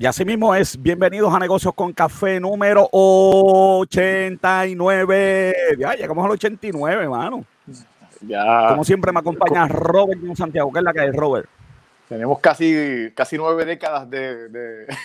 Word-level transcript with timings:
Y 0.00 0.06
así 0.06 0.24
mismo 0.24 0.54
es, 0.54 0.80
bienvenidos 0.80 1.34
a 1.34 1.40
Negocios 1.40 1.74
con 1.74 1.92
Café 1.92 2.38
número 2.38 2.88
89. 2.92 5.56
Ya 5.76 5.94
llegamos 5.94 6.24
al 6.24 6.30
89, 6.30 7.02
hermano. 7.02 7.44
Ya. 8.20 8.66
Como 8.68 8.84
siempre 8.84 9.10
me 9.10 9.18
acompaña 9.18 9.66
Robert 9.66 10.20
Santiago, 10.36 10.72
que 10.72 10.78
es 10.78 10.84
la 10.84 10.92
que 10.92 11.04
es 11.04 11.12
Robert. 11.16 11.48
Tenemos 12.08 12.38
casi, 12.38 13.12
casi 13.16 13.36
nueve 13.36 13.64
décadas 13.64 14.08
de, 14.08 14.48
de, 14.50 14.86
de 14.86 14.96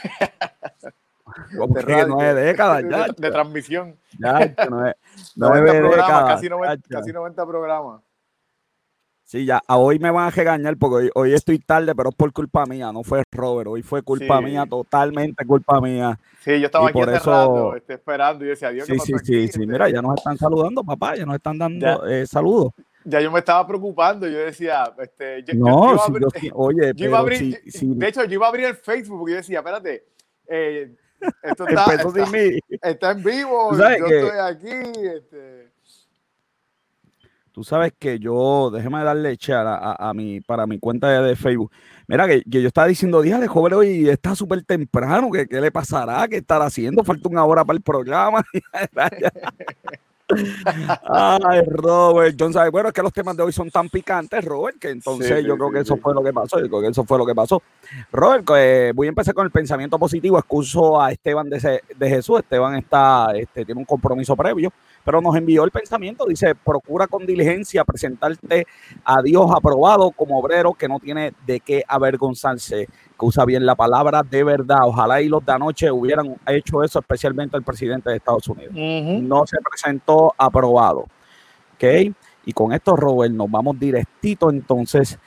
radio, 1.82 2.07
nueve 2.10 2.41
décadas, 2.44 2.84
de, 2.84 2.89
ya. 2.91 3.07
de 3.18 3.32
transmisión. 3.32 3.98
ya, 4.20 4.54
nueve, 4.70 4.96
90 5.36 5.38
nueve 5.38 5.71
programas, 5.80 6.05
décadas. 6.05 6.36
casi 6.36 6.50
90, 6.50 6.75
ya. 6.75 6.82
casi 7.00 7.12
90 7.12 7.46
programas. 7.48 8.02
Sí, 9.34 9.46
ya, 9.48 9.64
a 9.68 9.78
hoy 9.78 9.98
me 9.98 10.12
van 10.12 10.28
a 10.28 10.30
regañar 10.30 10.78
porque 10.78 10.96
hoy, 11.06 11.10
hoy 11.16 11.34
estoy 11.34 11.58
tarde, 11.58 11.96
pero 11.96 12.10
es 12.10 12.16
por 12.16 12.32
culpa 12.32 12.68
mía, 12.68 12.92
no 12.92 13.02
fue 13.04 13.24
Robert, 13.32 13.68
hoy 13.68 13.82
fue 13.82 14.04
culpa 14.04 14.38
Sí. 14.38 14.44
mía, 14.46 14.64
totalmente 14.70 15.44
culpa 15.44 15.82
mía. 15.82 16.20
Sí, 16.46 16.60
yo 16.60 16.68
estaba 16.68 16.86
Y 16.86 16.90
aquí 16.90 17.00
por 17.00 17.10
eso- 17.10 17.32
rato, 17.32 17.76
este, 17.76 17.94
esperando 17.96 18.44
y 18.46 18.50
yo 18.50 18.52
decía, 18.52 18.70
Dios, 18.70 18.86
Sí, 18.86 18.94
¿qué 18.94 19.00
sí, 19.00 19.14
sí, 19.24 19.48
sí, 19.48 19.66
mira, 19.66 19.90
ya 19.90 20.04
nos 20.04 20.18
están 20.20 20.38
saludando, 20.38 20.84
papá, 20.84 21.16
ya 21.16 21.26
nos 21.26 21.34
están 21.34 21.58
dando 21.58 22.05
eh, 22.08 22.27
saludos. 22.27 22.74
ya 23.05 23.22
yo 23.22 23.32
me 23.32 23.40
estaba 23.40 23.66
preocupando, 23.66 24.27
yo 24.27 24.38
decía, 24.38 24.84
este, 25.00 25.44
yo, 25.46 25.55
No, 25.55 25.66
yo 25.66 25.94
iba 25.94 25.96
a 25.96 25.98
si 26.05 26.12
abrir- 26.12 26.44
yo 26.44 26.52
oye, 26.55 26.91
yo 26.96 27.05
iba 27.08 27.18
a 27.18 27.22
abrir, 27.22 27.40
si, 27.63 27.72
si 27.72 27.88
de 27.88 28.08
hecho, 28.08 28.24
yo 28.26 28.34
iba 28.36 28.46
a 28.46 28.50
abrir 28.50 28.66
el 28.68 28.76
Facebook 28.76 29.18
porque 29.18 29.32
yo 29.32 29.38
decía, 29.38 29.58
espérate, 29.58 30.05
eh, 30.48 30.96
esto 31.41 31.66
está, 31.68 31.86
está, 31.96 32.10
está 32.84 33.12
en 33.13 33.24
vivo, 33.24 33.72
yo 33.76 34.05
que- 34.05 34.20
estoy 34.20 34.40
aquí, 34.40 35.08
este, 35.08 35.73
Tú 37.53 37.63
sabes 37.63 37.93
que 37.99 38.17
yo, 38.17 38.71
déjeme 38.73 39.03
darle 39.03 39.30
echar 39.31 39.67
a, 39.67 39.75
a- 39.75 40.09
a 40.09 40.13
mi, 40.16 40.41
para 40.41 40.66
mi 40.66 40.80
cuenta 40.80 41.07
de, 41.09 41.21
de 41.27 41.35
Facebook. 41.35 41.71
Mira, 42.07 42.27
que, 42.27 42.41
que 42.43 42.62
yo 42.63 42.67
estaba 42.67 42.88
diciendo, 42.88 43.21
dígale, 43.21 43.48
joven, 43.48 43.73
hoy 43.73 44.09
está 44.09 44.35
súper 44.35 44.63
temprano, 44.63 45.29
que 45.31 45.48
qué 45.48 45.62
le 45.62 45.71
pasará, 45.71 46.27
qué 46.27 46.38
estará 46.38 46.66
haciendo, 46.66 47.03
falta 47.03 47.29
una 47.29 47.45
hora 47.45 47.63
para 47.63 47.77
el 47.77 47.84
programa. 47.84 48.43
Ay, 51.05 51.62
Robert, 51.68 52.35
John 52.40 52.54
sabe, 52.54 52.70
bueno, 52.71 52.87
es 52.90 52.93
que 52.93 53.04
los 53.04 53.13
temas 53.13 53.37
de 53.37 53.43
hoy 53.43 53.51
son 53.51 53.70
tan 53.70 53.88
picantes, 53.90 54.43
Robert, 54.43 54.77
que 54.79 54.90
entonces 54.90 55.27
Sí, 55.27 55.45
yo 55.45 55.54
sí, 55.54 55.57
creo 55.60 55.67
sí, 55.67 55.73
que 55.76 55.79
eso 55.82 55.98
fue 55.98 56.13
lo 56.13 56.23
que 56.23 56.34
pasó, 56.34 56.60
yo 56.60 56.67
creo 56.70 56.82
que 56.82 56.88
eso 56.88 57.04
fue 57.04 57.17
lo 57.17 57.26
que 57.26 57.35
pasó. 57.35 57.62
Robert, 58.12 58.48
eh, 58.55 58.91
voy 58.95 59.07
a 59.07 59.10
empezar 59.10 59.34
con 59.35 59.45
el 59.45 59.51
pensamiento 59.51 59.99
positivo, 59.99 60.40
excuso 60.40 60.99
a 60.99 61.12
Esteban 61.12 61.49
de, 61.49 61.82
de 61.95 62.10
Jesús, 62.10 62.40
Esteban 62.40 62.76
está, 62.76 63.32
este, 63.35 63.63
tiene 63.65 63.77
un 63.79 63.85
compromiso 63.85 64.35
previo, 64.35 64.72
pero 65.03 65.22
nos 65.22 65.35
envió 65.35 65.63
el 65.63 65.72
pensamiento, 65.72 66.25
dice, 66.25 66.56
procura 66.56 67.07
con 67.07 67.25
diligencia 67.25 67.84
presentarte 67.84 68.66
a 69.03 69.22
Dios 69.22 69.50
aprobado 69.56 70.12
como 70.12 70.40
obrero 70.40 70.73
que 70.73 70.88
no 70.88 71.00
tiene 71.00 71.34
de 71.45 71.59
qué 71.59 71.84
avergonzarse, 71.88 72.88
que 72.88 73.25
usa 73.25 73.45
bien 73.45 73.66
la 73.66 73.75
palabra 73.75 74.23
de 74.23 74.44
verdad. 74.44 74.79
Ojalá 74.84 75.22
y 75.22 75.28
los 75.28 75.45
de 75.45 75.51
anoche 75.51 75.91
hubieran 75.91 76.35
hecho 76.47 76.84
eso, 76.84 77.00
especialmente 77.00 77.57
el 77.57 77.63
presidente 77.63 78.09
de 78.09 78.18
Estados 78.18 78.47
Unidos. 78.47 78.73
No 78.73 79.45
se 79.45 79.57
presentó 79.57 80.34
aprobado. 80.38 81.07
¿Ok? 81.75 82.13
Y 82.45 82.53
con 82.53 82.73
esto, 82.73 82.95
Robert, 82.95 83.34
nos 83.34 83.50
vamos 83.50 83.79
directito 83.79 84.50
entonces 84.50 85.17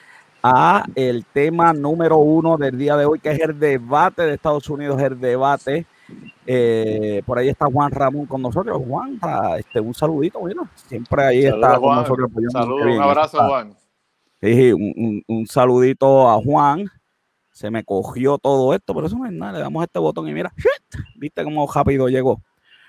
a 0.42 0.84
el 0.94 1.24
tema 1.24 1.72
número 1.72 2.18
uno 2.18 2.56
del 2.56 2.78
día 2.78 2.96
de 2.96 3.04
hoy, 3.04 3.18
que 3.18 3.30
es 3.32 3.40
el 3.40 3.58
debate 3.58 4.22
de 4.22 4.34
Estados 4.34 4.68
Unidos, 4.70 5.00
el 5.00 5.18
debate. 5.18 5.86
Eh, 6.46 7.22
por 7.26 7.38
ahí 7.38 7.48
está 7.48 7.66
Juan 7.66 7.90
Ramón 7.90 8.26
con 8.26 8.40
nosotros. 8.42 8.80
Juan, 8.86 9.18
ah, 9.22 9.56
este, 9.58 9.80
un 9.80 9.94
saludito, 9.94 10.38
bueno, 10.40 10.68
siempre 10.74 11.22
ahí 11.24 11.42
Saludos, 11.42 11.62
está 11.62 11.74
con 11.74 11.84
Juan. 11.84 11.98
nosotros. 12.02 12.30
Saludos, 12.52 12.86
un 12.86 13.02
abrazo, 13.02 13.36
está. 13.36 13.48
Juan. 13.48 13.74
Sí, 14.40 14.72
un, 14.72 14.92
un- 14.96 15.22
un 15.26 15.46
saludito 15.46 16.28
a 16.30 16.34
Juan. 16.40 16.86
Se 17.50 17.70
me 17.70 17.82
cogió 17.84 18.36
todo 18.38 18.74
esto, 18.74 18.94
pero 18.94 19.06
eso 19.06 19.16
no 19.16 19.24
es 19.26 19.32
nada. 19.32 19.52
Le 19.54 19.60
damos 19.60 19.82
este 19.82 19.98
botón 19.98 20.28
y 20.28 20.32
mira, 20.34 20.52
¡shit! 20.56 21.00
viste 21.16 21.42
cómo 21.42 21.66
rápido 21.72 22.08
llegó. 22.08 22.40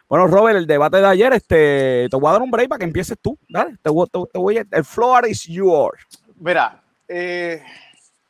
Bueno, 0.09 0.27
Robert, 0.27 0.57
el 0.57 0.67
debate 0.67 0.97
de 0.97 1.05
ayer, 1.07 1.33
este, 1.33 2.07
te 2.09 2.15
voy 2.17 2.27
a 2.29 2.33
dar 2.33 2.41
un 2.41 2.51
break 2.51 2.67
para 2.69 2.79
que 2.79 2.85
empieces 2.85 3.17
tú. 3.21 3.37
Dale, 3.49 3.77
te, 3.81 3.89
voy- 3.89 4.07
te- 4.11 4.19
te 4.31 4.37
voy 4.39 4.57
a- 4.57 4.65
el 4.71 4.83
floor 4.85 5.27
is 5.27 5.43
yours. 5.45 6.05
Mira, 6.35 6.81
eh, 7.07 7.61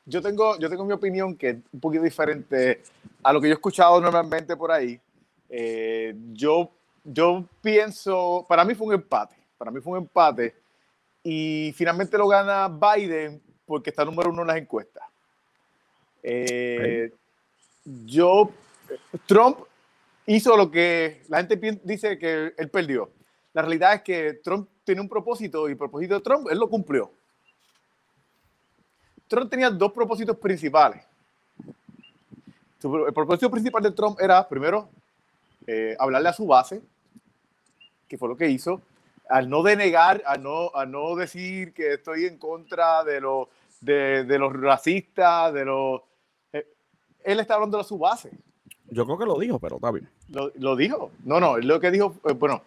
yo, 0.07 0.21
tengo, 0.21 0.57
yo 0.57 0.69
tengo 0.69 0.85
mi 0.85 0.93
opinión 0.93 1.35
que 1.35 1.49
es 1.49 1.57
un 1.71 1.79
poquito 1.79 2.03
diferente 2.03 2.81
a 3.21 3.33
lo 3.33 3.41
que 3.41 3.47
yo 3.47 3.53
he 3.53 3.55
escuchado 3.55 3.99
normalmente 3.99 4.55
por 4.55 4.71
ahí. 4.71 4.99
Eh, 5.49 6.15
yo, 6.31 6.71
yo 7.03 7.45
pienso, 7.61 8.45
para 8.47 8.63
mí 8.65 8.73
fue 8.73 8.87
un 8.87 8.93
empate, 8.93 9.35
para 9.57 9.69
mí 9.69 9.81
fue 9.81 9.93
un 9.93 10.05
empate 10.05 10.55
y 11.23 11.73
finalmente 11.75 12.17
lo 12.17 12.27
gana 12.27 12.69
Biden 12.69 13.41
porque 13.65 13.89
está 13.89 14.05
número 14.05 14.29
uno 14.29 14.41
en 14.41 14.47
las 14.47 14.57
encuestas. 14.57 15.03
Eh, 16.23 17.11
Yo, 18.05 18.51
Trump 19.25 19.59
hizo 20.25 20.55
lo 20.55 20.71
que 20.71 21.21
la 21.27 21.43
gente 21.43 21.79
dice 21.83 22.17
que 22.17 22.53
él 22.57 22.69
perdió. 22.69 23.11
La 23.53 23.61
realidad 23.61 23.95
es 23.95 24.01
que 24.03 24.33
Trump 24.43 24.69
tiene 24.83 25.01
un 25.01 25.09
propósito 25.09 25.67
y 25.67 25.71
el 25.71 25.77
propósito 25.77 26.15
de 26.15 26.21
Trump, 26.21 26.47
él 26.49 26.59
lo 26.59 26.69
cumplió. 26.69 27.11
Trump 29.27 29.49
tenía 29.49 29.69
dos 29.69 29.91
propósitos 29.91 30.37
principales. 30.37 31.03
El 32.83 33.13
propósito 33.13 33.49
principal 33.49 33.83
de 33.83 33.91
Trump 33.91 34.19
era, 34.21 34.47
primero, 34.47 34.89
eh, 35.65 35.95
hablarle 35.99 36.29
a 36.29 36.33
su 36.33 36.45
base, 36.45 36.81
que 38.07 38.17
fue 38.17 38.29
lo 38.29 38.37
que 38.37 38.49
hizo, 38.49 38.81
al 39.29 39.49
no 39.49 39.63
denegar, 39.63 40.23
a 40.25 40.37
no, 40.37 40.71
a 40.73 40.85
no 40.85 41.15
decir 41.15 41.73
que 41.73 41.95
estoy 41.95 42.25
en 42.25 42.37
contra 42.37 43.03
de, 43.03 43.19
los 43.19 43.47
de, 43.81 44.23
de 44.23 44.39
los 44.39 44.53
racistas, 44.53 45.53
de 45.53 45.65
los... 45.65 46.01
eh, 46.53 46.65
él 47.23 47.39
está 47.39 47.55
hablando 47.55 47.79
a 47.79 47.83
su 47.83 47.97
base. 47.97 48.31
Yo 48.89 49.05
creo 49.05 49.17
que 49.17 49.25
lo 49.25 49.37
dijo, 49.37 49.59
pero 49.59 49.75
está 49.75 49.91
bien. 49.91 50.09
Lo, 50.29 50.51
lo 50.55 50.75
dijo. 50.77 51.11
No, 51.25 51.41
no, 51.41 51.57
lo 51.57 51.79
que 51.81 51.91
dijo, 51.91 52.15
eh, 52.23 52.33
bueno, 52.33 52.61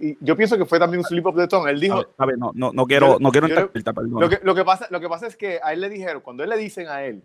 y 0.00 0.16
yo 0.20 0.34
pienso 0.34 0.56
que 0.56 0.64
fue 0.64 0.78
también 0.78 1.00
un 1.00 1.04
slip 1.04 1.26
of 1.26 1.36
the 1.36 1.46
tongue. 1.46 1.70
Él 1.70 1.78
dijo, 1.78 1.96
bien, 1.96 2.08
está 2.08 2.26
bien, 2.26 2.38
no, 2.38 2.52
no, 2.54 2.72
no 2.72 2.86
quiero, 2.86 3.12
Yo- 3.14 3.18
no 3.20 3.30
quiero 3.30 3.48
yo-. 3.48 3.70
Lo 4.18 4.28
que, 4.30 4.40
lo, 4.42 4.54
que 4.54 4.64
pasa, 4.64 4.86
lo 4.90 4.98
que 4.98 5.08
pasa 5.08 5.26
es 5.26 5.36
que 5.36 5.60
a 5.62 5.74
él 5.74 5.80
le 5.82 5.90
dijeron, 5.90 6.22
cuando 6.22 6.42
él 6.42 6.48
le 6.48 6.56
dicen 6.56 6.88
a 6.88 7.04
él 7.04 7.22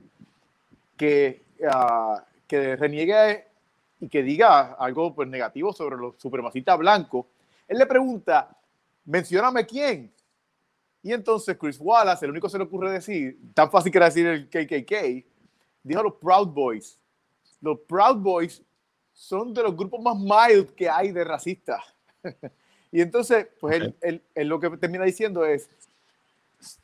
que, 0.98 1.44
ah, 1.70 2.24
que 2.48 2.76
reniegue 2.76 3.46
y 4.02 4.10
que 4.10 4.24
diga 4.24 4.74
algo 4.74 5.16
pues, 5.16 5.30
negativo 5.30 5.72
sobre 5.72 5.96
los 5.96 6.16
supremacistas 6.18 6.78
blancos, 6.78 7.26
él 7.68 7.78
le 7.78 7.86
pregunta, 7.86 8.56
mencióname 9.06 9.66
quién. 9.66 10.12
Y 11.02 11.14
entonces 11.14 11.56
Chris 11.58 11.78
Wallace, 11.80 12.26
el 12.26 12.32
único 12.32 12.48
que 12.48 12.52
se 12.52 12.58
le 12.58 12.66
ocurre 12.66 12.92
decir, 12.92 13.40
tan 13.54 13.72
fácil 13.72 13.92
que 13.92 13.98
era 14.00 14.08
decir 14.08 14.26
el 14.26 14.50
KKK, 14.50 15.26
dijo 15.82 16.04
los 16.04 16.14
Proud 16.16 16.50
Boys. 16.50 17.00
Los 17.62 17.80
Proud 17.88 18.18
Boys 18.18 18.62
son 19.14 19.54
de 19.54 19.64
los 19.64 19.78
grupos 19.78 20.02
más 20.02 20.18
mild 20.18 20.72
que 20.72 20.90
hay 20.90 21.14
de 21.14 21.24
racistas. 21.24 21.82
y 22.98 23.02
entonces, 23.02 23.48
pues 23.60 23.76
él, 23.76 23.96
él- 24.02 24.22
él 24.34 24.48
lo 24.48 24.60
que 24.60 24.70
termina 24.78 25.04
diciendo 25.06 25.46
es, 25.46 25.70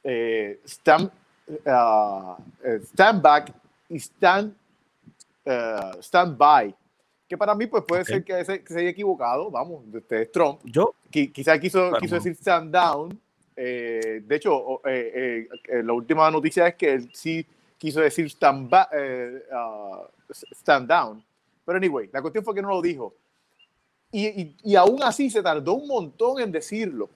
eh, 0.04 0.60
stand, 0.66 1.10
eh, 1.48 2.80
stand 2.94 3.22
back 3.22 3.54
y 3.90 3.98
stand, 4.00 4.54
eh, 5.46 5.92
stand 6.00 6.38
by. 6.38 6.76
Que 7.28 7.38
para 7.38 7.56
mí 7.56 7.66
pues 7.66 7.84
puede 7.88 8.04
ser 8.04 8.24
que 8.26 8.44
se, 8.44 8.62
que 8.64 8.74
se 8.74 8.80
haya 8.80 8.90
equivocado, 8.90 9.50
vamos, 9.50 9.84
este 9.94 10.24
es 10.24 10.32
Trump. 10.32 10.60
Yo, 10.66 10.94
Qui- 11.10 11.32
Quizá 11.32 11.58
quiso, 11.60 11.80
Claro. 11.90 12.02
quiso 12.02 12.16
decir 12.16 12.34
stand 12.36 12.74
down. 12.76 13.20
eh, 13.56 14.22
de 14.26 14.36
hecho, 14.36 14.82
eh, 14.86 15.48
la 15.84 15.94
última 15.94 16.30
noticia 16.32 16.68
es 16.68 16.76
que 16.76 16.94
él 16.94 17.10
sí 17.14 17.46
quiso 17.78 18.00
decir 18.02 18.26
stand, 18.28 18.74
ah, 18.74 20.08
stand 20.54 20.88
down. 20.90 21.24
Pero 21.66 21.78
anyway, 21.78 22.10
la 22.12 22.22
cuestión 22.22 22.44
fue 22.44 22.56
que 22.56 22.62
no 22.62 22.70
lo 22.70 22.82
dijo. 22.82 23.14
Y, 24.12 24.28
y, 24.28 24.56
y 24.64 24.76
aún 24.76 25.02
así 25.04 25.30
se 25.30 25.42
tardó 25.42 25.74
un 25.74 25.88
montón 25.88 26.40
en 26.40 26.52
decirlo. 26.52 27.10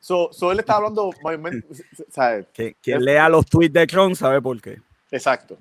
So, 0.00 0.32
so 0.32 0.52
él 0.52 0.60
está 0.60 0.76
hablando, 0.76 1.10
mayormente, 1.22 1.66
¿sabes? 2.10 2.46
que, 2.52 2.74
quien 2.80 3.04
lea 3.04 3.28
los 3.28 3.46
tweets 3.46 3.72
de 3.72 3.86
Trump 3.86 4.14
sabe 4.14 4.40
por 4.40 4.60
qué. 4.60 4.80
Exacto. 5.10 5.56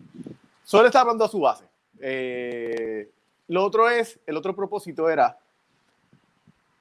Solo 0.63 0.87
está 0.87 1.01
hablando 1.01 1.23
a 1.25 1.29
su 1.29 1.39
base. 1.39 1.65
Eh, 1.99 3.09
lo 3.47 3.63
otro 3.63 3.89
es, 3.89 4.19
el 4.25 4.37
otro 4.37 4.55
propósito 4.55 5.09
era, 5.09 5.37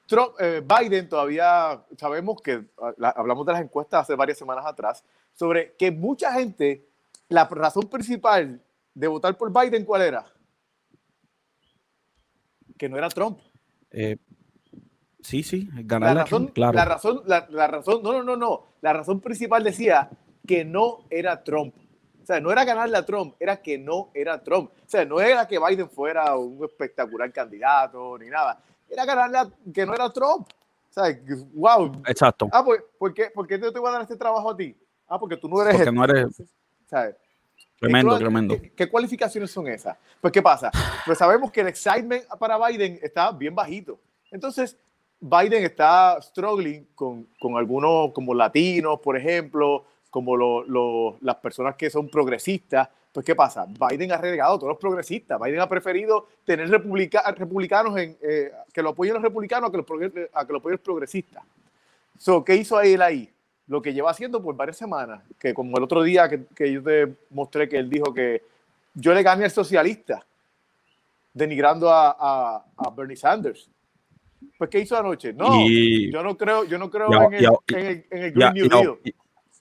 Trump, 0.07 0.33
eh, 0.39 0.63
Biden 0.63 1.09
todavía, 1.09 1.81
sabemos 1.97 2.41
que 2.41 2.63
ah, 2.79 2.93
la- 2.97 3.09
hablamos 3.09 3.45
de 3.45 3.53
las 3.53 3.61
encuestas 3.61 4.01
hace 4.03 4.15
varias 4.15 4.37
semanas 4.37 4.65
atrás, 4.65 5.03
sobre 5.33 5.73
que 5.73 5.89
mucha 5.91 6.31
gente, 6.33 6.85
la 7.29 7.45
razón 7.45 7.87
principal 7.87 8.61
de 8.93 9.07
votar 9.07 9.35
por 9.37 9.51
Biden, 9.51 9.83
¿cuál 9.85 10.03
era? 10.03 10.25
Que 12.77 12.89
no 12.89 12.97
era 12.97 13.09
Trump. 13.09 13.39
Eh, 13.91 14.17
sí, 15.21 15.43
sí, 15.43 15.69
ganar 15.71 16.15
la, 16.15 16.23
razón, 16.23 16.47
claro. 16.47 16.73
la 16.73 16.85
razón, 16.85 17.21
la, 17.25 17.47
la 17.49 17.67
razón, 17.67 18.01
no, 18.03 18.11
no, 18.11 18.23
no, 18.23 18.35
no. 18.35 18.67
La 18.81 18.93
razón 18.93 19.21
principal 19.21 19.63
decía 19.63 20.09
que 20.45 20.65
no 20.65 21.05
era 21.09 21.43
Trump. 21.43 21.75
O 22.21 22.25
sea, 22.25 22.39
no 22.39 22.51
era 22.51 22.65
ganarle 22.65 22.97
a 22.97 23.05
Trump, 23.05 23.35
era 23.39 23.61
que 23.61 23.77
no 23.77 24.09
era 24.13 24.41
Trump. 24.41 24.71
O 24.71 24.89
sea, 24.89 25.05
no 25.05 25.21
era 25.21 25.47
que 25.47 25.59
Biden 25.59 25.89
fuera 25.89 26.35
un 26.35 26.63
espectacular 26.63 27.31
candidato 27.31 28.17
ni 28.17 28.29
nada. 28.29 28.59
Era 28.89 29.05
ganarle 29.05 29.37
a 29.37 29.49
que 29.71 29.85
no 29.85 29.93
era 29.93 30.11
Trump. 30.11 30.47
O 30.89 30.93
sea, 30.93 31.15
wow. 31.53 32.01
Exacto. 32.07 32.49
Ah, 32.51 32.63
pues, 32.65 32.81
¿por 32.97 33.13
qué, 33.13 33.29
¿por 33.33 33.45
qué 33.45 33.59
te, 33.59 33.71
te 33.71 33.77
voy 33.77 33.89
a 33.89 33.93
dar 33.93 34.01
este 34.01 34.15
trabajo 34.15 34.49
a 34.49 34.57
ti? 34.57 34.75
Ah, 35.07 35.19
porque 35.19 35.37
tú 35.37 35.47
no 35.47 35.61
eres 35.61 35.75
Porque 35.75 35.91
no 35.91 36.03
eres. 36.03 36.41
¿sabes? 36.87 37.15
Tremendo, 37.79 38.17
tremendo. 38.17 38.57
¿qué, 38.75 38.87
cualificaciones 38.89 39.51
son 39.51 39.67
esas? 39.67 39.97
Pues, 40.21 40.31
¿qué 40.31 40.41
pasa? 40.41 40.71
Pues 41.05 41.17
sabemos 41.17 41.51
que 41.51 41.61
el 41.61 41.67
excitement 41.67 42.25
para 42.39 42.57
Biden 42.57 42.99
está 43.01 43.31
bien 43.31 43.53
bajito. 43.53 43.99
Entonces, 44.31 44.77
Biden 45.19 45.63
está 45.63 46.19
struggling 46.21 46.87
con, 46.95 47.27
con 47.39 47.57
algunos 47.57 48.11
como 48.13 48.33
latinos, 48.33 48.99
por 49.01 49.17
ejemplo, 49.17 49.85
como 50.09 50.37
lo, 50.37 51.17
las 51.19 51.35
personas 51.35 51.75
que 51.75 51.89
son 51.89 52.07
progresistas. 52.09 52.87
Pues, 53.11 53.25
¿qué 53.25 53.35
pasa? 53.35 53.65
Biden 53.65 54.11
ha 54.11 54.17
relegado 54.17 54.55
a 54.55 54.59
todos 54.59 54.71
los 54.71 54.79
progresistas. 54.79 55.39
Biden 55.39 55.59
ha 55.59 55.69
preferido 55.69 56.27
tener 56.45 56.69
republicanos 56.69 57.97
en, 57.97 58.17
eh, 58.21 58.51
que 58.73 58.81
lo 58.81 58.89
apoyen 58.89 59.13
los 59.13 59.23
republicanos 59.23 59.69
a 59.69 59.71
que, 59.71 59.77
los, 59.77 59.85
a 60.33 60.45
que 60.45 60.53
lo 60.53 60.59
apoyen 60.59 60.77
los 60.77 60.81
progresistas. 60.81 61.43
So, 62.17 62.43
¿Qué 62.43 62.55
hizo 62.55 62.79
él 62.79 63.01
ahí? 63.01 63.29
Lo 63.67 63.81
que 63.81 63.93
lleva 63.93 64.11
haciendo 64.11 64.41
por 64.41 64.55
varias 64.55 64.77
semanas, 64.77 65.23
que 65.39 65.53
como 65.53 65.77
el 65.77 65.83
otro 65.83 66.03
día 66.03 66.29
que, 66.29 66.45
que 66.55 66.71
yo 66.71 66.83
te 66.83 67.15
mostré 67.31 67.67
que 67.67 67.77
él 67.77 67.89
dijo 67.89 68.13
que 68.13 68.43
yo 68.93 69.13
le 69.13 69.23
gané 69.23 69.45
al 69.45 69.51
socialista, 69.51 70.25
denigrando 71.33 71.89
a, 71.89 72.15
a, 72.17 72.65
a 72.77 72.89
Bernie 72.91 73.17
Sanders. 73.17 73.69
Pues, 74.57 74.69
¿qué 74.69 74.79
hizo 74.79 74.97
anoche? 74.97 75.33
No, 75.33 75.67
yo 75.67 76.23
no 76.23 76.37
creo, 76.37 76.63
yo 76.63 76.77
no 76.77 76.89
creo 76.89 77.07
en, 77.11 77.33
el, 77.33 77.45
en, 77.45 77.85
el, 77.85 78.05
en, 78.09 78.23
el, 78.23 78.31
Green 78.31 78.53
New 78.53 78.69
Deal. 78.69 78.99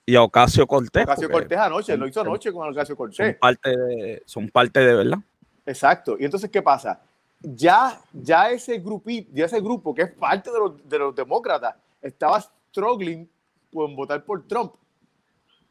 Y 0.06 0.14
a 0.14 0.22
Ocasio 0.22 0.66
Cortés. 0.66 1.02
Ocasio 1.02 1.30
Cortés 1.30 1.58
anoche, 1.58 1.96
lo 1.96 2.06
hizo 2.06 2.20
anoche 2.20 2.52
con 2.52 2.70
Ocasio 2.70 2.96
Cortés. 2.96 3.16
Son 3.16 3.38
parte 3.40 3.76
de, 3.76 4.22
son 4.26 4.48
parte 4.50 4.80
de 4.80 4.94
verdad. 4.94 5.18
Exacto. 5.66 6.16
Y 6.20 6.24
entonces, 6.24 6.50
¿qué 6.50 6.62
pasa? 6.62 7.00
Ya, 7.40 8.00
ya 8.12 8.50
ese 8.50 8.78
grupito, 8.78 9.30
ya 9.32 9.46
ese 9.46 9.60
grupo 9.60 9.94
que 9.94 10.02
es 10.02 10.12
parte 10.12 10.50
de 10.50 10.58
los, 10.58 10.88
de 10.88 10.98
los 10.98 11.14
demócratas 11.14 11.74
estaba 12.00 12.40
struggling 12.40 13.28
por 13.74 13.94
votar 13.94 14.24
por 14.24 14.46
Trump. 14.46 14.74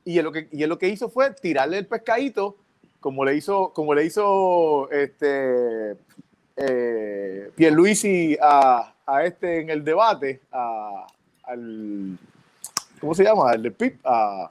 Y 0.06 0.20
él, 0.20 0.26
lo 0.26 0.32
que, 0.32 0.50
y 0.52 0.66
lo 0.66 0.78
que 0.78 0.90
hizo 0.90 1.10
fue 1.10 1.32
tirarle 1.32 1.78
el 1.78 1.88
pescadito, 1.88 2.58
como 3.00 3.24
le 3.24 3.36
hizo, 3.36 3.72
como 3.74 3.96
le 3.96 4.06
hizo 4.06 4.90
este, 4.92 5.96
eh, 6.58 7.52
Pierluisi 7.56 8.38
a, 8.42 8.94
a 9.06 9.24
este 9.24 9.62
en 9.62 9.70
el 9.70 9.84
debate, 9.84 10.42
a, 10.52 11.08
al 11.44 12.20
¿Cómo 13.04 13.14
se 13.14 13.26
llama? 13.26 13.52
El 13.52 13.64
de 13.64 13.72
Pip. 13.72 14.00
Ah, 14.06 14.50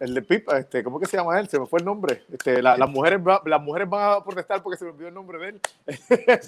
el 0.00 0.14
de 0.14 0.22
Pip, 0.22 0.50
este, 0.50 0.82
¿cómo 0.82 0.98
que 0.98 1.04
se 1.04 1.18
llama 1.18 1.38
él? 1.38 1.46
Se 1.46 1.58
me 1.58 1.66
fue 1.66 1.80
el 1.80 1.84
nombre. 1.84 2.22
Este, 2.32 2.62
las, 2.62 2.78
mujeres, 2.88 3.20
las 3.44 3.60
mujeres 3.60 3.88
van 3.88 4.12
a 4.12 4.24
protestar 4.24 4.62
porque 4.62 4.78
se 4.78 4.86
me 4.86 4.92
olvidó 4.92 5.08
el 5.08 5.14
nombre 5.14 5.38
de 5.38 5.48
él. 5.48 5.60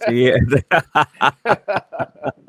Sí, 0.06 0.30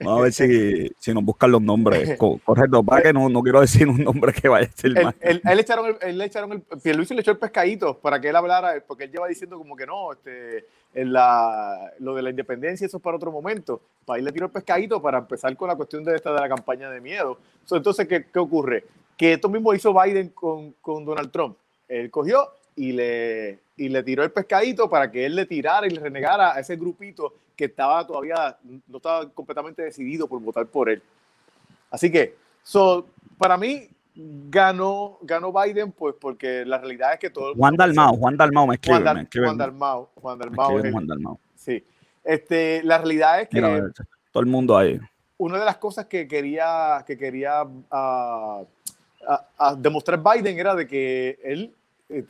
Vamos 0.00 0.18
a 0.18 0.22
ver 0.22 0.32
si, 0.32 0.90
si, 0.98 1.14
nos 1.14 1.24
buscan 1.24 1.50
los 1.50 1.62
nombres. 1.62 2.18
Correcto, 2.44 2.82
para 2.82 3.02
que 3.02 3.12
no, 3.12 3.28
no 3.28 3.42
quiero 3.42 3.60
decir 3.60 3.88
un 3.88 4.02
nombre 4.02 4.32
que 4.32 4.48
vaya 4.48 4.68
a 4.68 4.80
ser 4.80 5.02
mal. 5.02 5.14
Él, 5.20 5.40
él, 5.44 5.58
echaron 5.58 5.86
el, 5.86 5.96
él 6.00 6.18
le 6.18 6.24
echaron 6.26 6.52
el, 6.52 6.62
Pierluisi 6.80 7.14
le 7.14 7.20
echó 7.20 7.30
el 7.30 7.38
pescadito 7.38 7.98
para 7.98 8.20
que 8.20 8.28
él 8.28 8.36
hablara, 8.36 8.82
porque 8.86 9.04
él 9.04 9.12
lleva 9.12 9.28
diciendo 9.28 9.56
como 9.56 9.76
que 9.76 9.86
no, 9.86 10.12
este, 10.12 10.66
en 10.94 11.12
la, 11.12 11.92
lo 11.98 12.14
de 12.14 12.22
la 12.22 12.30
independencia, 12.30 12.86
eso 12.86 12.98
es 12.98 13.02
para 13.02 13.16
otro 13.16 13.32
momento. 13.32 13.80
Para 14.04 14.18
él 14.18 14.24
le 14.24 14.32
tiró 14.32 14.46
el 14.46 14.52
pescadito 14.52 15.00
para 15.00 15.18
empezar 15.18 15.56
con 15.56 15.68
la 15.68 15.76
cuestión 15.76 16.04
de 16.04 16.16
esta 16.16 16.32
de 16.32 16.40
la 16.40 16.48
campaña 16.48 16.90
de 16.90 17.00
miedo. 17.00 17.38
entonces, 17.70 18.06
¿qué, 18.06 18.26
¿qué, 18.30 18.38
ocurre? 18.38 18.84
Que 19.16 19.34
esto 19.34 19.48
mismo 19.48 19.72
hizo 19.74 19.94
Biden 19.94 20.30
con, 20.30 20.72
con 20.80 21.04
Donald 21.04 21.30
Trump. 21.30 21.56
Él 21.88 22.10
cogió 22.10 22.48
y 22.76 22.92
le, 22.92 23.58
y 23.76 23.88
le 23.88 24.02
tiró 24.02 24.22
el 24.22 24.30
pescadito 24.30 24.88
para 24.88 25.10
que 25.10 25.26
él 25.26 25.36
le 25.36 25.46
tirara 25.46 25.86
y 25.86 25.90
le 25.90 26.00
renegara 26.00 26.54
a 26.54 26.60
ese 26.60 26.76
grupito 26.76 27.34
que 27.56 27.66
estaba 27.66 28.06
todavía, 28.06 28.56
no 28.88 28.96
estaba 28.96 29.28
completamente 29.28 29.82
decidido 29.82 30.26
por 30.26 30.40
votar 30.40 30.66
por 30.66 30.88
él. 30.88 31.02
Así 31.90 32.10
que, 32.10 32.36
so, 32.62 33.06
para 33.36 33.56
mí, 33.56 33.88
ganó, 34.14 35.18
ganó 35.22 35.52
Biden, 35.52 35.92
pues 35.92 36.14
porque 36.20 36.64
la 36.64 36.78
realidad 36.78 37.14
es 37.14 37.18
que 37.18 37.30
todo 37.30 37.54
Juan 37.54 37.76
Dalmau, 37.76 38.16
Juan 38.16 38.36
Dalmau 38.36 38.66
me 38.66 38.74
escribe. 38.74 39.02
Juan, 39.02 39.28
Juan 39.32 39.58
Dalmau, 39.58 40.08
Juan 40.14 40.38
Dalmau. 40.38 40.80
Juan 40.90 41.06
Dalmau. 41.06 41.38
Sí. 41.56 41.84
Este, 42.24 42.82
la 42.84 42.98
realidad 42.98 43.40
es 43.40 43.48
que... 43.48 43.60
todo 44.30 44.42
el 44.42 44.48
mundo 44.48 44.76
ahí. 44.76 45.00
Una 45.38 45.58
de 45.58 45.64
las 45.64 45.78
cosas 45.78 46.06
que 46.06 46.28
quería, 46.28 47.02
que 47.06 47.16
quería 47.16 47.62
uh, 47.62 48.66
demostrar 49.78 50.22
Biden 50.22 50.58
era 50.58 50.74
de 50.74 50.86
que 50.86 51.38
él 51.42 51.74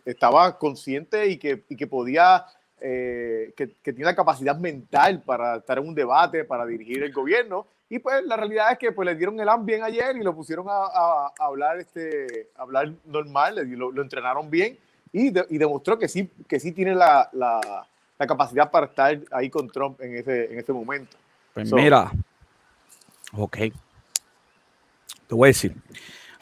estaba 0.04 0.58
consciente 0.58 1.28
y 1.28 1.38
que, 1.38 1.64
y 1.68 1.76
que 1.76 1.86
podía 1.86 2.46
eh, 2.82 3.52
que, 3.56 3.66
tiene 3.66 4.04
la 4.04 4.14
capacidad 4.14 4.56
mental 4.56 5.22
para 5.22 5.56
estar 5.56 5.78
en 5.78 5.88
un 5.88 5.94
debate, 5.94 6.44
para 6.44 6.64
dirigir 6.64 7.02
el 7.02 7.12
gobierno. 7.12 7.66
Y 7.88 7.98
pues 7.98 8.24
la 8.24 8.36
realidad 8.36 8.72
es 8.72 8.78
que 8.78 8.92
pues, 8.92 9.04
le 9.04 9.14
dieron 9.16 9.38
el 9.38 9.48
bien 9.60 9.82
ayer 9.82 10.16
y 10.16 10.22
lo 10.22 10.34
pusieron 10.34 10.66
a, 10.68 11.32
hablar, 11.38 11.78
este, 11.78 12.48
hablar 12.56 12.92
normal, 13.04 13.56
lo, 13.76 13.90
lo 13.90 14.02
entrenaron 14.02 14.48
bien 14.48 14.78
y, 15.12 15.28
y, 15.28 15.58
demostró 15.58 15.98
que 15.98 16.08
sí, 16.08 16.30
que 16.48 16.60
sí 16.60 16.72
tiene 16.72 16.94
la, 16.94 17.28
la, 17.32 17.86
la, 18.18 18.26
capacidad 18.26 18.70
para 18.70 18.86
estar 18.86 19.18
ahí 19.32 19.50
con 19.50 19.68
Trump 19.68 20.00
en 20.00 20.16
ese, 20.16 20.52
en 20.52 20.58
ese 20.58 20.72
momento. 20.72 21.16
Pues 21.52 21.72
mira, 21.72 22.12
ok. 23.32 23.56
Te 25.26 25.34
voy 25.34 25.48
a 25.48 25.50
decir, 25.50 25.74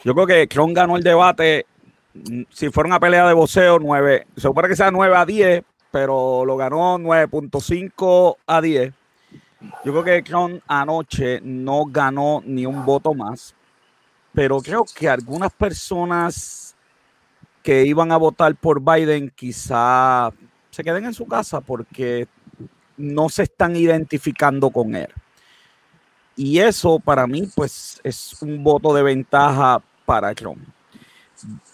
yo 0.03 0.13
creo 0.13 0.27
que 0.27 0.47
Trump 0.47 0.75
ganó 0.75 0.97
el 0.97 1.03
debate 1.03 1.65
si 2.49 2.69
fuera 2.69 2.87
una 2.87 2.99
pelea 2.99 3.27
de 3.27 3.33
boxeo, 3.33 3.79
9, 3.79 4.27
se 4.35 4.41
supone 4.41 4.67
que 4.67 4.75
sea 4.75 4.91
9 4.91 5.15
a 5.15 5.25
10, 5.25 5.63
pero 5.91 6.45
lo 6.45 6.57
ganó 6.57 6.97
9.5 6.97 8.37
a 8.45 8.61
10. 8.61 8.93
Yo 9.83 9.91
creo 9.91 10.03
que 10.03 10.23
Cron 10.23 10.61
anoche 10.67 11.41
no 11.41 11.85
ganó 11.85 12.41
ni 12.45 12.65
un 12.65 12.85
voto 12.85 13.13
más, 13.13 13.55
pero 14.33 14.61
creo 14.61 14.85
que 14.95 15.09
algunas 15.09 15.51
personas 15.51 16.75
que 17.61 17.85
iban 17.85 18.11
a 18.11 18.17
votar 18.17 18.55
por 18.55 18.81
Biden 18.81 19.31
quizá 19.35 20.31
se 20.69 20.83
queden 20.83 21.05
en 21.05 21.13
su 21.13 21.25
casa 21.25 21.59
porque 21.59 22.27
no 22.95 23.27
se 23.29 23.43
están 23.43 23.75
identificando 23.75 24.69
con 24.69 24.95
él. 24.95 25.09
Y 26.35 26.59
eso 26.59 26.99
para 26.99 27.27
mí 27.27 27.49
pues 27.53 27.99
es 28.03 28.41
un 28.41 28.63
voto 28.63 28.93
de 28.93 29.03
ventaja 29.03 29.81
para 30.05 30.33
Cron. 30.33 30.65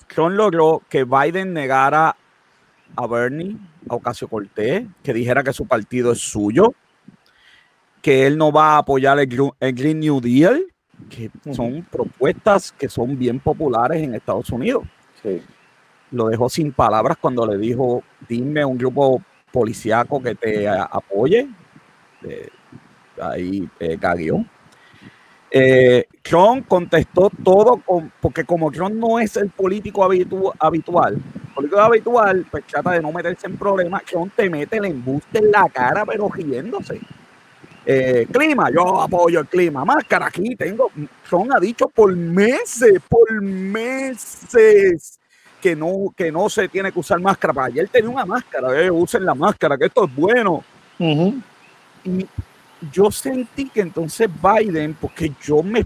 Cron 0.08 0.38
logró 0.38 0.82
que 0.90 1.04
Biden 1.04 1.54
negara 1.54 2.16
a 2.96 3.08
Bernie, 3.08 3.58
a 3.90 3.96
Ocasio 3.96 4.28
Cortés, 4.28 4.86
que 5.04 5.14
dijera 5.14 5.44
que 5.44 5.54
su 5.54 5.68
partido 5.68 6.12
es 6.12 6.20
suyo, 6.20 6.74
que 8.02 8.28
él 8.28 8.38
no 8.38 8.52
va 8.52 8.76
a 8.76 8.78
apoyar 8.80 9.20
el, 9.20 9.28
Green 9.28 10.00
New 10.00 10.22
Deal, 10.22 10.66
que 11.10 11.32
son 11.52 11.86
propuestas 11.90 12.72
que 12.72 12.88
son 12.88 13.18
bien 13.18 13.40
populares 13.40 14.02
en 14.02 14.14
Estados 14.16 14.50
Unidos. 14.52 14.84
Lo 16.12 16.28
dejó 16.28 16.50
sin 16.50 16.72
palabras 16.72 17.18
cuando 17.20 17.46
le 17.48 17.58
dijo, 17.58 18.04
dime 18.30 18.64
un 18.64 18.78
grupo 18.78 19.22
policíaco 19.52 20.22
que 20.22 20.36
te 20.36 20.70
apoye. 20.70 21.48
Eh, 22.24 22.50
ahí 23.22 23.68
eh, 23.80 23.98
eh, 25.58 26.06
contestó 26.68 27.32
todo 27.42 27.82
porque 28.20 28.44
como 28.44 28.70
Trump 28.72 28.96
no 28.96 29.20
es 29.20 29.38
el 29.38 29.50
político 29.52 30.04
habitual, 30.60 31.14
el 31.14 31.54
político 31.54 31.80
habitual 31.80 32.46
pues 32.52 32.66
trata 32.66 32.92
de 32.92 33.02
no 33.02 33.14
meterse 33.14 33.48
en 33.48 33.56
problemas, 33.56 34.04
Trump 34.04 34.34
te 34.36 34.50
mete 34.50 34.76
el 34.78 34.86
embuste 34.86 35.40
en 35.40 35.52
la 35.52 35.70
cara 35.70 36.06
pero 36.06 36.28
riéndose. 36.28 37.00
Eh, 37.86 38.28
clima, 38.30 38.70
yo 38.70 39.00
apoyo 39.00 39.42
el 39.42 39.48
clima. 39.48 39.86
Máscara, 39.86 40.26
aquí 40.26 40.56
tengo. 40.56 40.92
Trump 41.30 41.52
ha 41.56 41.60
dicho 41.60 41.88
por 41.88 42.14
meses, 42.16 43.00
por 43.08 43.42
meses 43.42 45.20
que 45.62 45.76
no, 45.76 46.12
que 46.18 46.32
no 46.32 46.50
se 46.50 46.68
tiene 46.68 46.92
que 46.92 47.00
usar 47.00 47.22
máscara. 47.22 47.54
Para 47.54 47.68
ayer 47.68 47.88
tenía 47.88 48.10
una 48.10 48.26
máscara, 48.26 48.82
eh, 48.82 48.92
usen 48.92 49.24
la 49.24 49.36
máscara, 49.36 49.78
que 49.78 49.86
esto 49.86 50.06
es 50.06 50.16
bueno 50.16 50.64
yo 52.92 53.12
sentí 53.12 53.70
que 53.70 53.82
entonces 53.82 54.30
Biden, 54.42 54.96
porque 55.00 55.32
yo 55.44 55.62
me, 55.64 55.86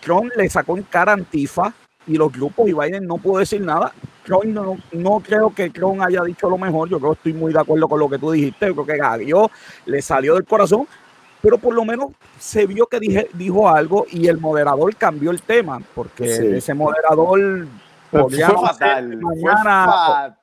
Trump 0.00 0.32
le 0.36 0.48
sacó 0.48 0.76
en 0.76 0.82
cara 0.84 1.12
Antifa 1.12 1.72
y 2.06 2.16
los 2.16 2.32
grupos 2.32 2.68
y 2.68 2.72
Biden 2.72 3.06
no 3.06 3.18
pudo 3.18 3.38
decir 3.38 3.60
nada. 3.60 3.92
Trump 4.24 4.44
no, 4.44 4.76
no 4.92 5.20
creo 5.20 5.52
que 5.54 5.70
Trump 5.70 6.00
haya 6.02 6.22
dicho 6.22 6.48
lo 6.48 6.58
mejor, 6.58 6.88
yo 6.88 6.98
creo 6.98 7.12
que 7.12 7.18
estoy 7.18 7.32
muy 7.32 7.52
de 7.52 7.60
acuerdo 7.60 7.88
con 7.88 7.98
lo 7.98 8.08
que 8.08 8.18
tú 8.18 8.30
dijiste, 8.30 8.66
yo 8.66 8.74
creo 8.74 8.86
que 8.86 8.96
Gabriel 8.96 9.46
le 9.86 10.02
salió 10.02 10.34
del 10.34 10.44
corazón, 10.44 10.86
pero 11.40 11.58
por 11.58 11.74
lo 11.74 11.84
menos 11.84 12.10
se 12.38 12.66
vio 12.66 12.86
que 12.86 13.00
dije, 13.00 13.28
dijo 13.32 13.68
algo 13.68 14.06
y 14.10 14.28
el 14.28 14.38
moderador 14.38 14.94
cambió 14.94 15.32
el 15.32 15.42
tema, 15.42 15.80
porque 15.94 16.56
ese 16.56 16.72
moderador 16.72 17.66
hacer 18.12 19.16
mañana, 19.16 20.36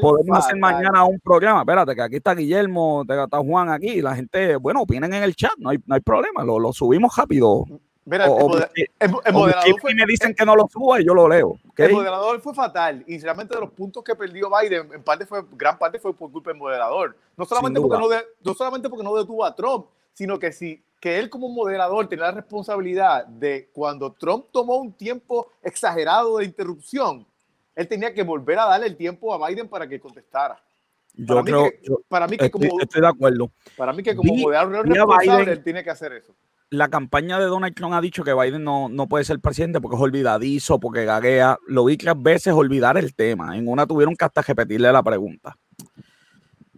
podemos 0.00 0.38
hacer 0.38 0.56
mañana 0.56 1.04
un 1.04 1.18
programa. 1.20 1.60
Espérate, 1.60 1.94
que 1.94 2.02
aquí 2.02 2.16
está 2.16 2.34
Guillermo, 2.34 3.04
está 3.08 3.38
Juan 3.38 3.70
aquí, 3.70 3.88
y 3.88 4.02
la 4.02 4.14
gente, 4.14 4.56
bueno, 4.56 4.82
opinen 4.82 5.12
en 5.14 5.22
el 5.22 5.34
chat, 5.34 5.52
no 5.58 5.70
hay, 5.70 5.78
no 5.86 5.94
hay 5.94 6.00
problema, 6.00 6.44
lo, 6.44 6.58
lo 6.58 6.72
subimos 6.72 7.16
rápido. 7.16 7.64
Mira, 8.06 8.26
el, 8.26 9.32
moderador 9.32 9.80
fue, 9.80 9.94
me 9.94 10.04
dicen 10.06 10.34
que 10.34 10.44
no 10.44 10.54
lo 10.54 10.68
suba 10.68 11.00
y 11.00 11.06
yo 11.06 11.14
lo 11.14 11.26
leo. 11.26 11.58
El 11.76 11.92
moderador 11.92 12.38
fue 12.40 12.54
fatal 12.54 13.02
y 13.06 13.18
realmente 13.18 13.54
de 13.54 13.60
los 13.62 13.70
puntos 13.70 14.04
que 14.04 14.14
perdió 14.14 14.50
Biden, 14.50 14.92
en 14.92 15.02
parte 15.02 15.24
fue, 15.24 15.42
gran 15.52 15.78
parte 15.78 15.98
fue 15.98 16.12
por 16.12 16.30
culpa 16.30 16.50
del 16.50 16.58
moderador. 16.58 17.16
No 17.36 17.46
solamente, 17.46 17.80
porque 17.80 17.98
no, 17.98 18.08
no 18.42 18.54
solamente 18.54 18.90
porque 18.90 19.04
no 19.04 19.14
detuvo 19.16 19.42
a 19.42 19.54
Trump, 19.54 19.86
sino 20.12 20.38
que 20.38 20.52
si 20.52 20.82
que 21.00 21.18
él 21.18 21.28
como 21.28 21.48
moderador 21.50 22.06
tenía 22.08 22.26
la 22.26 22.32
responsabilidad 22.32 23.26
de 23.26 23.68
cuando 23.72 24.12
Trump 24.12 24.46
tomó 24.50 24.76
un 24.76 24.92
tiempo 24.92 25.48
exagerado 25.62 26.38
de 26.38 26.46
interrupción, 26.46 27.26
él 27.76 27.88
tenía 27.88 28.12
que 28.14 28.22
volver 28.22 28.58
a 28.58 28.66
darle 28.66 28.86
el 28.86 28.96
tiempo 28.96 29.32
a 29.34 29.48
Biden 29.48 29.68
para 29.68 29.88
que 29.88 30.00
contestara. 30.00 30.56
Yo 31.16 31.26
para 31.36 31.42
creo, 31.44 31.62
mí 31.64 31.70
que, 31.70 31.94
para 32.08 32.26
mí 32.26 32.36
que 32.36 32.46
estoy, 32.46 32.68
como, 32.68 32.80
estoy 32.80 33.00
de 33.00 33.06
acuerdo. 33.08 33.50
para 33.76 33.92
mí 33.92 34.02
que 34.02 34.16
como 34.16 34.34
Vi- 34.34 34.42
moderador 34.42 34.86
responsable, 34.88 35.44
Biden- 35.44 35.48
él 35.48 35.62
tiene 35.62 35.84
que 35.84 35.90
hacer 35.90 36.12
eso. 36.12 36.34
La 36.70 36.88
campaña 36.88 37.38
de 37.38 37.44
Donald 37.44 37.72
Trump 37.76 37.94
ha 37.94 38.00
dicho 38.00 38.24
que 38.24 38.34
Biden 38.34 38.64
no, 38.64 38.88
no 38.88 39.06
puede 39.06 39.22
ser 39.24 39.38
presidente 39.38 39.80
porque 39.80 39.94
es 39.96 40.02
olvidadizo, 40.02 40.80
porque 40.80 41.04
gaguea. 41.04 41.56
Lo 41.68 41.84
vi 41.84 41.96
tres 41.96 42.14
veces 42.16 42.52
olvidar 42.52 42.96
el 42.98 43.14
tema. 43.14 43.56
En 43.56 43.68
una 43.68 43.86
tuvieron 43.86 44.16
que 44.16 44.24
hasta 44.24 44.42
repetirle 44.42 44.90
la 44.90 45.02
pregunta. 45.02 45.56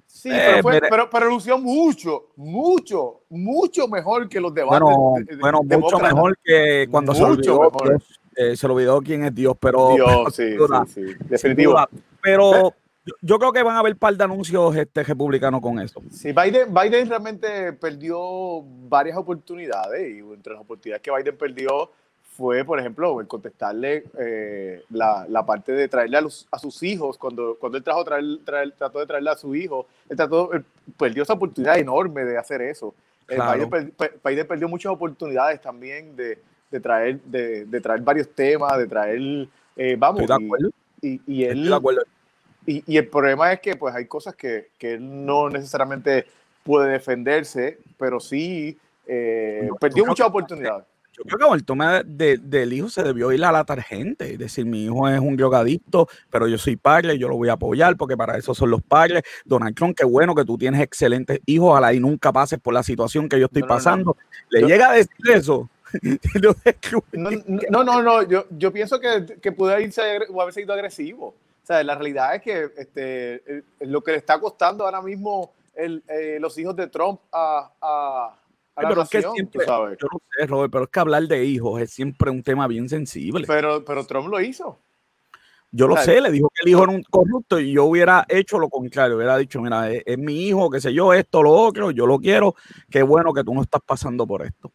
Sí, 0.06 0.28
Eh, 0.30 0.38
pero, 0.50 0.62
fue, 0.62 0.72
mire. 0.74 0.86
pero, 0.90 1.08
pero 1.08 1.26
lució 1.30 1.56
mucho, 1.56 2.26
mucho, 2.36 3.22
mucho 3.30 3.88
mejor 3.88 4.28
que 4.28 4.40
los 4.40 4.52
debates. 4.52 4.80
Bueno, 4.80 5.14
de- 5.16 5.24
de- 5.36 5.40
bueno 5.40 5.62
mucho 5.62 5.98
mejor 5.98 6.36
que 6.44 6.88
cuando 6.90 7.14
se 7.14 7.20
Mucho 7.22 7.32
olvidó, 7.32 7.60
mejor. 7.70 7.88
Dios, 7.90 8.20
eh, 8.37 8.57
se 8.57 8.66
le 8.69 8.75
olvidó 8.75 9.00
quién 9.00 9.25
es 9.25 9.35
Dios, 9.35 9.57
pero 9.59 9.95
Dios, 9.95 10.35
sí, 10.35 10.50
duda, 10.52 10.85
sí, 10.87 11.07
sí, 11.09 11.14
definitivo. 11.28 11.73
duda. 11.73 11.88
Pero 12.23 12.75
yo, 13.23 13.38
creo 13.38 13.52
que 13.52 13.62
van 13.62 13.76
a 13.76 13.78
haber 13.81 13.93
un 13.95 13.99
par 13.99 14.16
de 14.16 14.25
anuncios 14.25 14.75
este, 14.76 15.02
republicanos 15.05 15.61
con 15.61 15.78
eso. 15.78 16.02
Sí, 16.11 16.33
Biden, 16.33 16.73
Biden 16.75 17.09
realmente 17.09 17.73
perdió 17.73 18.62
varias 18.88 19.16
oportunidades 19.16 20.16
y 20.16 20.19
entre 20.19 20.52
las 20.55 20.62
oportunidades 20.62 21.02
que 21.02 21.11
Biden 21.11 21.37
perdió 21.37 21.90
fue, 22.37 22.64
por 22.64 22.78
ejemplo, 22.78 23.19
el 23.21 23.26
contestarle 23.26 24.05
eh, 24.19 24.83
la, 24.90 25.25
la 25.28 25.47
parte 25.47 25.73
de 25.73 25.88
traerle 25.88 26.19
a, 26.19 26.21
los- 26.21 26.47
a 26.50 26.59
sus 26.59 26.83
hijos, 26.83 27.16
cuando, 27.16 27.57
cuando 27.59 27.78
él 27.78 27.85
trajo 27.85 28.05
traer, 28.05 28.25
traer- 28.45 28.75
trató 28.76 28.99
de 28.99 29.07
traerle 29.07 29.31
a 29.31 29.37
su 29.37 29.55
hijo, 29.55 29.87
él, 30.11 30.16
trató, 30.19 30.52
él 30.52 30.62
perdió 30.99 31.23
esa 31.23 31.33
oportunidad 31.33 31.78
enorme 31.78 32.25
de 32.25 32.37
hacer 32.37 32.61
eso. 32.61 32.95
Eh, 33.28 33.37
Claro. 33.37 33.66
Biden, 33.69 33.90
per- 33.93 34.19
Biden 34.23 34.47
perdió 34.47 34.69
muchas 34.69 34.93
oportunidades 34.93 35.61
también 35.62 36.14
de, 36.14 36.38
de 36.70 36.80
traer, 36.80 37.20
de, 37.23 37.64
de 37.64 37.80
traer 37.80 38.00
varios 38.02 38.28
temas, 38.35 38.76
de 38.78 38.87
traer, 38.87 39.49
eh, 39.76 39.96
vamos, 39.99 40.23
y- 40.23 40.32
acuerdo. 40.32 40.70
y, 41.00 41.20
y 41.26 41.44
él, 41.44 41.70
y, 42.66 42.82
y 42.87 42.96
el 42.96 43.06
problema 43.08 43.52
es 43.52 43.61
que 43.61 43.76
pues 43.76 43.94
hay 43.94 44.06
cosas 44.06 44.35
que, 44.35 44.68
que 44.78 44.94
él 44.94 45.25
no 45.26 45.49
necesariamente 45.49 46.26
puede 46.64 46.90
defenderse, 46.92 47.78
pero 47.99 48.18
sí 48.18 48.76
eh, 49.06 49.68
perdió 49.80 50.04
muchas 50.04 50.26
oportunidades. 50.26 50.85
Yo 51.12 51.23
creo 51.25 51.38
que 51.38 51.44
con 51.46 51.54
el 51.56 51.64
toma 51.64 52.02
de- 52.04 52.37
del 52.37 52.75
hijo 52.75 52.90
se 52.90 53.02
debió 53.02 53.32
ir 53.32 53.42
a 53.44 53.50
la 53.52 53.64
tarjeta 53.64 54.26
y 54.26 54.37
decir, 54.37 54.66
mi 54.66 54.85
hijo 54.85 55.08
es 55.08 55.18
un 55.18 55.35
drogadicto, 55.35 56.08
pero 56.28 56.46
yo 56.46 56.58
soy 56.58 56.76
padre, 56.76 57.16
yo 57.16 57.28
lo 57.28 57.37
voy 57.37 57.49
a 57.49 57.52
apoyar 57.54 57.96
porque 57.96 58.18
para 58.18 58.37
eso 58.37 58.52
son 58.54 58.70
los 58.70 58.82
padres. 58.82 59.23
Donald 59.46 59.75
Trump, 59.75 59.96
qué 59.96 60.04
bueno 60.04 60.35
que 60.35 60.44
tú 60.44 60.58
tienes 60.58 60.82
excelentes 60.82 61.40
hijos, 61.46 61.70
ojalá 61.70 61.94
y 61.94 62.00
nunca 62.00 62.32
pases 62.32 62.58
por 62.58 62.75
la 62.75 62.82
situación 62.82 63.30
que 63.30 63.38
yo 63.40 63.46
estoy 63.46 63.62
No, 63.62 63.68
no, 63.68 63.73
no. 63.73 63.76
pasando. 63.78 64.16
Le 64.50 64.61
Yo- 64.62 64.68
llega 64.68 64.90
a 64.90 64.94
decir 64.94 65.30
eso. 65.32 65.70
No, 67.12 67.31
no, 67.71 67.85
no, 67.85 68.02
no, 68.02 68.23
yo, 68.23 68.47
yo 68.50 68.73
pienso 68.73 69.00
que, 69.00 69.38
que 69.40 69.52
pudo 69.52 69.78
irse 69.78 70.02
o 70.31 70.40
haberse 70.43 70.62
ido 70.62 70.73
agresivo. 70.73 71.28
O 71.28 71.66
sea, 71.66 71.83
la 71.83 71.95
realidad 71.95 72.35
es 72.37 72.43
que 72.43 72.71
este, 72.76 73.35
eh, 73.59 73.62
lo 73.81 74.00
que 74.02 74.12
le 74.12 74.19
está 74.19 74.38
costando 74.38 74.85
ahora 74.85 75.02
mismo 75.02 75.52
el, 75.75 76.02
eh, 76.09 76.38
los 76.40 76.57
hijos 76.59 76.76
de 76.76 76.87
Trump 76.87 77.21
a, 77.33 77.71
a, 77.81 78.37
a 78.76 78.83
la 78.83 78.88
Pero 78.88 79.02
es 79.02 79.09
que 79.09 79.23
siempre- 79.23 79.64
tú 79.64 79.66
sabes. 79.66 79.99
Yo 80.00 80.07
no 80.12 80.21
sé, 80.38 80.47
Robert, 80.47 80.73
pero 80.73 80.85
es 80.85 80.90
que 80.90 81.00
hablar 81.00 81.23
de 81.25 81.45
hijos 81.45 81.81
es 81.81 81.90
siempre 81.90 82.31
un 82.31 82.43
tema 82.43 82.66
bien 82.69 82.88
sensible. 82.88 83.47
Pero, 83.47 83.85
pero 83.85 84.07
Trump 84.07 84.28
lo 84.28 84.40
hizo. 84.40 84.78
Yo 85.73 85.88
lo 85.88 85.97
sé, 85.97 86.21
le 86.21 86.31
dijo 86.31 86.49
que 86.55 86.62
el 86.62 86.71
hijo 86.71 86.85
era 86.85 86.93
un 86.93 87.02
corrupto 87.02 87.59
y 87.59 87.73
yo 87.73 87.85
hubiera 87.85 88.25
hecho 88.28 88.59
lo 88.59 88.69
contrario, 88.71 89.16
hubiera 89.16 89.37
dicho, 89.37 89.61
mira, 89.61 89.90
es, 89.90 90.02
es 90.07 90.16
mi 90.16 90.47
hijo, 90.47 90.71
qué 90.71 90.81
sé 90.81 90.95
yo, 90.95 91.12
esto, 91.12 91.43
lo 91.43 91.50
otro, 91.52 91.90
yo 91.90 92.07
lo 92.07 92.19
quiero, 92.19 92.55
qué 92.88 93.02
bueno 93.02 93.35
que 93.35 93.43
tú 93.45 93.52
no 93.52 93.62
estás 93.62 93.83
pasando 93.85 94.26
por 94.26 94.43
esto. 94.47 94.71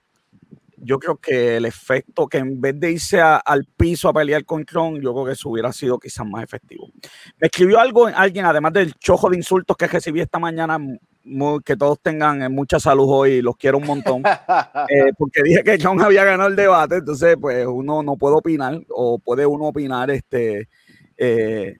Yo 0.84 0.98
creo 1.00 1.18
que 1.18 1.58
el 1.58 1.66
efecto, 1.66 2.28
que 2.28 2.40
en 2.40 2.60
vez 2.60 2.80
de 2.80 2.92
irse 2.92 3.20
a- 3.22 3.38
al 3.38 3.66
piso 3.66 4.10
a 4.10 4.14
pelear 4.14 4.44
con 4.46 4.66
Trump, 4.66 5.00
yo 5.02 5.14
creo 5.14 5.26
que 5.26 5.32
eso 5.34 5.50
hubiera 5.50 5.72
sido 5.72 6.00
quizás 6.00 6.26
más 6.26 6.44
efectivo. 6.44 6.90
Me 7.40 7.48
escribió 7.48 7.80
algo, 7.80 8.08
alguien, 8.08 8.46
además 8.46 8.74
del 8.74 8.94
chojo 8.96 9.30
de 9.30 9.38
insultos 9.38 9.78
que 9.78 9.88
recibí 9.88 10.22
esta 10.22 10.40
mañana, 10.40 10.78
que 11.64 11.78
todos 11.78 12.00
tengan 12.02 12.42
eh, 12.42 12.50
mucha 12.50 12.80
salud 12.80 13.06
hoy, 13.08 13.42
los 13.44 13.56
quiero 13.58 13.78
un 13.78 13.86
montón. 13.86 14.24
Eh, 14.90 15.14
porque 15.18 15.44
dije 15.44 15.64
que 15.64 15.78
Trump 15.78 16.02
había 16.02 16.24
ganado 16.24 16.50
el 16.50 16.56
debate, 16.56 16.96
entonces 16.96 17.38
pues 17.40 17.66
uno 17.68 18.02
no 18.04 18.18
puede 18.18 18.36
opinar 18.36 18.80
o 18.90 19.20
puede 19.20 19.46
uno 19.46 19.66
opinar, 19.68 20.10
este, 20.10 20.68
eh, 21.18 21.78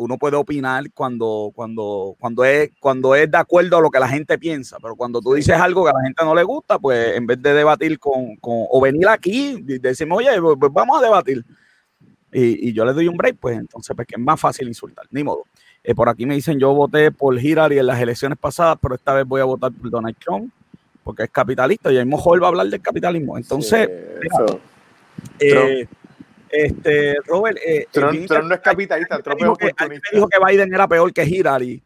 uno 0.00 0.16
puede 0.18 0.36
opinar 0.36 0.84
cuando, 0.92 1.50
cuando, 1.54 2.16
cuando, 2.18 2.44
es, 2.44 2.70
cuando 2.80 3.14
es 3.14 3.30
de 3.30 3.36
acuerdo 3.38 3.76
a 3.76 3.80
lo 3.80 3.90
que 3.90 4.00
la 4.00 4.08
gente 4.08 4.38
piensa, 4.38 4.78
pero 4.80 4.96
cuando 4.96 5.20
tú 5.20 5.34
dices 5.34 5.54
algo 5.56 5.84
que 5.84 5.90
a 5.90 5.94
la 5.94 6.02
gente 6.02 6.24
no 6.24 6.34
le 6.34 6.42
gusta, 6.42 6.78
pues 6.78 7.16
en 7.16 7.26
vez 7.26 7.40
de 7.42 7.52
debatir 7.54 7.98
con, 7.98 8.36
con 8.36 8.64
o 8.70 8.80
venir 8.80 9.08
aquí 9.08 9.62
y 9.66 9.78
decimos, 9.78 10.18
oye, 10.18 10.40
pues, 10.40 10.56
pues, 10.58 10.72
vamos 10.72 10.98
a 10.98 11.02
debatir. 11.04 11.44
Y, 12.32 12.68
y 12.68 12.72
yo 12.72 12.84
le 12.84 12.92
doy 12.92 13.08
un 13.08 13.16
break, 13.16 13.36
pues 13.38 13.58
entonces 13.58 13.94
pues, 13.94 14.06
que 14.06 14.14
es 14.16 14.20
más 14.20 14.40
fácil 14.40 14.68
insultar, 14.68 15.06
ni 15.10 15.22
modo. 15.22 15.44
Eh, 15.82 15.94
por 15.94 16.08
aquí 16.08 16.26
me 16.26 16.34
dicen, 16.34 16.58
yo 16.58 16.72
voté 16.74 17.10
por 17.10 17.38
Hillary 17.38 17.78
en 17.78 17.86
las 17.86 18.00
elecciones 18.00 18.38
pasadas, 18.38 18.78
pero 18.80 18.94
esta 18.94 19.14
vez 19.14 19.26
voy 19.26 19.40
a 19.40 19.44
votar 19.44 19.72
por 19.72 19.90
Donald 19.90 20.16
Trump 20.18 20.52
porque 21.02 21.24
es 21.24 21.30
capitalista 21.30 21.90
y 21.92 21.96
ahí 21.98 22.04
mejor 22.04 22.40
va 22.42 22.46
a 22.46 22.48
hablar 22.50 22.68
del 22.68 22.80
capitalismo. 22.80 23.36
Entonces, 23.36 23.88
Sí, 23.88 24.18
mira, 24.22 24.44
eso. 24.44 24.60
eh, 25.40 25.88
este, 26.50 27.16
Robert, 27.26 27.58
eh, 27.64 27.86
Trump, 27.90 28.12
bien 28.12 28.26
Trump 28.26 28.44
no 28.48 28.54
es 28.54 28.60
capitalista, 28.60 29.18
Trump 29.22 29.38
es 29.38 29.44
dijo 29.44 29.56
que- 29.56 29.64
alguien 29.66 29.74
oportunista. 30.00 30.08
dijo 30.12 30.28
que 30.28 30.38
Biden 30.52 30.74
era 30.74 30.88
peor 30.88 31.12
que 31.12 31.24
Hillary. 31.24 31.82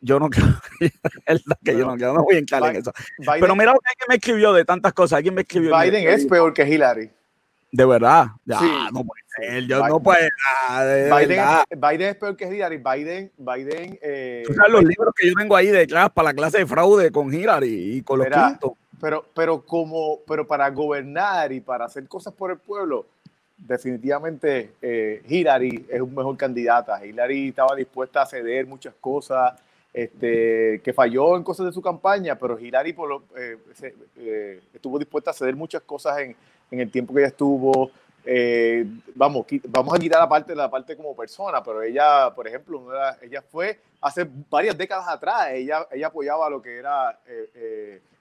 Yo 0.00 0.20
no 0.20 0.28
creo, 0.28 0.44
que 1.64 1.78
yo 1.78 1.86
no 1.86 1.94
creo, 1.96 2.12
no 2.12 2.24
voy 2.24 2.34
a 2.36 2.38
entrar 2.38 2.62
en 2.66 2.76
eso. 2.76 2.92
Biden, 3.18 3.40
Pero 3.40 3.56
mira 3.56 3.72
lo 3.72 3.78
que 3.80 3.88
alguien 3.88 4.06
me 4.08 4.14
escribió 4.16 4.52
de 4.52 4.64
tantas 4.64 4.92
cosas. 4.92 5.16
Alguien 5.16 5.34
me 5.34 5.40
escribió. 5.42 5.74
Biden 5.78 6.06
es 6.08 6.26
peor 6.26 6.52
que 6.52 6.68
Hillary. 6.68 7.10
De 7.72 7.84
verdad. 7.86 8.26
Ya, 8.44 8.58
Sí. 8.58 8.70
no 8.92 9.02
puede 9.04 9.22
ser. 9.36 9.66
Yo 9.66 9.78
Biden- 9.80 9.88
no 9.88 10.00
puedo. 10.00 10.18
de 10.84 11.04
Biden. 11.26 11.44
Biden 11.80 12.08
es 12.10 12.16
peor 12.16 12.36
que 12.36 12.44
Hillary. 12.54 12.76
Biden, 12.76 13.32
Biden, 13.38 13.98
eh, 14.02 14.42
Tú 14.46 14.52
sabes 14.54 14.72
los 14.72 14.84
libros 14.84 15.14
que 15.16 15.26
yo 15.28 15.34
tengo 15.34 15.56
ahí 15.56 15.68
de 15.68 15.86
clase 15.86 16.10
para 16.14 16.28
la 16.28 16.34
clase 16.34 16.58
de 16.58 16.66
fraude 16.66 17.10
con 17.10 17.32
Hillary 17.32 17.96
y 17.96 18.02
con 18.02 18.18
los 18.18 18.28
pero, 19.00 19.24
pero 19.34 19.62
como, 19.62 20.20
pero 20.26 20.46
para 20.46 20.68
gobernar 20.70 21.50
y 21.52 21.60
para 21.60 21.86
hacer 21.86 22.06
cosas 22.08 22.32
por 22.32 22.50
el 22.52 22.58
pueblo, 22.58 23.06
definitivamente 23.56 24.74
eh, 24.82 25.22
Hillary 25.28 25.86
es 25.88 26.00
un 26.00 26.14
mejor 26.14 26.36
candidata. 26.36 27.04
Hillary 27.04 27.48
estaba 27.48 27.74
dispuesta 27.74 28.22
a 28.22 28.26
ceder 28.26 28.66
muchas 28.66 28.94
cosas, 29.00 29.54
este, 29.92 30.80
que 30.82 30.92
falló 30.92 31.36
en 31.36 31.44
cosas 31.44 31.66
de 31.66 31.72
su 31.72 31.80
campaña, 31.80 32.36
pero 32.36 32.58
Hillary 32.58 32.96
eh, 33.36 33.58
eh, 34.16 34.60
estuvo 34.72 34.98
dispuesta 34.98 35.30
a 35.30 35.34
ceder 35.34 35.54
muchas 35.54 35.82
cosas 35.82 36.18
en, 36.18 36.36
en 36.70 36.80
el 36.80 36.90
tiempo 36.90 37.14
que 37.14 37.20
ella 37.20 37.28
estuvo. 37.28 37.90
Vamos, 39.14 39.46
vamos 39.68 39.94
a 39.94 39.98
quitar 39.98 40.18
la 40.18 40.28
parte, 40.28 40.54
la 40.54 40.70
parte 40.70 40.96
como 40.96 41.14
persona, 41.14 41.62
pero 41.62 41.82
ella, 41.82 42.34
por 42.34 42.48
ejemplo, 42.48 42.82
ella 43.20 43.42
fue 43.42 43.78
hace 44.00 44.26
varias 44.50 44.76
décadas 44.76 45.06
atrás, 45.08 45.48
ella, 45.52 45.86
ella 45.92 46.06
apoyaba 46.06 46.48
lo 46.48 46.62
que 46.62 46.78
era 46.78 47.18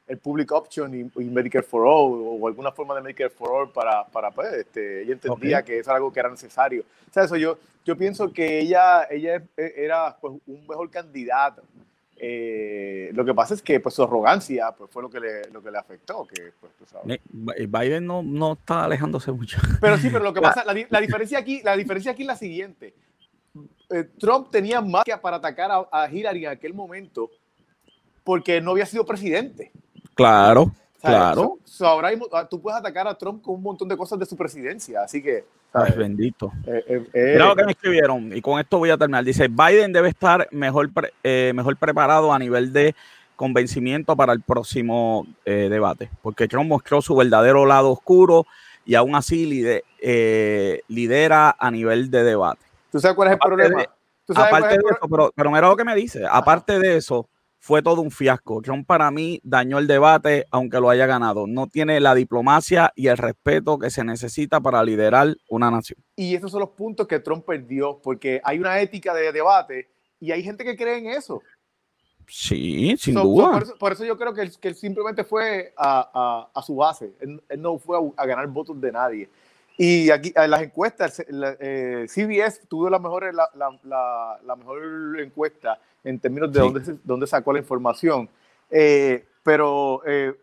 el 0.07 0.17
Public 0.17 0.51
Option 0.51 0.93
y, 0.93 1.21
y 1.21 1.25
Medicare 1.25 1.63
for 1.63 1.81
All, 1.85 2.21
o 2.41 2.47
alguna 2.47 2.71
forma 2.71 2.93
de 2.95 3.01
Medicare 3.01 3.29
for 3.29 3.49
All 3.51 3.71
para, 3.71 4.05
para 4.05 4.31
pues, 4.31 4.51
este, 4.53 5.03
ella 5.03 5.13
entendía 5.13 5.59
Ok. 5.59 5.65
que 5.65 5.79
eso 5.79 5.89
era 5.91 5.97
algo 5.97 6.11
que 6.11 6.19
era 6.19 6.29
necesario. 6.29 6.83
O 7.09 7.13
sea, 7.13 7.23
eso 7.23 7.37
yo, 7.37 7.57
yo 7.85 7.95
pienso 7.97 8.31
que 8.33 8.59
ella, 8.59 9.03
ella 9.09 9.37
es- 9.37 9.73
era 9.77 10.15
pues, 10.19 10.33
un 10.45 10.67
mejor 10.67 10.89
candidato. 10.89 11.63
Eh, 12.25 13.09
lo 13.13 13.25
que 13.25 13.33
pasa 13.33 13.53
es 13.53 13.61
que 13.61 13.79
pues, 13.79 13.95
su 13.95 14.03
arrogancia 14.03 14.71
pues, 14.71 14.89
fue 14.91 15.01
lo 15.01 15.09
que 15.09 15.19
le, 15.19 15.49
lo 15.51 15.61
que 15.63 15.71
le 15.71 15.77
afectó. 15.77 16.25
Que, 16.25 16.51
pues, 16.59 16.71
tú 16.77 16.85
sabes. 16.85 17.19
Eh, 17.57 17.67
Biden 17.67 18.05
no, 18.05 18.21
no 18.23 18.53
está 18.53 18.83
alejándose 18.85 19.31
mucho. 19.31 19.57
Pero 19.81 19.97
sí, 19.97 20.09
pero 20.11 20.23
lo 20.23 20.33
que 20.33 20.41
pasa, 20.41 20.63
la, 20.65 20.73
la 20.89 21.01
diferencia 21.01 21.39
aquí, 21.39 21.61
la 21.63 21.75
diferencia 21.75 22.11
aquí 22.11 22.21
es 22.23 22.27
la 22.27 22.35
siguiente. 22.37 22.93
Eh, 23.89 24.05
Trump 24.19 24.49
tenía 24.51 24.81
más 24.81 25.03
que 25.03 25.15
para 25.17 25.37
atacar 25.37 25.69
a, 25.71 25.87
a 25.91 26.09
Hillary 26.11 26.45
en 26.45 26.51
aquel 26.51 26.73
momento 26.73 27.29
porque 28.23 28.61
no 28.61 28.71
había 28.71 28.85
sido 28.85 29.05
presidente. 29.05 29.71
Claro, 30.15 30.71
claro. 31.01 31.41
so- 31.41 31.59
so 31.65 31.87
ahora 31.87 32.09
ah, 32.33 32.47
tú 32.47 32.61
puedes 32.61 32.79
atacar 32.79 33.07
a 33.07 33.15
Trump 33.17 33.41
con 33.41 33.55
un 33.55 33.63
montón 33.63 33.87
de 33.87 33.97
cosas 33.97 34.19
de 34.19 34.25
su 34.25 34.35
presidencia, 34.35 35.01
así 35.03 35.21
que 35.21 35.45
bendito. 35.97 36.51
Eh, 36.67 36.83
eh, 36.87 37.07
eh, 37.13 37.31
Mira 37.33 37.47
lo 37.47 37.55
que 37.55 37.65
me 37.65 37.71
escribieron 37.71 38.35
y 38.35 38.41
con 38.41 38.59
esto 38.59 38.77
voy 38.77 38.91
a 38.91 38.97
terminar. 38.97 39.23
Dice, 39.23 39.47
Biden 39.47 39.91
debe 39.91 40.09
estar 40.09 40.47
mejor, 40.51 40.91
eh, 41.23 41.51
mejor 41.55 41.77
preparado 41.77 42.31
a 42.31 42.37
nivel 42.39 42.71
de 42.71 42.95
convencimiento 43.35 44.15
para 44.15 44.33
el 44.33 44.41
próximo 44.41 45.25
eh, 45.45 45.67
debate, 45.69 46.09
porque 46.21 46.47
Trump 46.47 46.69
mostró 46.69 47.01
su 47.01 47.15
verdadero 47.15 47.65
lado 47.65 47.89
oscuro 47.91 48.45
y 48.85 48.95
aún 48.95 49.15
así 49.15 49.45
lide- 49.47 49.83
eh, 49.99 50.81
lidera 50.87 51.55
a 51.57 51.71
nivel 51.71 52.11
de 52.11 52.23
debate. 52.23 52.61
¿Tú 52.91 52.99
sabes 52.99 53.15
cuál 53.15 53.29
es 53.29 53.31
el 53.31 53.35
aparte 53.37 53.55
problema? 53.55 53.81
de- 53.81 53.89
¿Tú 54.25 54.33
sabes 54.33 54.49
cuál 54.51 54.63
Aparte 54.63 54.75
es 54.77 54.83
de 54.83 54.89
eso, 54.91 55.07
pero, 55.09 55.31
pero 55.35 55.51
mira 55.51 55.67
lo 55.67 55.75
que 55.75 55.83
me 55.83 55.95
dice, 55.95 56.23
aparte 56.29 56.79
de 56.79 56.97
eso, 56.97 57.27
fue 57.63 57.81
todo 57.81 58.01
un 58.01 58.11
fiasco. 58.11 58.61
Trump 58.61 58.85
para 58.85 59.09
mí 59.09 59.39
dañó 59.41 59.79
el 59.79 59.87
debate, 59.87 60.45
aunque 60.51 60.81
lo 60.81 60.89
haya 60.89 61.05
ganado. 61.05 61.47
No 61.47 61.67
tiene 61.67 62.01
la 62.01 62.13
diplomacia 62.13 62.91
y 62.93 63.07
el 63.07 63.17
respeto 63.17 63.79
que 63.79 63.89
se 63.89 64.03
necesita 64.03 64.59
para 64.59 64.83
liderar 64.83 65.33
una 65.47 65.71
nación. 65.71 65.97
Y 66.17 66.35
esos 66.35 66.51
son 66.51 66.59
los 66.59 66.71
puntos 66.71 67.07
que 67.07 67.21
Trump 67.21 67.45
perdió, 67.45 68.01
porque 68.03 68.41
hay 68.43 68.59
una 68.59 68.81
ética 68.81 69.13
de 69.13 69.31
debate 69.31 69.89
y 70.19 70.31
hay 70.33 70.43
gente 70.43 70.65
que 70.65 70.75
cree 70.75 70.97
en 70.97 71.07
eso. 71.07 71.41
Sí, 72.27 72.97
sin 72.97 73.13
duda. 73.13 73.63
por, 73.79 73.93
eso, 73.93 74.03
yo 74.03 74.17
creo 74.17 74.33
que 74.33 74.41
él, 74.41 74.75
simplemente 74.75 75.23
fue 75.23 75.73
a, 75.77 76.61
su 76.65 76.75
base. 76.75 77.13
Él, 77.21 77.41
no 77.59 77.79
fue 77.79 77.97
a, 78.17 78.25
ganar 78.25 78.45
votos 78.47 78.79
de 78.81 78.91
nadie. 78.91 79.29
Y 79.77 80.09
aquí 80.09 80.33
en 80.35 80.51
las 80.51 80.63
encuestas, 80.63 81.23
eh, 81.29 82.07
CBS 82.09 82.67
tuvo 82.67 82.89
la 82.89 82.99
mejor, 82.99 83.33
la, 83.33 84.55
mejor 84.57 85.17
encuesta 85.21 85.79
en 86.03 86.19
términos 86.19 86.51
de 86.51 86.59
dónde, 86.59 86.97
dónde, 87.03 87.27
sacó 87.27 87.53
la 87.53 87.59
información. 87.59 88.29
Eh, 88.69 89.25
pero 89.43 90.01
eh, 90.05 90.33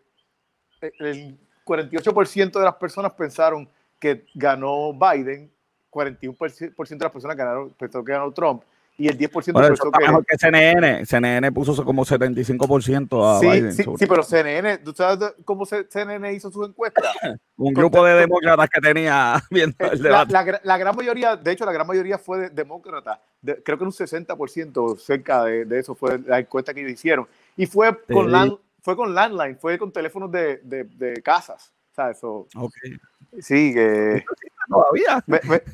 el 0.99 1.37
48% 1.65 2.51
de 2.51 2.65
las 2.65 2.75
personas 2.75 3.13
pensaron 3.13 3.67
que 3.99 4.25
ganó 4.33 4.93
Biden, 4.93 5.51
41% 5.91 6.89
de 6.89 7.03
las 7.03 7.11
personas 7.11 7.37
ganaron, 7.37 7.69
pensó 7.71 8.03
que 8.03 8.11
ganó 8.11 8.31
Trump 8.31 8.63
y 8.97 9.07
el 9.07 9.17
10% 9.17 9.53
bueno, 9.53 9.69
pensó 9.69 9.91
que... 9.91 10.05
Mejor 10.05 10.25
que 10.25 10.37
CNN. 10.37 11.05
CNN 11.05 11.51
puso 11.51 11.83
como 11.83 12.05
75% 12.05 13.35
a 13.35 13.39
sí, 13.39 13.47
Biden. 13.47 13.73
Sí, 13.73 13.83
sí, 13.97 14.05
pero 14.05 14.21
CNN, 14.23 14.77
¿tú 14.79 14.93
sabes 14.93 15.33
cómo 15.43 15.65
CNN 15.65 16.33
hizo 16.33 16.51
sus 16.51 16.67
encuestas? 16.67 17.05
Un 17.57 17.73
grupo 17.73 18.03
de 18.05 18.13
demócratas 18.13 18.69
que 18.69 18.81
tenía 18.81 19.41
viendo 19.49 19.75
el 19.79 19.99
eh, 19.99 20.03
debate. 20.03 20.33
La, 20.33 20.61
la, 20.63 20.77
gran 20.77 20.95
mayoría, 20.95 21.35
de 21.35 21.51
hecho, 21.51 21.65
la 21.65 21.71
gran 21.71 21.87
mayoría 21.87 22.17
fue 22.17 22.39
de 22.39 22.49
demócratas. 22.49 23.19
creo 23.63 23.77
que 23.77 23.83
un 23.83 23.91
60% 23.91 24.97
cerca 24.99 25.45
de, 25.45 25.65
de, 25.65 25.79
eso 25.79 25.95
fue 25.95 26.19
la 26.19 26.39
encuesta 26.39 26.73
que 26.73 26.81
hicieron. 26.87 27.27
Y 27.55 27.65
fue 27.65 27.97
con, 28.05 28.31
land, 28.31 28.53
fue 28.81 28.95
con 28.95 29.13
landline, 29.15 29.57
fue 29.57 29.77
con 29.77 29.91
teléfonos 29.91 30.31
de, 30.31 30.57
de, 30.57 30.83
de 30.83 31.21
casas. 31.21 31.73
¿Sabes? 32.01 32.19
So, 32.19 32.47
okay. 32.55 32.97
Sí, 33.39 33.73
que. 33.73 34.25
Todavía. 34.67 35.23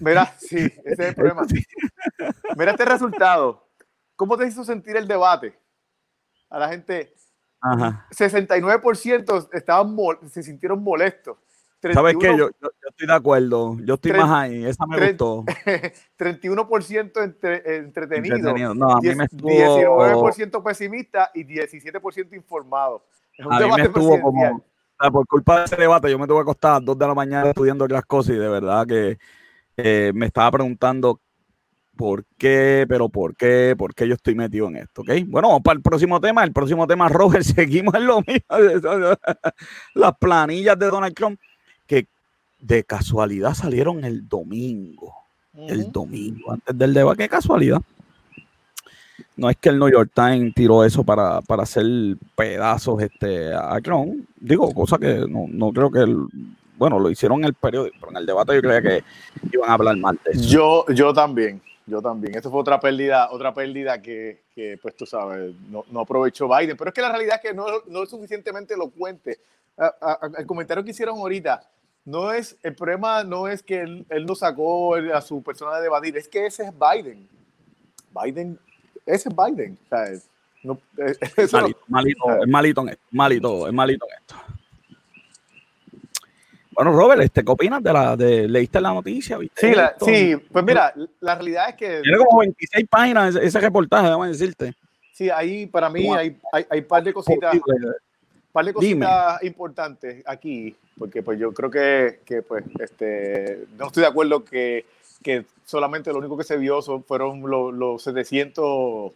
mira, 0.02 0.26
sí, 0.38 0.58
ese 0.58 0.92
es 0.92 1.00
el 1.00 1.16
problema. 1.16 1.46
Mira 2.58 2.72
este 2.72 2.86
resultado. 2.86 3.68
¿Cómo 4.16 4.38
te 4.38 4.48
hizo 4.48 4.64
sentir 4.64 4.98
el 4.98 5.08
debate? 5.08 5.58
A 6.50 6.60
la 6.60 6.70
gente. 6.70 7.14
Ajá. 7.62 8.08
69% 8.12 9.50
estaban 9.54 9.96
se 10.30 10.44
sintieron 10.44 10.84
molestos. 10.84 11.38
¿Sabes 11.94 12.16
qué? 12.20 12.28
Yo, 12.38 12.50
yo, 12.50 12.70
estoy 12.90 13.08
de 13.08 13.14
acuerdo. 13.14 13.78
Yo 13.84 13.94
estoy 13.94 14.14
más 14.14 14.32
ahí. 14.32 14.66
Esa 14.66 14.86
me 14.86 15.08
gustó. 15.08 15.44
31% 16.18 17.24
entre, 17.24 17.78
entretenido. 17.78 18.36
entretenido. 18.36 18.74
No, 18.74 18.92
a 18.92 19.00
mí 19.00 19.16
me 19.16 19.26
estuvo... 19.26 19.50
19% 19.50 20.64
pesimista 20.64 21.32
y 21.34 21.44
17% 21.44 22.36
informado. 22.36 23.06
Es 23.38 23.46
un 23.46 23.54
a 23.54 23.60
debate 23.60 23.84
mí 23.84 23.90
me 23.90 24.00
estuvo 24.00 24.22
como 24.22 24.64
por 25.12 25.28
culpa 25.28 25.60
de 25.60 25.66
ese 25.66 25.76
debate, 25.76 26.10
yo 26.10 26.20
me 26.20 26.28
tuve 26.28 26.38
que 26.38 26.42
acostar 26.42 26.72
a 26.72 26.74
las 26.76 26.86
2 26.86 26.98
de 27.00 27.08
la 27.08 27.14
mañana 27.14 27.50
estudiando 27.50 27.88
las 27.88 28.06
cosas 28.06 28.36
y 28.36 28.40
de 28.40 28.50
verdad 28.50 28.86
que 28.88 29.18
eh, 29.78 30.12
me 30.14 30.26
estaba 30.26 30.52
preguntando 30.52 31.20
por 31.96 32.26
qué, 32.38 32.86
pero 32.88 33.10
por 33.10 33.36
qué, 33.36 33.76
por 33.78 33.94
qué 33.94 34.08
yo 34.08 34.14
estoy 34.14 34.36
metido 34.36 34.68
en 34.68 34.78
esto, 34.78 35.02
¿ok? 35.02 35.10
Bueno, 35.28 35.50
vamos 35.50 35.64
para 35.64 35.78
el 35.78 35.82
próximo 35.82 36.22
tema. 36.22 36.44
El 36.44 36.54
próximo 36.54 36.88
tema, 36.88 37.10
Robert, 37.10 37.44
seguimos 37.44 37.94
en 37.96 38.08
lo 38.08 38.22
mismo. 38.22 38.46
Las 39.96 40.18
planillas 40.18 40.78
de 40.78 40.86
Donald 40.88 41.16
Trump 41.16 41.40
que 41.86 42.08
de 42.60 42.84
casualidad 42.84 43.54
salieron 43.54 44.04
el 44.04 44.28
domingo. 44.28 45.14
El 45.56 45.92
domingo, 45.92 46.52
antes 46.52 46.78
del 46.78 46.94
debate. 46.94 47.24
Qué 47.24 47.30
casualidad 47.30 47.82
no 49.36 49.50
es 49.50 49.58
que 49.58 49.70
el 49.70 49.80
New 49.80 49.90
York 49.90 50.12
Times 50.14 50.54
tiró 50.54 50.84
eso 50.84 51.04
para, 51.04 51.40
hacer 51.48 51.86
pedazos 52.36 53.02
este, 53.02 53.54
a 53.54 53.80
Trump. 53.82 54.28
Digo, 54.40 54.74
cosa 54.74 54.98
que 54.98 55.26
no, 55.28 55.72
creo 55.72 55.92
que 55.92 56.00
el, 56.00 56.28
bueno, 56.78 57.00
lo 57.00 57.10
hicieron 57.10 57.40
en 57.40 57.46
el 57.46 57.54
periódico, 57.54 57.96
pero 58.00 58.12
en 58.12 58.18
el 58.18 58.26
debate 58.26 58.56
yo 58.56 58.62
creía 58.62 58.82
que 58.82 59.04
iban 59.52 59.70
a 59.70 59.74
hablar 59.74 59.98
mal 59.98 60.20
de 60.24 60.32
eso. 60.32 60.42
Yo, 60.42 60.86
yo 60.94 61.14
también, 61.14 61.62
yo 61.86 62.02
también. 62.02 62.36
Eso 62.36 62.50
fue 62.52 62.60
otra 62.60 62.80
pérdida, 62.80 63.30
otra 63.32 63.54
pérdida 63.54 64.02
que, 64.02 64.42
pues 64.82 64.96
tú 64.96 65.06
sabes, 65.06 65.54
no, 65.70 66.00
aprovechó 66.00 66.48
Biden. 66.48 66.78
Pero 66.78 66.90
es 66.90 66.94
que 66.94 67.02
la 67.02 67.10
realidad 67.10 67.40
es 67.44 67.50
que 67.50 67.56
no, 67.56 68.04
es 68.04 68.10
suficientemente 68.10 68.74
elocuente. 68.74 69.40
el 70.38 70.46
comentario 70.46 70.84
que 70.84 70.92
hicieron 70.92 71.18
ahorita, 71.18 71.62
no 72.06 72.32
es, 72.32 72.58
el 72.64 72.74
problema 72.74 73.24
no 73.24 73.48
es 73.48 73.62
que 73.62 73.82
él, 73.82 74.06
él 74.10 74.26
no 74.26 74.34
sacó 74.34 74.96
a 74.96 75.22
su 75.22 75.44
persona 75.44 75.76
de 75.76 75.84
debatir, 75.84 76.16
es 76.16 76.28
que 76.28 76.46
ese 76.46 76.64
es 76.64 76.72
Biden. 76.72 77.28
Biden 78.24 78.58
ese 79.08 79.30
es 79.30 79.36
Biden. 79.36 79.78
O 79.86 79.90
sea, 79.90 80.04
es, 80.12 80.30
no, 80.64 80.80
es, 80.98 81.54
malito, 81.54 81.80
malito, 81.88 82.42
es 82.42 82.48
malito 82.48 82.82
en 82.82 82.90
esto, 82.90 83.04
malito, 83.12 83.68
es 83.68 83.74
malito 83.74 84.06
en 84.10 84.18
esto. 84.20 84.36
Bueno, 86.72 86.92
Robert, 86.92 87.22
este, 87.24 87.44
¿qué 87.44 87.52
opinas 87.52 87.82
de 87.82 87.92
la 87.92 88.16
de 88.16 88.48
leíste 88.48 88.80
la 88.80 88.94
noticia? 88.94 89.40
Sí, 89.56 89.74
sí, 90.00 90.36
pues 90.52 90.64
mira, 90.64 90.94
la 91.22 91.34
realidad 91.34 91.70
es 91.70 91.76
que 91.76 92.02
tiene 92.02 92.18
como 92.20 92.40
26 92.42 92.86
páginas 92.88 93.36
ese, 93.36 93.60
reportaje, 93.60 94.10
vamos 94.10 94.28
a 94.28 94.30
decirte. 94.30 94.76
Sí, 95.12 95.28
ahí 95.32 95.66
para 95.66 95.90
mí 95.90 96.08
hay, 96.14 96.38
hay, 96.54 96.68
hay 96.70 96.82
par 96.82 97.04
de 97.04 97.14
cositas, 97.14 97.58
par 98.52 98.66
de 98.66 98.74
cositas 98.74 99.42
importantes 99.42 100.24
aquí, 100.28 100.76
porque 101.00 101.24
pues 101.24 101.40
yo 101.40 101.52
creo 101.52 101.72
que, 101.72 102.20
que 102.24 102.44
pues 102.44 102.64
este 102.80 103.66
no 103.76 103.88
estoy 103.88 104.02
de 104.02 104.10
acuerdo 104.10 104.46
que 104.46 104.86
que 105.24 105.46
solamente 105.66 106.12
lo 106.12 106.20
único 106.20 106.38
que 106.38 106.44
se 106.44 106.58
vio 106.58 106.82
fueron 106.82 107.42
los, 107.42 107.74
los 107.74 108.04
740 108.04 109.14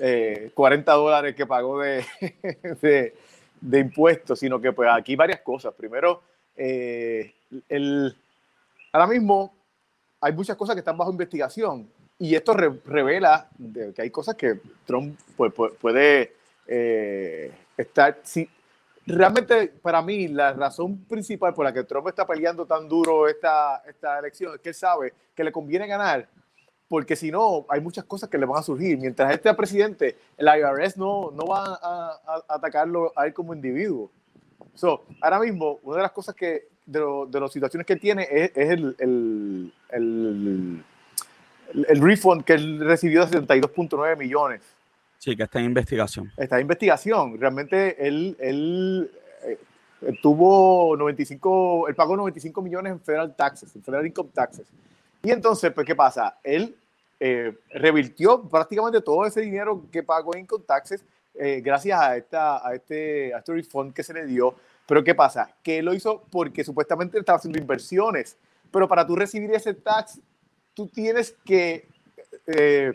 eh, 0.00 0.50
dólares 0.84 1.34
que 1.34 1.46
pagó 1.46 1.80
de, 2.80 3.14
de, 3.60 3.78
impuestos, 3.78 4.38
sino 4.38 4.60
que 4.60 4.72
pues 4.72 4.88
aquí 4.92 5.16
varias 5.16 5.40
cosas. 5.40 5.74
Primero, 5.74 6.22
eh, 6.56 7.32
el, 7.68 8.16
ahora 8.92 9.06
mismo 9.06 9.54
hay 10.20 10.32
muchas 10.32 10.56
cosas 10.56 10.74
que 10.74 10.80
están 10.80 10.96
bajo 10.96 11.10
investigación 11.10 11.88
y 12.18 12.34
esto 12.34 12.52
revela 12.54 13.48
que 13.94 14.02
hay 14.02 14.10
cosas 14.10 14.34
que 14.34 14.60
Trump 14.84 15.18
pues, 15.36 15.52
puede 15.80 16.34
eh, 16.66 17.50
estar, 17.76 18.18
si, 18.22 18.48
realmente 19.10 19.68
para 19.68 20.02
mí 20.02 20.28
la 20.28 20.52
razón 20.52 21.04
principal 21.04 21.54
por 21.54 21.64
la 21.64 21.72
que 21.72 21.84
Trump 21.84 22.08
está 22.08 22.26
peleando 22.26 22.66
tan 22.66 22.88
duro 22.88 23.28
esta, 23.28 23.82
esta 23.86 24.18
elección 24.18 24.54
es 24.54 24.60
que 24.60 24.68
él 24.70 24.74
sabe 24.74 25.14
que 25.34 25.44
le 25.44 25.52
conviene 25.52 25.86
ganar 25.86 26.28
porque 26.90 27.14
si 27.14 27.30
no, 27.30 27.66
hay 27.68 27.80
muchas 27.80 28.02
cosas 28.02 28.28
que 28.28 28.36
le 28.36 28.46
van 28.46 28.58
a 28.58 28.62
surgir. 28.64 28.98
Mientras 28.98 29.32
este 29.32 29.54
presidente, 29.54 30.16
el 30.36 30.48
IRS 30.48 30.96
no, 30.96 31.30
no 31.30 31.46
va 31.46 31.78
a, 31.80 32.42
atacarlo 32.48 33.12
a 33.14 33.26
él 33.28 33.32
como 33.32 33.54
individuo. 33.54 34.10
So, 34.74 35.04
ahora 35.20 35.38
mismo, 35.38 35.78
una 35.84 35.98
de 35.98 36.02
las 36.02 36.10
cosas 36.10 36.34
que, 36.34 36.66
de, 36.84 37.00
de 37.28 37.40
las 37.40 37.52
situaciones 37.52 37.86
que 37.86 37.94
tiene 37.94 38.26
es, 38.28 38.50
es 38.56 38.70
el, 38.70 38.96
el, 38.98 39.72
el, 39.90 40.84
el, 41.86 42.02
refund 42.02 42.42
que 42.42 42.54
él 42.54 42.80
recibió 42.80 43.24
de 43.24 43.38
72.9 43.38 44.16
millones 44.18 44.60
Sí, 45.20 45.36
que 45.36 45.42
está 45.42 45.58
en 45.58 45.66
investigación. 45.66 46.32
Está 46.34 46.56
en 46.56 46.62
investigación. 46.62 47.38
Realmente 47.38 48.06
él, 48.08 48.34
él 48.40 49.10
eh, 49.42 49.58
tuvo 50.22 50.96
95, 50.96 51.88
él 51.88 51.94
pagó 51.94 52.16
95 52.16 52.62
millones 52.62 52.92
en 52.92 53.00
federal 53.00 53.36
taxes, 53.36 53.76
en 53.76 53.82
federal 53.82 54.06
income 54.06 54.30
taxes. 54.32 54.66
Y 55.22 55.30
entonces, 55.30 55.72
pues, 55.72 55.86
¿qué 55.86 55.94
pasa? 55.94 56.38
Él 56.42 56.74
eh, 57.20 57.54
revirtió 57.68 58.48
prácticamente 58.48 59.02
todo 59.02 59.26
ese 59.26 59.42
dinero 59.42 59.84
que 59.92 60.02
pagó 60.02 60.34
en 60.34 60.40
income 60.40 60.64
taxes 60.66 61.04
eh, 61.34 61.60
gracias 61.60 62.00
a, 62.00 62.16
esta, 62.16 62.66
a, 62.66 62.74
este, 62.74 63.34
a 63.34 63.40
este 63.40 63.52
refund 63.52 63.92
que 63.92 64.02
se 64.02 64.14
le 64.14 64.24
dio. 64.24 64.54
Pero 64.86 65.04
¿qué 65.04 65.14
pasa? 65.14 65.54
Que 65.62 65.80
él 65.80 65.84
lo 65.84 65.92
hizo 65.92 66.24
porque 66.30 66.64
supuestamente 66.64 67.18
estaba 67.18 67.36
haciendo 67.36 67.58
inversiones. 67.58 68.38
Pero 68.70 68.88
para 68.88 69.06
tú 69.06 69.16
recibir 69.16 69.52
ese 69.52 69.74
tax, 69.74 70.18
tú 70.72 70.86
tienes 70.86 71.36
que 71.44 71.86
eh, 72.46 72.92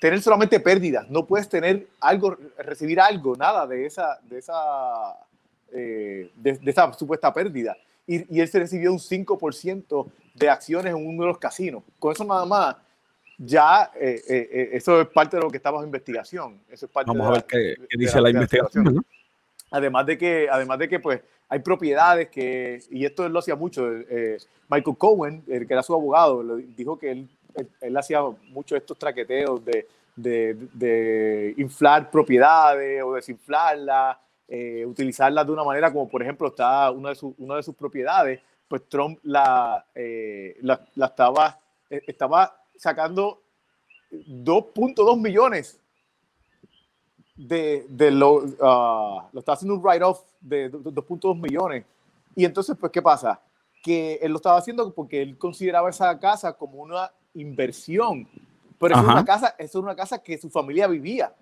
tener 0.00 0.20
solamente 0.22 0.60
pérdidas, 0.60 1.08
no 1.08 1.26
puedes 1.26 1.48
tener 1.48 1.88
algo, 2.00 2.36
recibir 2.58 3.00
algo, 3.00 3.36
nada 3.36 3.66
de 3.66 3.86
esa, 3.86 4.18
de 4.22 4.38
esa, 4.38 5.16
eh, 5.72 6.30
de, 6.36 6.58
esa 6.66 6.92
supuesta 6.92 7.32
pérdida. 7.32 7.76
Y, 8.06 8.36
y, 8.36 8.40
él 8.40 8.48
se 8.48 8.58
recibió 8.58 8.92
un 8.92 8.98
5% 8.98 10.06
de 10.34 10.48
acciones 10.48 10.94
en 10.94 11.06
uno 11.06 11.22
de 11.22 11.28
los 11.28 11.38
casinos. 11.38 11.82
Con 11.98 12.12
eso 12.12 12.24
nada 12.24 12.46
más, 12.46 12.76
ya 13.36 13.90
eh, 13.94 14.22
eh, 14.28 14.70
eso 14.72 15.00
es 15.00 15.08
parte 15.08 15.36
de 15.36 15.42
lo 15.42 15.50
que 15.50 15.58
estamos 15.58 15.80
en 15.82 15.88
investigación. 15.88 16.60
Eso 16.70 16.86
es 16.86 16.92
parte 16.92 17.10
Vamos 17.10 17.26
a 17.26 17.32
ver 17.32 17.44
qué, 17.44 17.74
dice 17.96 18.20
la, 18.20 18.30
investigación. 18.30 19.04
Además 19.70 20.06
de 20.06 20.16
que, 20.16 20.48
además 20.50 20.78
de 20.78 20.88
que 20.88 21.00
pues, 21.00 21.20
hay 21.48 21.58
propiedades 21.58 22.28
que, 22.28 22.82
y 22.90 23.04
esto 23.04 23.26
él 23.26 23.32
lo 23.32 23.40
hacía 23.40 23.56
mucho, 23.56 23.86
Michael 24.70 24.96
Cohen, 24.96 25.44
el 25.46 25.66
que 25.66 25.74
era 25.74 25.82
su 25.82 25.92
abogado, 25.92 26.42
dijo 26.56 26.98
que 26.98 27.10
él 27.10 27.28
él, 27.80 27.96
hacía 27.96 28.22
mucho 28.48 28.76
estos 28.76 28.98
traqueteos 28.98 29.60
de, 29.64 31.54
inflar 31.56 32.10
propiedades 32.10 33.02
o 33.02 33.14
desinflarlas, 33.14 34.16
eh, 34.48 34.84
utilizarlas 34.86 35.46
de 35.46 35.52
una 35.52 35.64
manera 35.64 35.92
como, 35.92 36.08
por 36.08 36.22
ejemplo, 36.22 36.48
está 36.48 36.90
una 36.90 37.10
de, 37.10 37.62
sus 37.62 37.74
propiedades, 37.76 38.40
pues 38.66 38.88
Trump 38.88 39.18
la, 39.22 39.84
eh, 39.94 40.56
la, 40.62 40.80
estaba, 41.06 41.58
eh, 41.90 42.02
estaba 42.06 42.64
sacando 42.76 43.42
2.2 44.10 45.20
millones 45.20 45.80
de, 47.36 47.86
de 47.88 48.10
lo, 48.10 48.44
ah, 48.60 49.28
lo 49.32 49.40
estaba 49.40 49.54
haciendo 49.54 49.76
un 49.76 49.82
write-off 49.82 50.22
de 50.40 50.70
2.2 50.70 51.40
millones. 51.40 51.84
Y 52.34 52.44
entonces, 52.44 52.76
pues, 52.78 52.92
¿qué 52.92 53.00
pasa? 53.02 53.40
Que 53.82 54.18
él 54.22 54.32
lo 54.32 54.36
estaba 54.36 54.58
haciendo 54.58 54.92
porque 54.92 55.22
él 55.22 55.38
consideraba 55.38 55.90
esa 55.90 56.18
casa 56.18 56.52
como 56.52 56.80
una 56.82 57.10
inversión. 57.34 58.28
Pero 58.78 58.94
es 58.94 59.02
una, 59.02 59.24
casa, 59.24 59.54
es 59.58 59.74
una 59.74 59.96
casa 59.96 60.22
que 60.22 60.38
su 60.38 60.50
familia 60.50 60.86
vivía. 60.86 61.32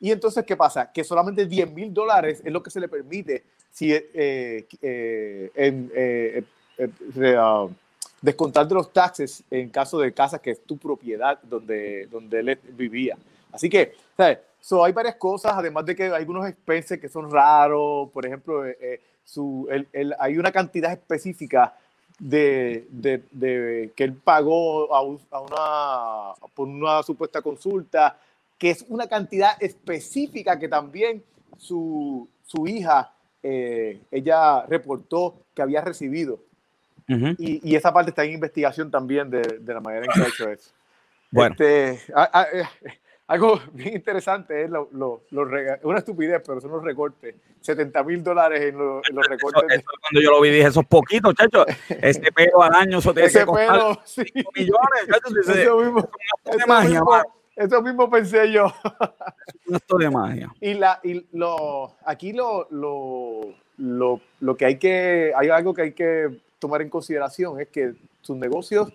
Y 0.00 0.10
entonces, 0.10 0.44
¿qué 0.44 0.56
pasa? 0.56 0.90
Que 0.90 1.04
solamente 1.04 1.44
10 1.44 1.72
mil 1.72 1.92
dólares 1.92 2.40
es 2.42 2.50
lo 2.50 2.62
que 2.62 2.70
se 2.70 2.80
le 2.80 2.88
permite 2.88 3.44
si, 3.70 3.92
eh, 3.92 4.66
eh, 4.82 5.50
eh, 5.54 6.42
uh, 6.78 7.70
descontar 8.20 8.66
de 8.66 8.74
los 8.74 8.92
taxes 8.92 9.44
en 9.50 9.68
caso 9.70 9.98
de 9.98 10.12
casa 10.12 10.40
que 10.40 10.50
es 10.52 10.64
tu 10.64 10.76
propiedad 10.78 11.38
donde, 11.42 12.06
donde 12.06 12.40
él 12.40 12.58
vivía. 12.72 13.16
Así 13.52 13.68
que, 13.68 13.94
¿sabes? 14.16 14.38
So, 14.60 14.84
hay 14.84 14.92
varias 14.92 15.16
cosas, 15.16 15.52
además 15.54 15.86
de 15.86 15.96
que 15.96 16.04
hay 16.04 16.10
algunos 16.12 16.46
expenses 16.46 17.00
que 17.00 17.08
son 17.08 17.30
raros, 17.30 18.10
por 18.10 18.26
ejemplo, 18.26 18.62
su, 19.24 19.66
hay 20.18 20.36
una 20.36 20.52
cantidad 20.52 20.92
específica 20.92 21.74
de, 22.20 22.86
de, 22.90 23.22
de, 23.32 23.92
que 23.96 24.04
él 24.04 24.12
pagó 24.12 24.94
a, 24.94 24.98
a 24.98 25.40
una, 25.40 26.34
por 26.54 26.68
una 26.68 27.02
supuesta 27.02 27.40
consulta, 27.40 28.18
que 28.58 28.70
es 28.70 28.84
una 28.88 29.08
cantidad 29.08 29.52
específica 29.58 30.58
que 30.58 30.68
también 30.68 31.24
su, 31.56 32.28
su 32.46 32.66
hija, 32.68 33.12
eh, 33.42 33.98
ella 34.10 34.66
reportó 34.66 35.34
que 35.54 35.62
había 35.62 35.80
recibido. 35.80 36.38
y, 37.08 37.68
y, 37.68 37.74
esa 37.74 37.92
parte 37.92 38.10
está 38.10 38.22
en 38.24 38.34
investigación 38.34 38.88
también 38.90 39.30
de, 39.30 39.40
de 39.40 39.74
la 39.74 39.80
manera 39.80 40.04
en 40.04 40.12
que 40.12 40.20
ha 40.20 40.28
hecho 40.28 40.48
eso. 40.48 40.70
Bueno. 41.32 41.56
Este, 41.58 41.92
eh, 41.92 42.64
algo 43.30 43.60
bien 43.72 43.94
interesante 43.94 44.64
es 44.64 44.70
lo, 44.70 44.88
lo, 44.90 45.22
una 45.84 45.98
estupidez, 45.98 46.42
pero 46.44 46.60
son 46.60 46.72
los 46.72 46.82
recortes. 46.82 47.36
70 47.60 48.02
mil 48.02 48.24
dólares 48.24 48.60
en, 48.60 48.74
en, 48.74 49.14
los 49.14 49.26
recortes. 49.28 49.62
Eso, 49.70 49.84
cuando 50.00 50.20
yo 50.20 50.30
lo 50.32 50.40
vi 50.40 50.50
dije, 50.50 50.66
esos 50.66 50.84
poquitos, 50.84 51.34
chacho. 51.34 51.64
Ese 51.88 52.32
pelo 52.34 52.60
al 52.62 52.74
año, 52.74 52.98
eso 52.98 53.14
tiene 53.14 53.28
Ese 53.28 53.40
que 53.40 53.52
pelo, 53.52 54.00
sí. 54.04 54.24
millones. 54.34 55.06
Chacho, 55.08 55.52
eso 55.52 55.78
mismo, 55.78 56.10
eso 56.44 56.66
magia, 56.66 57.00
mismo, 57.00 57.22
eso 57.54 57.82
mismo 57.82 58.10
pensé 58.10 58.50
yo. 58.50 58.66
Acto 59.72 59.98
de 59.98 60.10
magia. 60.10 60.52
Y, 60.60 60.74
la, 60.74 60.98
y 61.04 61.24
lo, 61.32 61.94
aquí 62.04 62.32
lo, 62.32 62.66
lo, 62.70 63.54
lo, 63.76 64.20
lo 64.40 64.56
que 64.56 64.64
hay 64.64 64.78
que, 64.78 65.32
hay 65.36 65.50
algo 65.50 65.72
que 65.72 65.82
hay 65.82 65.92
que 65.92 66.36
tomar 66.58 66.82
en 66.82 66.90
consideración 66.90 67.60
es 67.60 67.68
que 67.68 67.92
sus 68.22 68.36
negocios 68.36 68.92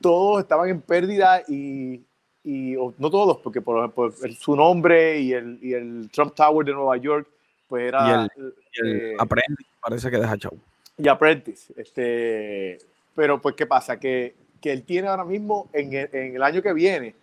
todos 0.00 0.40
estaban 0.40 0.70
en 0.70 0.80
pérdida 0.80 1.42
y 1.46 2.02
y 2.44 2.74
no 2.98 3.10
todos, 3.10 3.38
porque 3.38 3.62
por 3.62 3.78
ejemplo 3.78 4.12
su 4.38 4.54
nombre 4.54 5.18
y 5.18 5.32
el, 5.32 5.58
y 5.62 5.72
el, 5.72 6.10
Trump 6.12 6.34
Tower 6.34 6.64
de 6.66 6.72
Nueva 6.72 6.96
York, 6.98 7.26
pues 7.66 7.88
era... 7.88 8.28
Y 8.36 8.40
el, 8.40 8.54
eh, 8.84 9.16
Apprentice, 9.18 9.70
parece 9.80 10.10
que 10.10 10.18
deja 10.18 10.36
chau. 10.36 10.58
Y 10.98 11.08
Apprentice, 11.08 11.72
este, 11.76 12.78
pero 13.14 13.40
pues 13.40 13.54
¿qué 13.54 13.66
pasa? 13.66 13.98
Que, 13.98 14.34
que 14.60 14.70
él 14.72 14.82
tiene 14.82 15.08
ahora 15.08 15.24
mismo, 15.24 15.70
en 15.72 15.94
el, 15.94 16.10
en 16.12 16.36
el, 16.36 16.42
año 16.42 16.60
que 16.60 16.74
viene, 16.74 17.14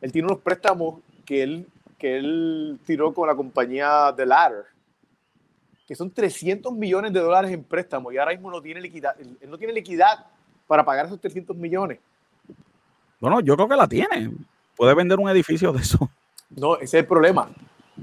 él 0.00 0.12
tiene 0.12 0.26
unos 0.26 0.40
préstamos 0.40 1.00
que 1.26 1.42
él, 1.42 1.66
que 1.98 2.16
él 2.16 2.80
tiró 2.86 3.12
con 3.12 3.28
la 3.28 3.34
compañía 3.34 4.14
The 4.16 4.24
Ladder, 4.24 4.64
que 5.86 5.94
son 5.94 6.10
300 6.10 6.72
millones 6.72 7.12
de 7.12 7.20
dólares 7.20 7.52
en 7.52 7.64
préstamos 7.64 8.14
y 8.14 8.16
ahora 8.16 8.32
mismo 8.32 8.50
no 8.50 8.62
tiene 8.62 8.80
liquidez, 8.80 9.12
él 9.18 9.50
no 9.50 9.58
tiene 9.58 9.74
liquidez 9.74 10.06
para 10.66 10.84
pagar 10.84 11.04
esos 11.04 11.20
300 11.20 11.54
millones. 11.54 11.98
Bueno, 13.20 13.40
yo 13.40 13.54
creo 13.54 13.68
que 13.68 13.76
la 13.76 13.86
tiene 13.86 14.30
puede 14.80 14.94
vender 14.94 15.18
un 15.18 15.28
edificio 15.28 15.74
de 15.74 15.82
eso. 15.82 16.10
No, 16.48 16.76
ese 16.76 16.84
es 16.84 16.94
el 16.94 17.06
problema. 17.06 17.50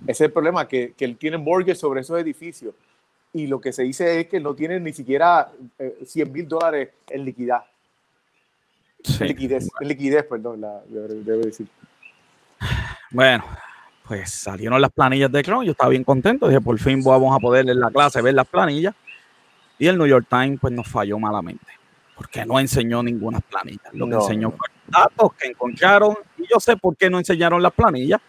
Ese 0.04 0.12
es 0.12 0.22
el 0.22 0.32
problema, 0.32 0.68
que, 0.68 0.94
que 0.96 1.06
él 1.06 1.18
tiene 1.18 1.36
mortgage 1.36 1.74
sobre 1.74 2.02
esos 2.02 2.22
edificios. 2.22 2.76
Y 3.34 3.48
lo 3.48 3.60
que 3.60 3.74
se 3.74 3.82
dice 3.82 4.20
es 4.20 4.28
que 4.28 4.40
no 4.40 4.54
tiene 4.54 4.80
ni 4.80 4.94
siquiera 4.94 5.52
100 6.06 6.28
eh, 6.28 6.32
mil 6.32 6.48
dólares 6.48 6.90
en 7.10 7.26
liquidez. 7.26 7.62
Sí. 9.04 9.18
En 9.22 9.28
liquidez, 9.30 9.68
en 9.80 9.88
liquidez, 9.88 10.24
perdón, 10.26 10.62
la, 10.62 10.84
debo 10.88 11.42
decir. 11.42 11.68
Bueno, 13.10 13.44
pues 14.08 14.30
salieron 14.32 14.80
las 14.80 14.92
planillas 14.92 15.32
de 15.32 15.42
Chrome. 15.42 15.66
Yo 15.66 15.72
estaba 15.72 15.90
bien 15.90 16.04
contento. 16.04 16.48
Dije, 16.48 16.62
por 16.62 16.78
fin 16.78 17.04
vamos 17.04 17.36
a 17.36 17.40
poder 17.40 17.68
en 17.68 17.80
la 17.80 17.90
clase 17.90 18.22
ver 18.22 18.36
las 18.36 18.48
planillas. 18.48 18.94
Y 19.80 19.88
el 19.88 19.98
New 19.98 20.06
York 20.06 20.28
Times, 20.30 20.60
pues 20.60 20.72
nos 20.74 20.88
falló 20.88 21.18
malamente. 21.18 21.66
Porque 22.17 22.45
no 22.45 22.60
enseñó 22.60 23.03
ninguna 23.03 23.39
planilla. 23.39 23.89
Lo 23.93 24.06
que 24.06 24.12
no, 24.12 24.21
enseñó 24.21 24.51
fue 24.51 24.67
datos 24.88 25.34
que 25.34 25.47
encontraron 25.47 26.15
y 26.38 26.43
yo 26.51 26.60
sé 26.60 26.75
por 26.77 26.95
qué 26.97 27.10
no 27.10 27.19
enseñaron 27.19 27.62
las 27.62 27.73
planillas, 27.73 28.19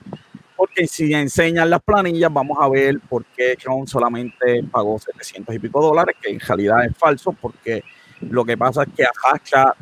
porque 0.57 0.87
si 0.87 1.13
enseñan 1.15 1.71
las 1.71 1.81
planillas 1.81 2.33
vamos 2.33 2.59
a 2.61 2.69
ver 2.69 3.01
por 3.09 3.25
qué 3.27 3.57
Trump 3.57 3.89
solamente 3.89 4.63
pagó 4.71 4.99
700 4.99 5.55
y 5.55 5.59
pico 5.59 5.81
dólares, 5.81 6.17
que 6.21 6.31
en 6.31 6.41
realidad 6.41 6.85
es 6.85 6.97
falso, 6.97 7.33
porque 7.33 7.83
lo 8.21 8.45
que 8.45 8.59
pasa 8.59 8.83
es 8.83 8.89
que 8.95 9.05
ajacha 9.05 9.75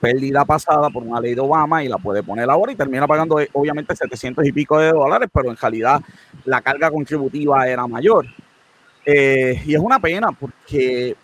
pérdida 0.00 0.44
pasada 0.44 0.90
por 0.90 1.02
una 1.02 1.20
ley 1.20 1.34
de 1.34 1.40
Obama 1.40 1.84
y 1.84 1.88
la 1.88 1.98
puede 1.98 2.22
poner 2.22 2.48
ahora 2.50 2.72
y 2.72 2.76
termina 2.76 3.06
pagando 3.06 3.38
eh, 3.38 3.48
obviamente 3.52 3.94
700 3.94 4.44
y 4.46 4.52
pico 4.52 4.78
de 4.78 4.90
dólares, 4.90 5.28
pero 5.32 5.50
en 5.50 5.56
realidad 5.56 6.00
la 6.44 6.60
carga 6.60 6.90
contributiva 6.90 7.68
era 7.68 7.86
mayor. 7.86 8.26
Eh, 9.04 9.60
y 9.66 9.74
es 9.74 9.80
una 9.80 9.98
pena 9.98 10.32
porque 10.32 11.14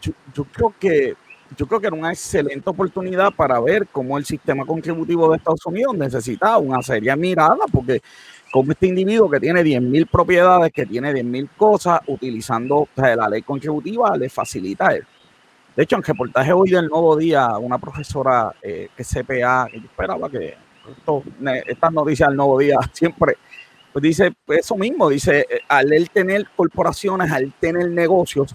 yo, 0.00 0.12
yo 0.34 0.44
creo 0.44 0.74
que 0.78 1.16
yo 1.56 1.66
creo 1.66 1.80
que 1.80 1.86
era 1.86 1.96
una 1.96 2.10
excelente 2.10 2.68
oportunidad 2.68 3.32
para 3.32 3.60
ver 3.60 3.86
cómo 3.92 4.18
el 4.18 4.24
sistema 4.24 4.64
contributivo 4.64 5.30
de 5.30 5.36
Estados 5.36 5.64
Unidos 5.66 5.96
necesita 5.96 6.58
una 6.58 6.82
seria 6.82 7.14
mirada, 7.14 7.64
porque 7.70 8.02
como 8.52 8.72
este 8.72 8.88
individuo 8.88 9.30
que 9.30 9.38
tiene 9.38 9.62
10.000 9.62 10.08
propiedades, 10.10 10.72
que 10.72 10.86
tiene 10.86 11.12
10.000 11.12 11.48
cosas, 11.56 12.00
utilizando 12.06 12.88
la 12.96 13.28
ley 13.28 13.42
contributiva, 13.42 14.16
le 14.16 14.28
facilita 14.28 14.94
él. 14.94 15.04
De 15.76 15.82
hecho, 15.82 15.96
en 15.96 16.02
reportaje 16.02 16.52
hoy 16.52 16.70
del 16.70 16.88
Nuevo 16.88 17.16
Día, 17.16 17.58
una 17.58 17.78
profesora 17.78 18.54
eh, 18.62 18.88
que 18.96 19.04
CPA, 19.04 19.68
que 19.70 19.78
yo 19.78 19.86
esperaba 19.86 20.30
que 20.30 20.54
estas 21.66 21.92
noticias 21.92 22.28
del 22.28 22.36
Nuevo 22.36 22.58
Día 22.58 22.78
siempre, 22.92 23.36
pues 23.92 24.02
dice 24.02 24.32
eso 24.48 24.76
mismo, 24.76 25.08
dice, 25.10 25.40
eh, 25.40 25.60
al 25.68 25.92
él 25.92 26.08
tener 26.10 26.46
corporaciones, 26.56 27.30
al 27.30 27.52
tener 27.60 27.90
negocios, 27.90 28.54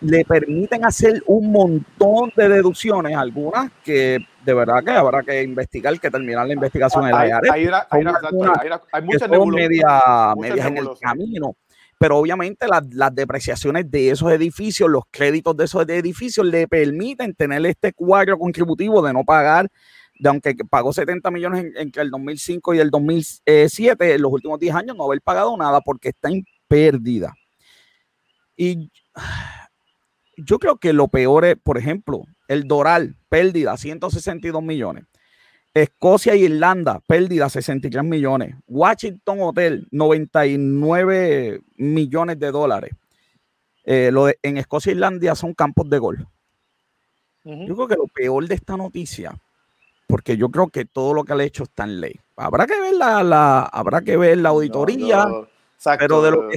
le 0.00 0.24
permiten 0.24 0.84
hacer 0.84 1.22
un 1.26 1.50
montón 1.50 2.32
de 2.36 2.48
deducciones, 2.48 3.16
algunas 3.16 3.70
que 3.84 4.18
de 4.44 4.54
verdad 4.54 4.82
que 4.84 4.92
habrá 4.92 5.22
que 5.22 5.42
investigar, 5.42 5.98
que 5.98 6.10
terminar 6.10 6.46
la 6.46 6.54
investigación 6.54 7.04
en 7.04 7.10
la 7.10 7.20
hay, 7.20 7.30
hay, 7.30 7.66
una, 7.66 7.86
hay, 7.90 8.00
una, 8.00 8.20
hay, 8.92 9.02
muchas 9.02 9.28
media, 9.28 10.34
medias 10.36 10.66
en 10.66 10.78
el 10.78 10.88
camino. 11.00 11.56
Pero 11.98 12.16
obviamente 12.16 12.68
las, 12.68 12.84
las, 12.94 13.12
depreciaciones 13.12 13.90
de 13.90 14.10
esos 14.10 14.30
edificios, 14.30 14.88
los 14.88 15.02
créditos 15.10 15.56
de 15.56 15.64
esos 15.64 15.88
edificios 15.88 16.46
le 16.46 16.68
permiten 16.68 17.34
tener 17.34 17.66
este 17.66 17.92
cuadro 17.92 18.38
contributivo 18.38 19.02
de 19.02 19.12
no 19.12 19.24
pagar, 19.24 19.68
de 20.18 20.28
aunque 20.28 20.54
pagó 20.70 20.92
70 20.92 21.28
millones 21.32 21.66
entre 21.76 22.02
el 22.02 22.10
2005 22.10 22.74
y 22.74 22.78
el 22.78 22.90
2007, 22.90 24.14
en 24.14 24.22
los 24.22 24.32
últimos 24.32 24.60
10 24.60 24.74
años 24.76 24.96
no 24.96 25.04
haber 25.04 25.20
pagado 25.22 25.56
nada 25.56 25.80
porque 25.80 26.10
está 26.10 26.28
en 26.28 26.44
pérdida. 26.68 27.34
Y 28.56 28.90
yo 30.38 30.58
creo 30.58 30.76
que 30.78 30.92
lo 30.92 31.08
peor 31.08 31.44
es, 31.44 31.56
por 31.56 31.78
ejemplo, 31.78 32.24
el 32.46 32.64
Doral, 32.68 33.16
pérdida, 33.28 33.76
162 33.76 34.62
millones. 34.62 35.04
Escocia 35.74 36.32
e 36.32 36.38
Irlanda, 36.38 37.00
pérdida, 37.06 37.48
63 37.48 38.04
millones. 38.04 38.54
Washington 38.66 39.38
Hotel, 39.40 39.86
99 39.90 41.60
millones 41.76 42.38
de 42.38 42.50
dólares. 42.50 42.92
Eh, 43.84 44.10
lo 44.12 44.26
de, 44.26 44.38
en 44.42 44.58
Escocia 44.58 44.90
e 44.90 44.94
Irlanda 44.94 45.34
son 45.34 45.54
campos 45.54 45.88
de 45.90 45.98
golf. 45.98 46.20
Uh 47.44 47.52
-huh. 47.52 47.68
Yo 47.68 47.74
creo 47.74 47.88
que 47.88 47.96
lo 47.96 48.06
peor 48.06 48.46
de 48.46 48.54
esta 48.54 48.76
noticia, 48.76 49.36
porque 50.06 50.36
yo 50.36 50.50
creo 50.50 50.68
que 50.68 50.84
todo 50.84 51.14
lo 51.14 51.24
que 51.24 51.32
ha 51.32 51.42
hecho 51.42 51.64
está 51.64 51.84
en 51.84 52.00
ley. 52.00 52.14
Habrá 52.36 52.66
que 52.66 52.80
ver 52.80 52.94
la, 52.94 53.22
la 53.22 53.62
habrá 53.62 54.02
que 54.02 54.16
ver 54.16 54.38
la 54.38 54.50
auditoría. 54.50 55.24
No, 55.24 55.40
no. 55.40 55.57
Exacto. 55.78 56.04
Pero 56.04 56.22
de 56.22 56.30
lo, 56.32 56.48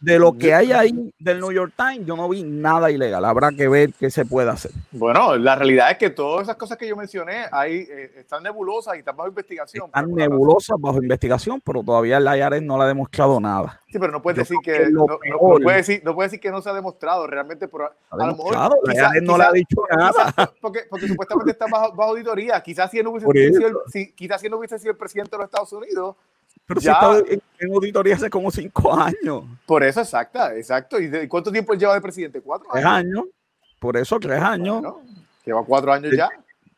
de 0.00 0.18
lo 0.18 0.36
que 0.36 0.52
hay 0.52 0.72
ahí 0.72 1.12
del 1.20 1.38
New 1.38 1.52
York 1.52 1.74
Times, 1.76 2.04
yo 2.04 2.16
no 2.16 2.28
vi 2.28 2.42
nada 2.42 2.90
ilegal. 2.90 3.24
Habrá 3.24 3.52
que 3.52 3.68
ver 3.68 3.92
qué 3.92 4.10
se 4.10 4.24
puede 4.24 4.50
hacer. 4.50 4.72
Bueno, 4.90 5.36
la 5.36 5.54
realidad 5.54 5.92
es 5.92 5.98
que 5.98 6.10
todas 6.10 6.42
esas 6.42 6.56
cosas 6.56 6.76
que 6.76 6.88
yo 6.88 6.96
mencioné 6.96 7.44
ahí 7.52 7.86
eh, 7.88 8.10
están 8.16 8.42
nebulosas 8.42 8.96
y 8.96 8.98
están 8.98 9.16
bajo 9.16 9.28
investigación. 9.28 9.86
Están 9.86 10.12
nebulosas 10.12 10.76
bajo 10.80 11.00
investigación, 11.00 11.62
pero 11.64 11.84
todavía 11.84 12.16
el 12.16 12.26
IRS 12.26 12.62
no 12.62 12.76
le 12.76 12.82
ha 12.82 12.86
demostrado 12.88 13.38
nada. 13.38 13.80
Sí, 13.86 14.00
pero 14.00 14.10
no 14.10 14.20
puedes 14.20 14.38
decir 14.38 14.56
que, 14.60 14.72
que 14.72 14.90
no, 14.90 15.06
no, 15.06 15.18
no, 15.24 15.38
puede 15.38 15.76
decir, 15.76 16.02
no 16.04 16.12
puede 16.16 16.26
decir 16.26 16.40
que 16.40 16.50
no 16.50 16.60
se 16.60 16.68
ha 16.68 16.74
demostrado 16.74 17.28
realmente. 17.28 17.68
Por, 17.68 17.82
a 17.84 18.16
lo 18.16 18.26
mejor 18.26 18.54
la 18.54 18.70
quizá, 18.90 19.10
no 19.22 19.38
le 19.38 19.44
ha 19.44 19.52
dicho 19.52 19.82
nada. 19.88 20.32
Quizá, 20.32 20.52
porque, 20.60 20.80
porque 20.90 21.06
supuestamente 21.06 21.52
está 21.52 21.66
bajo, 21.70 21.94
bajo 21.94 22.10
auditoría. 22.10 22.60
Quizás 22.60 22.90
si 22.90 23.00
no 23.04 23.10
hubiese 23.10 23.52
sido 23.52 23.68
el, 23.68 23.74
si, 23.92 24.10
quizás 24.14 24.40
si 24.40 24.48
no 24.48 24.56
hubiese 24.56 24.80
sido 24.80 24.90
el 24.90 24.96
presidente 24.96 25.30
de 25.30 25.38
los 25.38 25.44
Estados 25.44 25.72
Unidos 25.72 26.16
pero 26.66 26.80
ya, 26.80 26.98
si 27.00 27.18
está 27.18 27.32
en, 27.32 27.42
en, 27.58 27.74
auditoría 27.74 28.14
hace 28.14 28.30
como 28.30 28.50
cinco 28.50 28.94
años. 28.94 29.44
Por 29.66 29.82
eso, 29.82 30.00
exacta, 30.00 30.56
exacto. 30.56 30.98
¿Y 30.98 31.08
de, 31.08 31.28
cuánto 31.28 31.52
tiempo 31.52 31.72
él 31.72 31.78
lleva 31.78 31.94
de 31.94 32.00
presidente? 32.00 32.40
¿Cuatro 32.40 32.68
años? 32.72 32.82
Tres 32.82 32.86
años. 32.86 33.24
Por 33.78 33.96
eso, 33.96 34.18
tres 34.18 34.40
años. 34.40 34.80
Bueno, 34.80 35.02
lleva 35.44 35.64
cuatro 35.64 35.92
años 35.92 36.12
ya. 36.16 36.28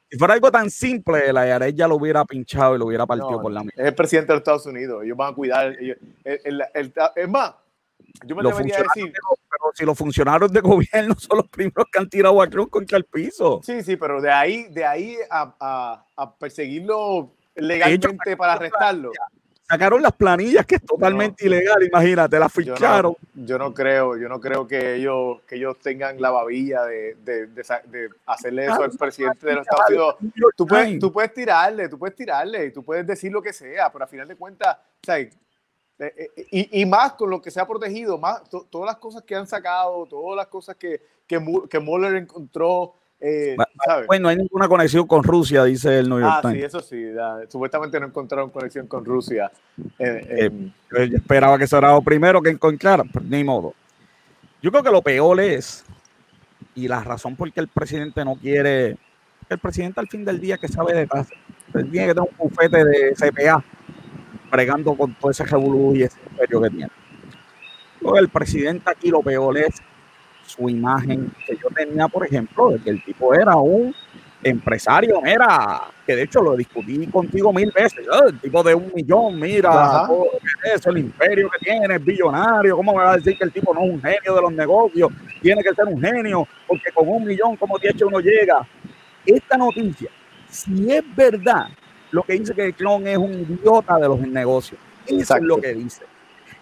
Si 0.09 0.19
fuera 0.19 0.35
algo 0.35 0.51
tan 0.51 0.71
simple, 0.71 1.33
la 1.33 1.47
IARES 1.47 1.75
ya 1.75 1.89
lo 1.89 1.97
hubiera 1.97 2.25
pinchado 2.25 2.77
y 2.77 2.79
lo 2.79 2.87
hubiera 2.87 3.07
partido 3.07 3.33
no, 3.33 3.43
por 3.43 3.53
la 3.53 3.65
mitad. 3.65 3.81
Es 3.81 3.89
el 3.89 3.95
presidente 3.95 4.29
de 4.29 4.35
los 4.35 4.41
Estados 4.41 4.67
Unidos. 4.67 5.05
Ellos 5.05 5.17
van 5.17 5.33
a 5.33 5.35
cuidar. 5.35 5.77
Ellos, 5.81 5.97
el, 6.25 6.41
el, 6.45 6.65
el, 6.75 6.93
es 7.17 7.29
más, 7.29 7.55
yo 8.25 8.37
me 8.37 8.43
debería 8.43 8.79
decir. 8.79 9.13
Pero 9.13 9.73
si 9.75 9.85
los 9.85 9.99
funcionarios 9.99 10.53
de 10.53 10.61
gobierno 10.61 11.15
son 11.19 11.39
los 11.39 11.49
primeros 11.49 11.87
que 11.93 11.99
han 11.99 12.09
tirado 12.09 12.41
a 12.41 12.49
Trump 12.49 12.71
contra 12.71 12.99
el 12.99 13.05
piso. 13.05 13.61
Sí, 13.65 13.83
sí, 13.83 13.97
pero 13.97 14.21
de 14.21 14.31
ahí, 14.31 14.65
de 14.71 14.85
ahí 14.85 15.17
a, 15.31 15.55
a, 15.59 16.05
a 16.17 16.35
perseguirlo 16.37 17.33
legalmente 17.55 18.37
para 18.37 18.55
arrestarlo. 18.55 19.13
Sacaron 19.69 20.03
las 20.03 20.13
planillas, 20.13 20.65
que 20.65 20.77
es 20.77 20.83
totalmente 20.83 21.47
ilegal, 21.47 21.83
imagínate, 21.83 22.39
las 22.39 22.53
ficharon. 22.53 23.17
Yo 23.35 23.59
no, 23.59 23.75
creo, 23.75 24.17
yo 24.17 24.29
no 24.29 24.41
creo 24.41 24.67
que 24.67 24.95
ellos, 24.95 25.41
que 25.47 25.57
ellos 25.57 25.79
tengan 25.79 26.21
la 26.21 26.31
babilla 26.31 26.85
de, 26.85 27.17
de, 27.17 27.47
de, 27.49 28.11
hacerle 28.27 28.67
eso 28.67 28.83
al 28.83 28.93
presidente 28.93 29.47
de 29.47 29.55
los 29.55 29.67
Estados 29.67 29.89
Unidos. 29.89 30.17
Tú 30.57 30.67
puedes, 30.67 30.99
tú 30.99 31.13
puedes 31.13 31.35
tirarle, 31.35 31.89
tú 31.89 31.99
puedes 31.99 32.17
tirarle, 32.17 32.71
tú 32.71 32.83
puedes 32.83 33.07
decir 33.07 33.33
lo 33.33 33.43
que 33.43 33.53
sea, 33.53 33.91
pero 33.93 34.05
a 34.05 34.09
final 34.09 34.29
de 34.29 34.37
cuentas, 34.37 34.77
eh, 35.09 35.31
eh, 35.99 36.31
y, 36.51 36.83
y, 36.83 36.87
más 36.87 37.15
con 37.15 37.31
lo 37.31 37.41
que 37.41 37.51
se 37.51 37.59
ha 37.61 37.67
protegido, 37.67 38.19
más 38.19 38.43
todas 38.49 38.87
las 38.87 38.97
cosas 38.97 39.23
que 39.23 39.35
han 39.35 39.47
sacado, 39.47 40.07
todas 40.07 40.37
las 40.37 40.47
cosas 40.47 40.77
que, 40.77 41.01
que, 41.27 41.43
que 41.71 41.81
Mueller 41.81 42.15
encontró, 42.17 42.95
eh, 43.19 43.57
bueno, 44.07 44.25
no 44.25 44.29
hay 44.29 44.37
ninguna 44.37 44.69
conexión 44.69 45.07
con 45.07 45.23
Rusia, 45.23 45.65
dice 45.65 45.99
el 45.99 46.09
New 46.09 46.21
York 46.21 46.41
ah, 46.45 46.53
sí, 46.53 46.63
eso 46.63 46.81
sí. 46.81 47.03
supuestamente 47.49 47.99
no 47.99 48.07
encontraron 48.07 48.51
conexión 48.51 48.87
con 48.87 49.05
Rusia. 49.05 49.51
Eh, 49.99 50.51
yo 50.91 50.99
esperaba 50.99 51.59
que 51.59 51.67
fuera 51.67 51.93
lo 51.93 52.03
primero 52.03 52.43
que 52.43 52.51
encontraran, 52.51 53.09
pero 53.09 53.25
ni 53.25 53.43
modo. 53.43 53.75
Yo 54.61 54.71
creo 54.71 54.83
que 54.83 54.91
lo 54.91 55.01
peor 55.01 55.41
es, 55.41 55.85
y 56.75 56.89
la 56.89 57.03
razón 57.03 57.37
por 57.37 57.51
qué 57.53 57.61
el 57.61 57.69
presidente 57.69 58.25
no 58.25 58.37
quiere, 58.37 58.99
el 59.49 59.59
presidente 59.59 60.01
al 60.01 60.09
fin 60.09 60.25
del 60.25 60.41
día 60.41 60.59
que 60.59 60.69
sabe 60.69 60.93
de 60.93 61.07
paz, 61.07 61.29
tiene 61.73 62.07
que 62.07 62.15
tener 62.15 62.29
un 62.31 62.37
bufete 62.37 62.85
de 62.85 63.15
CPA 63.15 63.65
bregando 64.51 64.95
con 64.95 65.15
todo 65.15 65.31
ese 65.31 65.45
revolú 65.45 65.95
y 65.97 66.03
ese 66.03 66.19
imperio 66.31 66.61
que 66.61 66.71
tiene. 66.71 66.91
el 68.19 68.29
presidente 68.29 68.91
aquí 68.91 69.09
lo 69.09 69.23
peor 69.23 69.57
es 69.57 69.81
su 70.47 70.69
imagen. 70.69 71.33
Que 71.47 71.57
yo 71.57 71.69
tenía, 71.75 72.09
por 72.09 72.27
ejemplo, 72.27 72.71
de 72.71 72.79
que 72.79 72.91
el 72.91 73.05
tipo 73.05 73.35
era 73.35 73.57
un 73.57 73.95
empresario, 74.43 75.25
era, 75.25 75.83
que 76.07 76.15
de 76.15 76.23
hecho 76.23 76.41
lo 76.41 76.55
discutí 76.55 77.07
contigo 77.09 77.53
mil 77.53 77.73
veces, 77.73 78.07
el 78.27 78.39
tipo 78.39 78.63
de 78.63 78.75
un 78.75 78.93
millón, 78.95 79.41
mira, 79.41 80.09
es 80.63 80.87
el 80.87 80.99
imperio 80.99 81.51
que 81.51 81.65
tiene, 81.65 81.97
es 81.97 82.05
billonario, 82.05 82.77
¿cómo 82.77 82.93
me 82.93 83.03
va 83.03 83.13
a 83.13 83.17
decir 83.17 83.37
que 83.37 83.45
el 83.45 83.53
tipo 83.53 83.75
no 83.75 83.83
es 83.83 83.91
un 83.91 84.01
genio 84.01 84.35
de 84.35 84.43
los 84.43 84.53
negocios? 84.53 85.11
Tiene 85.43 85.63
que 85.63 85.75
ser 85.75 85.87
un 85.87 86.01
genio, 86.01 86.47
porque 86.69 86.93
con 86.95 87.09
un 87.09 87.25
millón, 87.25 87.57
como 87.57 87.79
de 87.79 87.89
hecho 87.89 88.07
uno 88.07 88.21
llega. 88.21 88.67
Esta 89.25 89.57
noticia, 89.57 90.11
si 90.49 90.93
es 90.93 91.03
verdad, 91.17 91.67
lo 92.13 92.23
que 92.23 92.35
dice 92.35 92.55
que 92.55 92.67
el 92.67 92.75
clon 92.75 93.07
es 93.09 93.19
un 93.19 93.33
idiota 93.33 93.99
de 93.99 94.07
los 94.07 94.21
negocios, 94.21 94.79
eso 95.07 95.37
es 95.37 95.43
lo 95.43 95.61
que 95.61 95.75
dice 95.75 96.05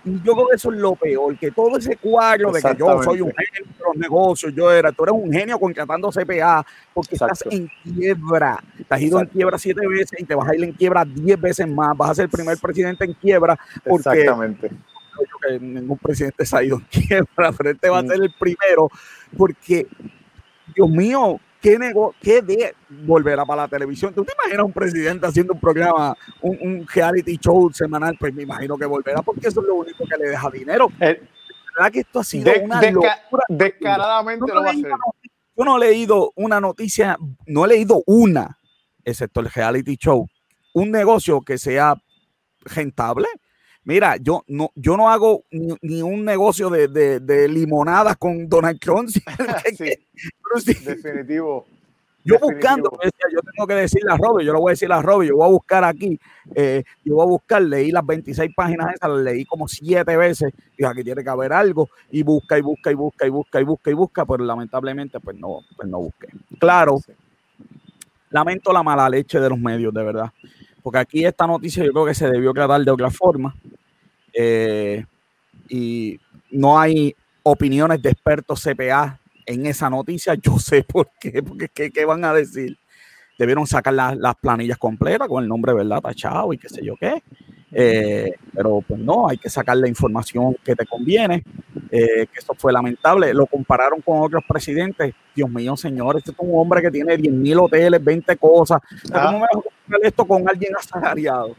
yo 0.05 0.35
creo 0.35 0.49
que 0.49 0.57
eso 0.57 0.71
es 0.71 0.79
lo 0.79 0.95
peor, 0.95 1.39
que 1.39 1.51
todo 1.51 1.79
ese 1.79 1.97
cuadro 1.97 2.53
de 2.53 2.61
que 2.61 2.77
yo 2.79 3.03
soy 3.03 3.23
un 3.23 3.33
genio 3.33 3.73
de 3.73 3.85
los 3.87 3.97
negocios, 3.97 4.53
yo 4.55 4.71
era, 4.71 4.93
tú 4.93 5.05
eres 5.05 5.15
un 5.15 5.33
genio 5.33 5.59
contratando 5.59 6.11
CPA, 6.11 6.65
porque 6.93 7.15
estás 7.15 7.43
en 7.51 7.71
quiebra. 7.83 8.63
Te 8.87 8.95
has 8.95 9.01
ido 9.01 9.21
en 9.21 9.27
quiebra 9.27 9.59
siete 9.59 9.87
veces 9.87 10.21
y 10.21 10.25
te 10.25 10.35
vas 10.35 10.49
a 10.49 10.55
ir 10.55 10.63
en 10.63 10.73
quiebra 10.73 11.05
diez 11.05 11.41
veces 11.41 11.67
más. 11.67 11.97
Vas 11.97 12.11
a 12.11 12.15
ser 12.17 12.25
el 12.25 12.31
primer 12.31 12.59
presidente 12.59 13.05
en 13.05 13.15
quiebra. 13.15 13.59
Porque 13.83 14.11
Exactamente. 14.11 14.71
Que 15.47 15.61
ningún 15.61 15.99
presidente 15.99 16.45
se 16.45 16.57
ha 16.57 16.63
ido 16.63 16.77
en 16.77 16.85
quiebra, 17.07 17.53
pero 17.57 17.71
este 17.71 17.89
va 17.89 17.99
a 17.99 18.03
mm. 18.03 18.09
ser 18.09 18.23
el 18.23 18.35
primero, 18.39 18.91
porque, 19.37 19.87
Dios 20.75 20.91
mío, 20.91 21.41
¿qué, 21.65 21.79
nego 21.79 22.15
qué 22.21 22.43
de 22.43 22.75
volverá 22.91 23.47
para 23.47 23.63
la 23.63 23.69
televisión? 23.69 24.13
¿Tú 24.13 24.23
te 24.23 24.35
imaginas 24.35 24.67
un 24.67 24.73
presidente 24.73 25.27
haciendo 25.27 25.55
un 25.55 25.61
programa, 25.61 26.15
un, 26.43 26.87
reality 26.87 27.39
show 27.39 27.73
semanal? 27.73 28.17
Pues 28.21 28.35
me 28.35 28.43
imagino 28.43 28.77
que 28.77 28.85
volverá 28.85 29.23
porque 29.23 29.49
eso 29.49 29.61
es 29.61 29.67
lo 29.67 29.77
único 29.77 30.05
que 30.05 30.17
le 30.19 30.29
deja 30.29 30.51
dinero. 30.51 30.89
Eh, 31.01 31.23
¿Verdad 31.77 31.91
que 31.91 32.01
esto 32.01 32.21
ha 32.21 32.25
sido 32.25 32.53
una 32.63 32.83
locura? 32.83 33.45
Descaradamente 33.49 34.53
lo 34.53 34.63
va 34.63 34.69
a 34.69 34.73
hacer. 34.73 34.93
Yo 35.57 35.65
no 35.65 35.77
he 35.77 35.81
leído 35.81 36.33
una 36.37 36.61
noticia, 36.61 37.17
no 37.47 37.65
he 37.65 37.69
leído 37.69 38.03
una, 38.07 38.59
excepto 39.03 39.41
el 39.41 39.51
reality 39.51 39.97
show, 39.97 40.29
un 40.75 40.91
negocio 40.91 41.41
que 41.41 41.57
sea 41.57 41.95
rentable. 42.61 43.29
Mira, 43.85 44.17
yo 44.17 44.45
no, 44.49 44.71
yo 44.75 44.97
no 44.97 45.11
hago 45.11 45.43
ni, 45.51 46.03
un 46.03 46.25
negocio 46.25 46.71
de, 46.71 46.89
de, 46.89 47.49
limonadas 47.49 48.17
con 48.17 48.49
Donald 48.49 48.81
Trump. 48.81 49.11
Definitivo. 50.85 51.67
Yo 52.27 52.39
buscando, 52.39 52.91
yo 53.03 53.41
tengo 53.55 53.67
que 53.67 53.75
decirle 53.75 54.11
a 54.11 54.17
Robbie, 54.17 54.47
yo 54.47 54.55
lo 54.55 54.61
voy 54.61 54.71
a 54.71 54.73
decir 54.73 54.91
a 54.91 55.03
Robbie, 55.03 55.29
yo 55.29 55.37
voy 55.37 55.47
a 55.47 55.51
buscar 55.51 55.85
aquí, 55.85 56.19
eh, 56.55 56.83
yo 57.05 57.17
voy 57.17 57.25
a 57.27 57.29
buscar, 57.29 57.61
leí 57.61 57.91
las 57.91 58.07
26 58.07 58.51
páginas 58.57 58.95
esas, 58.95 59.11
las 59.11 59.21
leí 59.21 59.45
como 59.45 59.69
siete 59.69 60.17
veces, 60.17 60.51
y 60.79 60.87
aquí 60.87 61.05
tiene 61.05 61.23
que 61.23 61.29
haber 61.29 61.53
algo, 61.53 61.91
y 62.11 62.23
busca, 62.23 62.57
y 62.57 62.63
busca, 62.63 62.91
y 62.91 62.95
busca, 62.95 63.27
y 63.27 63.29
busca, 63.29 63.61
y 63.61 63.65
busca, 63.65 63.91
y 63.91 63.95
busca, 63.95 64.25
pero 64.25 64.43
lamentablemente 64.43 65.21
pues 65.21 65.37
no, 65.37 65.61
pues 65.77 65.87
no 65.87 65.99
busqué. 65.99 66.29
Claro, 66.59 66.99
lamento 68.31 68.73
la 68.73 68.83
mala 68.83 69.07
leche 69.11 69.39
de 69.39 69.51
los 69.51 69.59
medios, 69.59 69.93
de 69.93 70.03
verdad, 70.03 70.33
porque 70.85 70.99
aquí 70.99 71.25
esta 71.25 71.47
noticia 71.47 71.83
yo 71.83 71.93
creo 71.93 72.05
que 72.05 72.15
se 72.15 72.29
debió 72.29 72.53
tratar 72.53 72.85
de 72.85 72.91
otra 72.91 73.11
forma, 73.11 73.57
eh, 74.35 75.03
y 75.67 76.21
no 76.51 76.79
hay 76.79 77.17
opiniones 77.43 78.03
de 78.03 78.11
expertos 78.11 78.63
CPA 78.63 79.19
en 79.47 79.65
esa 79.65 79.89
noticia. 79.89 80.35
Yo 80.43 80.59
sé 80.59 80.83
por 80.83 81.09
qué, 81.19 81.43
porque 81.43 81.71
¿qué, 81.91 82.05
van 82.05 82.23
a 82.27 82.35
decir? 82.35 82.77
Debieron 83.39 83.67
sacar 83.67 83.95
las 83.95 84.37
planillas 84.37 84.77
completas 84.77 85.27
con 85.27 85.43
el 85.43 85.49
nombre, 85.49 85.73
¿verdad? 85.73 86.03
Tachado 86.03 86.53
y 86.53 86.59
qué 86.59 86.69
sé 86.69 86.85
yo 86.85 86.97
qué. 86.97 87.23
Eh, 87.73 88.33
pero 88.55 88.83
pues 88.87 89.01
no, 89.01 89.29
hay 89.29 89.39
que 89.39 89.51
sacar 89.51 89.77
la 89.77 89.89
información 89.89 90.57
que 90.65 90.77
te 90.77 90.87
conviene, 90.87 91.43
eh, 91.91 92.27
que 92.33 92.39
eso 92.39 92.55
fue 92.57 92.73
lamentable. 92.73 93.35
Lo 93.35 93.47
compararon 93.47 94.01
con 94.01 94.21
otros 94.21 94.43
presidentes. 94.49 95.15
Dios 95.35 95.51
mío, 95.51 95.77
señor, 95.77 96.17
este 96.17 96.31
es 96.31 96.37
un 96.39 96.59
hombre 96.59 96.83
que 96.83 96.91
tiene 96.91 97.17
10 97.17 97.33
mil 97.35 97.59
hoteles, 97.59 98.03
20 98.03 98.37
cosas. 98.37 98.81
¿Cómo 99.13 99.33
me 99.33 99.41
vas 99.41 99.51
a 99.51 99.55
comparar 99.55 100.01
esto 100.03 100.25
con 100.25 100.49
alguien 100.49 100.77
asalariado? 100.77 101.57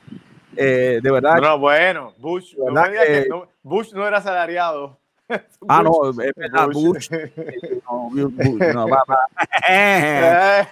Eh, 0.55 0.99
de 1.03 1.11
verdad. 1.11 1.41
No, 1.41 1.59
bueno, 1.59 2.13
Bush, 2.17 2.55
no 2.55 3.47
Bush 3.61 3.93
no 3.93 4.07
era 4.07 4.19
asalariado. 4.19 4.97
ah, 5.67 5.81
no, 5.83 6.09
es 6.09 6.15
verdad, 6.35 6.67
Bush. 6.71 7.09
no, 7.11 8.09
Bush, 8.11 8.73
no, 8.73 8.87
va. 8.87 9.03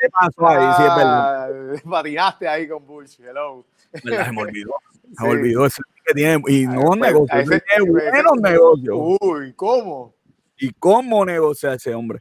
¿Qué 0.00 0.08
pasó 0.10 0.48
ahí? 0.48 0.72
Sí, 0.76 0.82
es 0.82 0.96
verdad. 0.96 1.74
Ah, 1.76 1.80
patinaste 1.88 2.48
ahí 2.48 2.68
con 2.68 2.86
Bush, 2.86 3.20
hello. 3.20 3.64
Se 4.02 4.32
me 4.32 4.42
olvidó. 4.42 4.74
Se 5.16 5.24
me 5.24 5.30
olvidó 5.30 5.66
ese 5.66 5.82
que 6.04 6.14
tiene. 6.14 6.42
Y 6.48 6.66
no 6.66 6.94
negocios, 6.94 7.44
tiene 7.48 7.90
buenos 7.90 8.40
negocios. 8.40 8.96
Uy, 9.20 9.52
¿cómo? 9.54 10.14
¿Y 10.58 10.70
cómo 10.72 11.24
negocia 11.24 11.74
ese 11.74 11.94
hombre? 11.94 12.20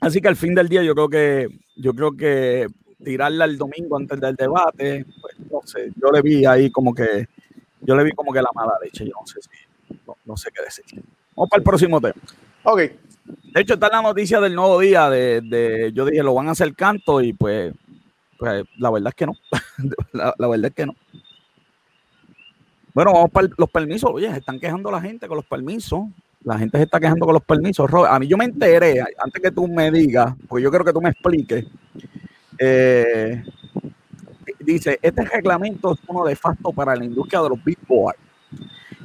Así 0.00 0.20
que 0.20 0.28
al 0.28 0.36
fin 0.36 0.54
del 0.54 0.68
día 0.68 0.82
yo 0.82 0.94
creo 0.94 1.08
que 1.08 1.48
yo 1.76 1.94
creo 1.94 2.16
que 2.16 2.66
tirarla 3.02 3.44
el 3.44 3.58
domingo 3.58 3.96
antes 3.96 4.20
del 4.20 4.36
debate, 4.36 5.04
pues 5.20 5.38
no 5.50 5.60
sé, 5.64 5.90
yo 5.96 6.10
le 6.10 6.22
vi 6.22 6.44
ahí 6.44 6.70
como 6.70 6.94
que 6.94 7.28
yo 7.80 7.94
le 7.94 8.04
vi 8.04 8.12
como 8.12 8.32
que 8.32 8.42
la 8.42 8.48
mala 8.54 8.72
leche, 8.82 9.04
yo 9.04 9.12
no 9.18 9.26
sé 9.26 9.40
si 9.42 9.66
no, 10.24 10.36
sé 10.36 10.50
qué 10.50 10.62
decir. 10.62 10.84
Vamos 11.34 11.50
para 11.50 11.58
el 11.58 11.64
próximo 11.64 12.00
tema. 12.00 12.14
Ok. 12.64 12.78
De 12.78 13.60
hecho, 13.60 13.74
está 13.74 13.88
la 13.88 14.02
noticia 14.02 14.40
del 14.40 14.54
nuevo 14.54 14.80
día 14.80 15.08
de, 15.10 15.92
yo 15.94 16.04
dije, 16.04 16.22
lo 16.22 16.34
van 16.34 16.48
a 16.48 16.52
hacer 16.52 16.74
canto 16.74 17.20
y 17.20 17.32
pues, 17.32 17.72
pues 18.38 18.64
la 18.78 18.90
verdad 18.90 19.08
es 19.08 19.14
que 19.14 19.26
no. 19.26 19.32
la, 20.12 20.34
verdad 20.38 20.66
es 20.66 20.74
que 20.74 20.86
no. 20.86 20.94
Bueno, 22.94 23.12
vamos 23.12 23.30
para 23.30 23.48
los 23.56 23.70
permisos. 23.70 24.10
Oye, 24.12 24.30
se 24.30 24.38
están 24.38 24.58
quejando 24.58 24.90
la 24.90 25.00
gente 25.00 25.28
con 25.28 25.36
los 25.36 25.46
permisos. 25.46 26.04
La 26.44 26.58
gente 26.58 26.78
se 26.78 26.84
está 26.84 27.00
quejando 27.00 27.26
con 27.26 27.34
los 27.34 27.42
permisos. 27.42 27.90
A 28.08 28.18
mí 28.18 28.26
yo 28.26 28.36
me 28.36 28.44
enteré, 28.44 29.00
antes 29.00 29.42
que 29.42 29.50
tú 29.50 29.66
me 29.66 29.90
digas, 29.90 30.34
porque 30.48 30.62
yo 30.62 30.70
quiero 30.70 30.84
que 30.84 30.92
tú 30.92 31.00
me 31.00 31.10
expliques. 31.10 31.66
Eh, 32.58 33.42
dice, 34.60 34.98
este 35.02 35.24
reglamento 35.24 35.92
es 35.92 36.00
uno 36.06 36.24
de 36.24 36.36
facto 36.36 36.72
para 36.72 36.96
la 36.96 37.04
industria 37.04 37.40
de 37.42 37.48
los 37.50 37.64
big 37.64 37.78
boys 37.86 38.16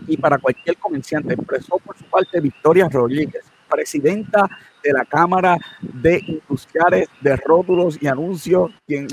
y 0.08 0.18
para 0.18 0.38
cualquier 0.38 0.78
comerciante. 0.78 1.34
Expresó 1.34 1.78
por 1.80 1.98
su 1.98 2.06
parte 2.06 2.40
Victoria 2.40 2.88
Rodríguez, 2.90 3.44
presidenta 3.72 4.50
de 4.84 4.94
la 4.94 5.06
Cámara 5.06 5.58
de 5.82 6.20
Industriales 6.28 7.08
de 7.22 7.36
Rótulos 7.38 7.98
y 8.02 8.08
Anuncios, 8.08 8.72
quien 8.86 9.08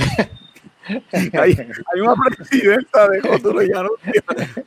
hay, 1.12 2.00
una 2.00 2.14
presidenta 2.36 3.08
de 3.08 3.20
rótulos 3.20 3.64
y 3.64 3.72
anuncios. 3.72 4.24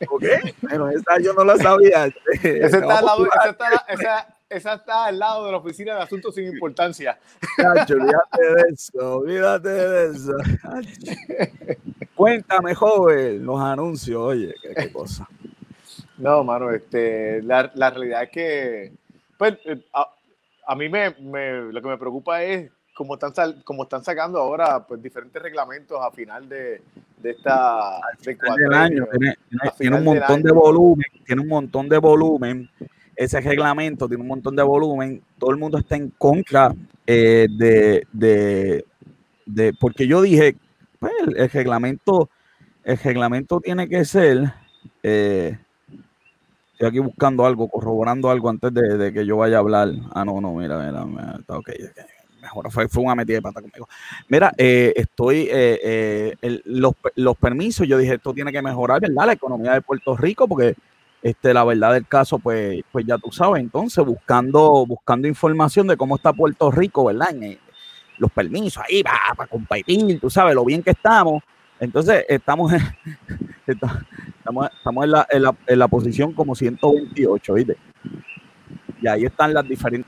¿Ok? 0.10 0.24
Bueno, 0.62 0.90
esa 0.90 1.20
yo 1.22 1.34
no 1.34 1.44
la 1.44 1.58
sabía. 1.58 2.06
Esa 2.44 2.78
está, 2.78 3.00
al 3.00 3.06
lado, 3.06 3.28
esa, 4.50 4.74
está, 4.74 5.06
al 5.06 5.20
lado 5.20 5.46
de 5.46 5.52
la 5.52 5.58
Oficina 5.58 5.96
de 5.96 6.02
Asuntos 6.02 6.36
sin 6.36 6.46
Importancia. 6.46 7.18
olvídate 7.58 8.44
de 8.56 8.74
eso, 8.74 9.18
olvídate 9.18 9.70
de 9.70 10.12
eso. 10.12 10.34
Cuéntame, 12.16 12.76
joven, 12.76 13.46
los 13.46 13.60
anuncios, 13.60 14.22
oye, 14.22 14.54
qué, 14.62 14.74
qué 14.76 14.92
cosa. 14.92 15.28
No, 16.18 16.44
mano, 16.44 16.70
este, 16.70 17.42
la, 17.42 17.72
la 17.74 17.90
realidad 17.90 18.24
es 18.24 18.30
que, 18.30 18.94
pues, 19.42 19.58
eh, 19.66 19.84
a, 20.68 20.76
mí 20.76 20.88
me, 20.88 21.16
me, 21.20 21.74
lo 21.74 21.82
que 21.82 21.88
me 21.88 21.98
preocupa 21.98 22.44
es 22.44 22.70
cómo 22.94 23.16
están, 23.16 23.34
cómo 23.64 23.82
están 23.82 24.04
sacando 24.04 24.38
ahora 24.38 24.86
pues, 24.86 25.02
diferentes 25.02 25.42
reglamentos 25.42 25.98
a 26.00 26.12
final 26.12 26.48
de, 26.48 26.80
de 27.18 27.32
esta... 27.32 28.00
De 28.24 28.38
año, 28.76 29.08
tiene, 29.80 29.96
un 29.96 30.04
montón 30.04 30.44
de 30.44 30.52
volumen, 30.52 31.08
tiene 31.26 31.42
un 31.42 31.48
montón 31.48 31.90
de 31.90 31.98
volumen, 31.98 32.70
ese 33.16 33.42
reglamento 33.42 34.08
tiene 34.08 34.22
un 34.22 34.28
montón 34.28 34.56
de 34.56 34.62
volumen, 34.62 35.24
todo 35.40 35.50
el 35.50 35.58
mundo 35.58 35.80
está 35.80 35.96
en 35.96 36.12
contra 36.12 36.76
eh, 37.08 37.48
de, 37.50 38.06
de, 38.12 38.86
de, 39.48 39.74
porque 39.74 40.06
yo 40.06 40.22
dije, 40.22 40.56
pues, 41.00 41.14
el 41.36 41.50
reglamento 41.50 42.30
el 42.84 42.98
reglamento 43.00 43.60
tiene 43.60 43.90
que 43.90 44.06
ser, 44.06 44.54
eh, 45.02 45.58
estoy 46.82 46.90
aquí 46.90 47.00
buscando 47.00 47.46
algo, 47.46 47.68
corroborando 47.70 48.30
algo 48.30 48.50
antes 48.50 48.74
de, 48.74 49.14
que 49.14 49.26
yo 49.26 49.38
vaya 49.38 49.58
a 49.58 49.60
hablar. 49.60 49.90
Ah, 50.14 50.26
no, 50.26 50.42
no, 50.42 50.54
mira, 50.54 50.78
mira, 50.78 51.06
mira 51.06 51.40
ok, 51.48 51.58
okay 51.60 51.72
mejor 52.42 52.72
fue, 52.72 52.88
fue, 52.88 53.04
una 53.04 53.14
metida 53.14 53.36
de 53.36 53.42
pata 53.44 53.62
conmigo. 53.62 53.88
Mira, 54.28 54.52
eh, 54.58 54.94
estoy, 54.96 55.48
eh, 55.52 56.36
los, 56.66 56.94
los, 57.16 57.38
permisos, 57.38 57.88
yo 57.88 58.00
dije, 58.00 58.16
esto 58.16 58.34
tiene 58.34 58.52
que 58.52 58.64
mejorar, 58.64 59.00
¿verdad? 59.00 59.28
La 59.28 59.34
economía 59.34 59.74
de 59.74 59.82
Puerto 59.82 60.18
Rico, 60.18 60.48
porque 60.48 60.74
este, 61.22 61.54
la 61.54 61.64
verdad 61.64 61.94
del 61.94 62.08
caso, 62.08 62.40
pues, 62.40 62.82
pues 62.92 63.06
ya 63.06 63.20
tú 63.20 63.32
sabes, 63.32 63.62
entonces 63.62 64.04
buscando, 64.04 64.88
buscando 64.88 65.28
información 65.28 65.86
de 65.86 65.98
cómo 65.98 66.16
está 66.16 66.34
Puerto 66.34 66.72
Rico, 66.72 67.06
¿verdad? 67.06 67.30
En, 67.30 67.60
los 68.18 68.32
permisos 68.32 68.84
ahí 68.88 69.02
para, 69.02 69.34
para 69.36 69.50
competir, 69.50 70.20
tú 70.20 70.30
sabes, 70.30 70.54
lo 70.54 70.64
bien 70.64 70.84
que 70.84 70.92
estamos. 70.92 71.44
Entonces, 71.82 72.26
estamos, 72.30 72.72
estamos, 73.68 74.70
estamos 74.78 75.04
en, 75.04 75.12
la, 75.12 75.28
en, 75.32 75.42
la, 75.42 75.56
en 75.66 75.80
la 75.80 75.88
posición 75.88 76.32
como 76.32 76.54
128, 76.54 77.54
¿viste? 77.56 77.78
Y 79.02 79.08
ahí 79.08 79.26
están 79.26 79.52
las 79.52 79.68
diferentes 79.68 80.08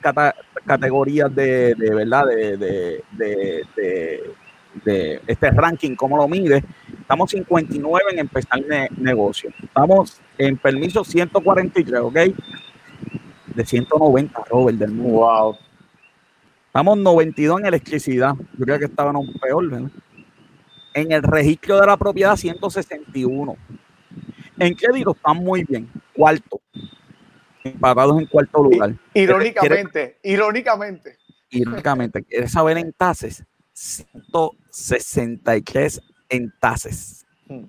categorías 0.68 1.34
de, 1.34 1.74
de 1.74 1.96
verdad, 1.96 2.28
de, 2.28 2.58
de, 2.58 4.24
de, 4.86 5.22
este 5.26 5.50
ranking, 5.50 5.96
cómo 5.96 6.16
lo 6.16 6.28
mide. 6.28 6.64
Estamos 7.02 7.32
59 7.32 8.04
en 8.12 8.20
empezar 8.20 8.62
negocio. 8.98 9.50
Estamos 9.64 10.22
en 10.38 10.58
permiso 10.58 11.04
143, 11.04 12.02
¿ok? 12.02 12.20
De 13.56 13.66
190, 13.66 14.44
Robert, 14.48 14.78
del 14.78 14.92
mundo. 14.92 15.22
Wow. 15.22 15.58
Estamos 16.68 16.98
92 17.00 17.62
en 17.62 17.66
electricidad. 17.66 18.36
Yo 18.60 18.66
creo 18.66 18.78
que 18.78 18.86
estaban 18.86 19.16
un 19.16 19.34
peor, 19.42 19.72
¿verdad? 19.72 19.90
En 20.94 21.12
el 21.12 21.24
registro 21.24 21.80
de 21.80 21.88
la 21.88 21.98
propiedad, 21.98 22.36
161. 22.36 23.58
¿En 24.60 24.76
qué 24.76 24.88
digo? 24.94 25.14
Están 25.14 25.38
muy 25.38 25.64
bien. 25.64 25.90
Cuarto. 26.16 26.62
Empatados 27.64 28.20
en 28.20 28.28
cuarto 28.28 28.64
lugar. 28.64 28.94
Irónicamente, 29.14 30.20
irónicamente. 30.24 31.18
Irónicamente. 31.50 32.24
¿Quieres 32.24 32.52
saber 32.52 32.78
en 32.78 32.92
tases? 32.94 33.44
163 33.74 36.02
en 36.30 36.54
tases. 36.60 37.26
Hmm. 37.48 37.64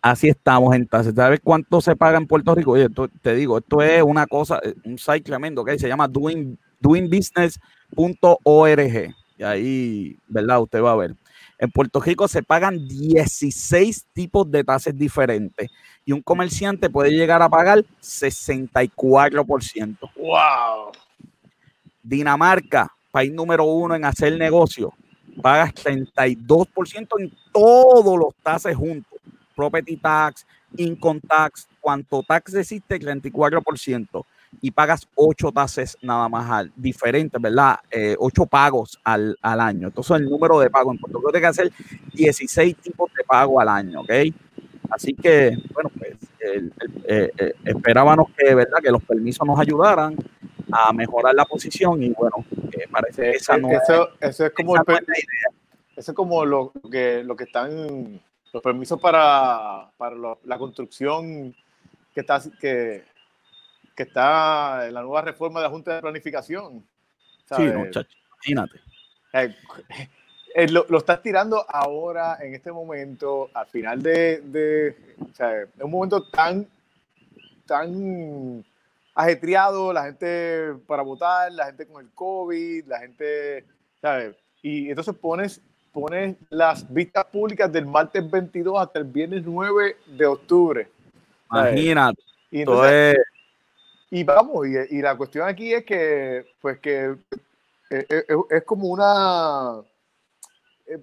Así 0.00 0.28
estamos 0.28 0.74
en 0.74 0.86
tases. 0.86 1.14
¿Sabes 1.14 1.40
cuánto 1.42 1.80
se 1.80 1.96
paga 1.96 2.18
en 2.18 2.26
Puerto 2.26 2.54
Rico? 2.54 2.72
Oye, 2.72 2.88
te 3.22 3.34
digo, 3.34 3.56
esto 3.58 3.82
es 3.82 4.02
una 4.02 4.26
cosa, 4.26 4.60
un 4.84 4.98
site 4.98 5.22
tremendo, 5.22 5.64
que 5.64 5.78
Se 5.78 5.88
llama 5.88 6.08
Doing, 6.08 6.58
doingbusiness.org. 6.78 9.14
Y 9.36 9.42
ahí, 9.42 10.16
¿verdad? 10.28 10.60
Usted 10.60 10.80
va 10.82 10.92
a 10.92 10.96
ver. 10.96 11.16
En 11.58 11.70
Puerto 11.70 12.00
Rico 12.00 12.26
se 12.28 12.42
pagan 12.42 12.88
16 12.88 14.06
tipos 14.12 14.50
de 14.50 14.64
tasas 14.64 14.96
diferentes 14.96 15.70
y 16.04 16.12
un 16.12 16.22
comerciante 16.22 16.90
puede 16.90 17.10
llegar 17.10 17.42
a 17.42 17.48
pagar 17.48 17.84
64%. 18.02 20.10
¡Wow! 20.16 20.92
Dinamarca, 22.02 22.92
país 23.10 23.32
número 23.32 23.64
uno 23.64 23.94
en 23.94 24.04
hacer 24.04 24.36
negocio, 24.36 24.92
pagas 25.40 25.72
32% 25.74 27.08
en 27.20 27.32
todos 27.52 28.18
los 28.18 28.34
taxes 28.42 28.76
juntos. 28.76 29.18
Property 29.54 29.96
tax, 29.96 30.44
income 30.76 31.20
tax, 31.20 31.68
cuanto 31.80 32.22
tax 32.22 32.54
existe, 32.54 32.98
34%. 32.98 34.24
Y 34.60 34.70
pagas 34.70 35.08
8 35.14 35.52
taxes 35.52 35.98
nada 36.02 36.28
más 36.28 36.50
al, 36.50 36.72
diferentes, 36.76 37.40
¿verdad? 37.40 37.78
Eh, 37.90 38.16
8 38.18 38.46
pagos 38.46 38.98
al, 39.04 39.36
año. 39.42 39.88
Entonces, 39.88 40.16
el 40.16 40.24
número 40.28 40.58
de 40.60 40.70
pagos 40.70 40.94
en 40.94 41.00
Puerto 41.00 41.18
Rico 41.18 41.30
tiene 41.30 41.42
que 41.42 41.48
hacer 41.48 41.72
16 42.12 42.76
tipos 42.76 43.12
de 43.14 43.24
pago 43.24 43.60
al 43.60 43.68
año, 43.68 44.00
¿ok? 44.00 44.10
Así 44.90 45.14
que, 45.14 45.56
bueno, 45.72 45.90
pues 45.98 46.16
eh, 46.40 47.30
eh, 47.36 47.52
esperábamos 47.64 48.28
que, 48.36 48.54
¿verdad? 48.54 48.78
que 48.82 48.90
los 48.90 49.02
permisos 49.02 49.46
nos 49.46 49.58
ayudaran 49.58 50.16
a 50.70 50.92
mejorar 50.92 51.34
la 51.34 51.44
posición 51.44 52.02
y 52.02 52.10
bueno, 52.10 52.44
parece 52.90 53.30
esa 53.32 53.56
no 53.56 53.70
eso, 53.70 54.10
eso 54.20 54.46
es 54.46 54.52
como 54.52 54.76
eso 54.76 56.10
es 56.10 56.16
como 56.16 56.44
lo 56.44 56.72
que 56.90 57.22
lo 57.22 57.36
que 57.36 57.44
están 57.44 58.20
los 58.52 58.62
permisos 58.62 59.00
para, 59.00 59.90
para 59.96 60.16
la 60.44 60.58
construcción 60.58 61.54
que 62.14 62.20
está 62.20 62.40
que, 62.60 63.02
que 63.94 64.04
está 64.04 64.86
en 64.86 64.94
la 64.94 65.02
nueva 65.02 65.22
reforma 65.22 65.60
de 65.60 65.64
la 65.64 65.70
Junta 65.70 65.94
de 65.94 66.00
Planificación. 66.00 66.84
Sí, 67.56 67.62
muchachos, 67.62 68.16
imagínate. 68.46 68.80
Eh, 69.32 69.54
eh, 70.54 70.68
lo, 70.68 70.86
lo, 70.88 70.98
estás 70.98 71.22
tirando 71.22 71.64
ahora, 71.68 72.38
en 72.40 72.54
este 72.54 72.72
momento, 72.72 73.50
al 73.54 73.66
final 73.66 74.02
de, 74.02 74.40
de 74.40 74.96
o 75.20 75.34
sea, 75.34 75.66
un 75.80 75.90
momento 75.90 76.28
tan, 76.28 76.66
tan 77.66 78.64
ajetreado, 79.14 79.92
la 79.92 80.04
gente 80.04 80.74
para 80.86 81.02
votar, 81.02 81.52
la 81.52 81.66
gente 81.66 81.86
con 81.86 82.04
el 82.04 82.10
COVID, 82.12 82.86
la 82.86 82.98
gente, 83.00 83.64
¿sabes? 84.00 84.34
Y 84.62 84.88
entonces 84.88 85.14
pones, 85.14 85.60
pones 85.92 86.36
las 86.50 86.92
vistas 86.92 87.24
públicas 87.26 87.70
del 87.70 87.86
martes 87.86 88.28
22 88.28 88.80
hasta 88.80 88.98
el 88.98 89.04
viernes 89.04 89.42
9 89.44 89.96
de 90.06 90.26
octubre. 90.26 90.88
Imagínate. 91.50 92.20
Y, 92.50 92.64
y 94.14 94.22
vamos, 94.22 94.64
y, 94.68 95.02
la 95.02 95.16
cuestión 95.16 95.48
aquí 95.48 95.74
es 95.74 95.84
que, 95.84 96.46
pues 96.60 96.78
que 96.78 97.16
eh, 97.90 98.06
eh, 98.08 98.24
es, 98.48 98.62
como 98.62 98.86
una 98.86 99.82
eh, 100.86 101.02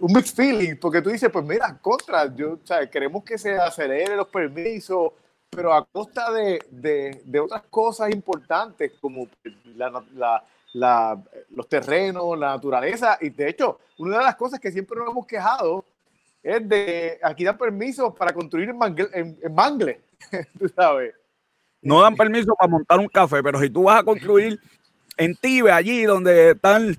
un 0.00 0.12
mixed 0.12 0.34
feeling, 0.34 0.74
porque 0.74 1.00
tú 1.00 1.10
dices, 1.10 1.30
pues 1.30 1.44
mira, 1.44 1.78
contra, 1.80 2.34
yo, 2.34 2.58
sea, 2.64 2.90
queremos 2.90 3.22
que 3.22 3.38
se 3.38 3.56
acelere 3.56 4.16
los 4.16 4.26
permisos, 4.26 5.12
pero 5.48 5.72
a 5.72 5.86
costa 5.86 6.32
de, 6.32 6.60
de, 6.68 7.22
de 7.24 7.38
otras 7.38 7.62
cosas 7.70 8.10
importantes 8.10 8.90
como 9.00 9.28
la, 9.76 10.42
la, 10.74 11.22
los 11.50 11.68
terrenos, 11.68 12.36
la 12.36 12.56
naturaleza. 12.56 13.18
Y 13.20 13.30
de 13.30 13.50
hecho, 13.50 13.78
una 13.98 14.18
de 14.18 14.24
las 14.24 14.34
cosas 14.34 14.58
que 14.58 14.72
siempre 14.72 14.98
nos 14.98 15.10
hemos 15.10 15.28
quejado 15.28 15.84
es 16.42 16.68
de 16.68 17.20
aquí 17.22 17.44
dan 17.44 17.56
permisos 17.56 18.12
para 18.16 18.32
construir 18.32 18.68
en 18.68 18.78
Mangle, 18.78 19.08
en, 19.12 19.54
Mangle 19.54 20.00
tú 20.58 20.68
sabes. 20.68 21.14
No 21.82 22.02
dan 22.02 22.16
permiso 22.16 22.54
para 22.54 22.70
montar 22.70 22.98
un 22.98 23.08
café, 23.08 23.42
pero 23.42 23.60
si 23.60 23.70
tú 23.70 23.84
vas 23.84 24.00
a 24.00 24.04
construir 24.04 24.58
en 25.16 25.34
Tibe, 25.36 25.70
allí 25.70 26.04
donde 26.04 26.50
están 26.50 26.96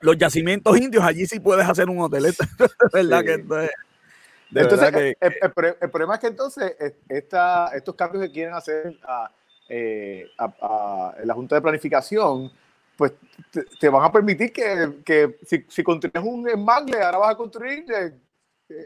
los 0.00 0.16
yacimientos 0.16 0.76
indios, 0.78 1.04
allí 1.04 1.26
sí 1.26 1.40
puedes 1.40 1.68
hacer 1.68 1.88
un 1.88 2.00
hotel. 2.00 2.34
¿Verdad 2.92 3.24
que 3.24 3.34
entonces, 3.34 3.70
entonces, 4.54 5.16
el, 5.80 5.90
problema 5.90 6.14
es 6.14 6.20
que 6.20 6.26
entonces 6.26 6.76
esta, 7.08 7.68
estos 7.74 7.94
cambios 7.94 8.24
que 8.24 8.32
quieren 8.32 8.54
hacer 8.54 8.98
eh, 9.68 10.26
a, 10.36 11.14
la 11.24 11.34
Junta 11.34 11.54
de 11.54 11.62
Planificación, 11.62 12.52
pues 12.96 13.12
te, 13.80 13.88
van 13.88 14.04
a 14.04 14.12
permitir 14.12 14.52
que, 14.52 14.98
que 15.04 15.38
si, 15.46 15.64
si, 15.68 15.82
construyes 15.82 16.22
un 16.22 16.44
mangle, 16.62 17.02
ahora 17.02 17.18
vas 17.18 17.30
a 17.30 17.36
construir 17.36 17.86
eh, 17.90 18.12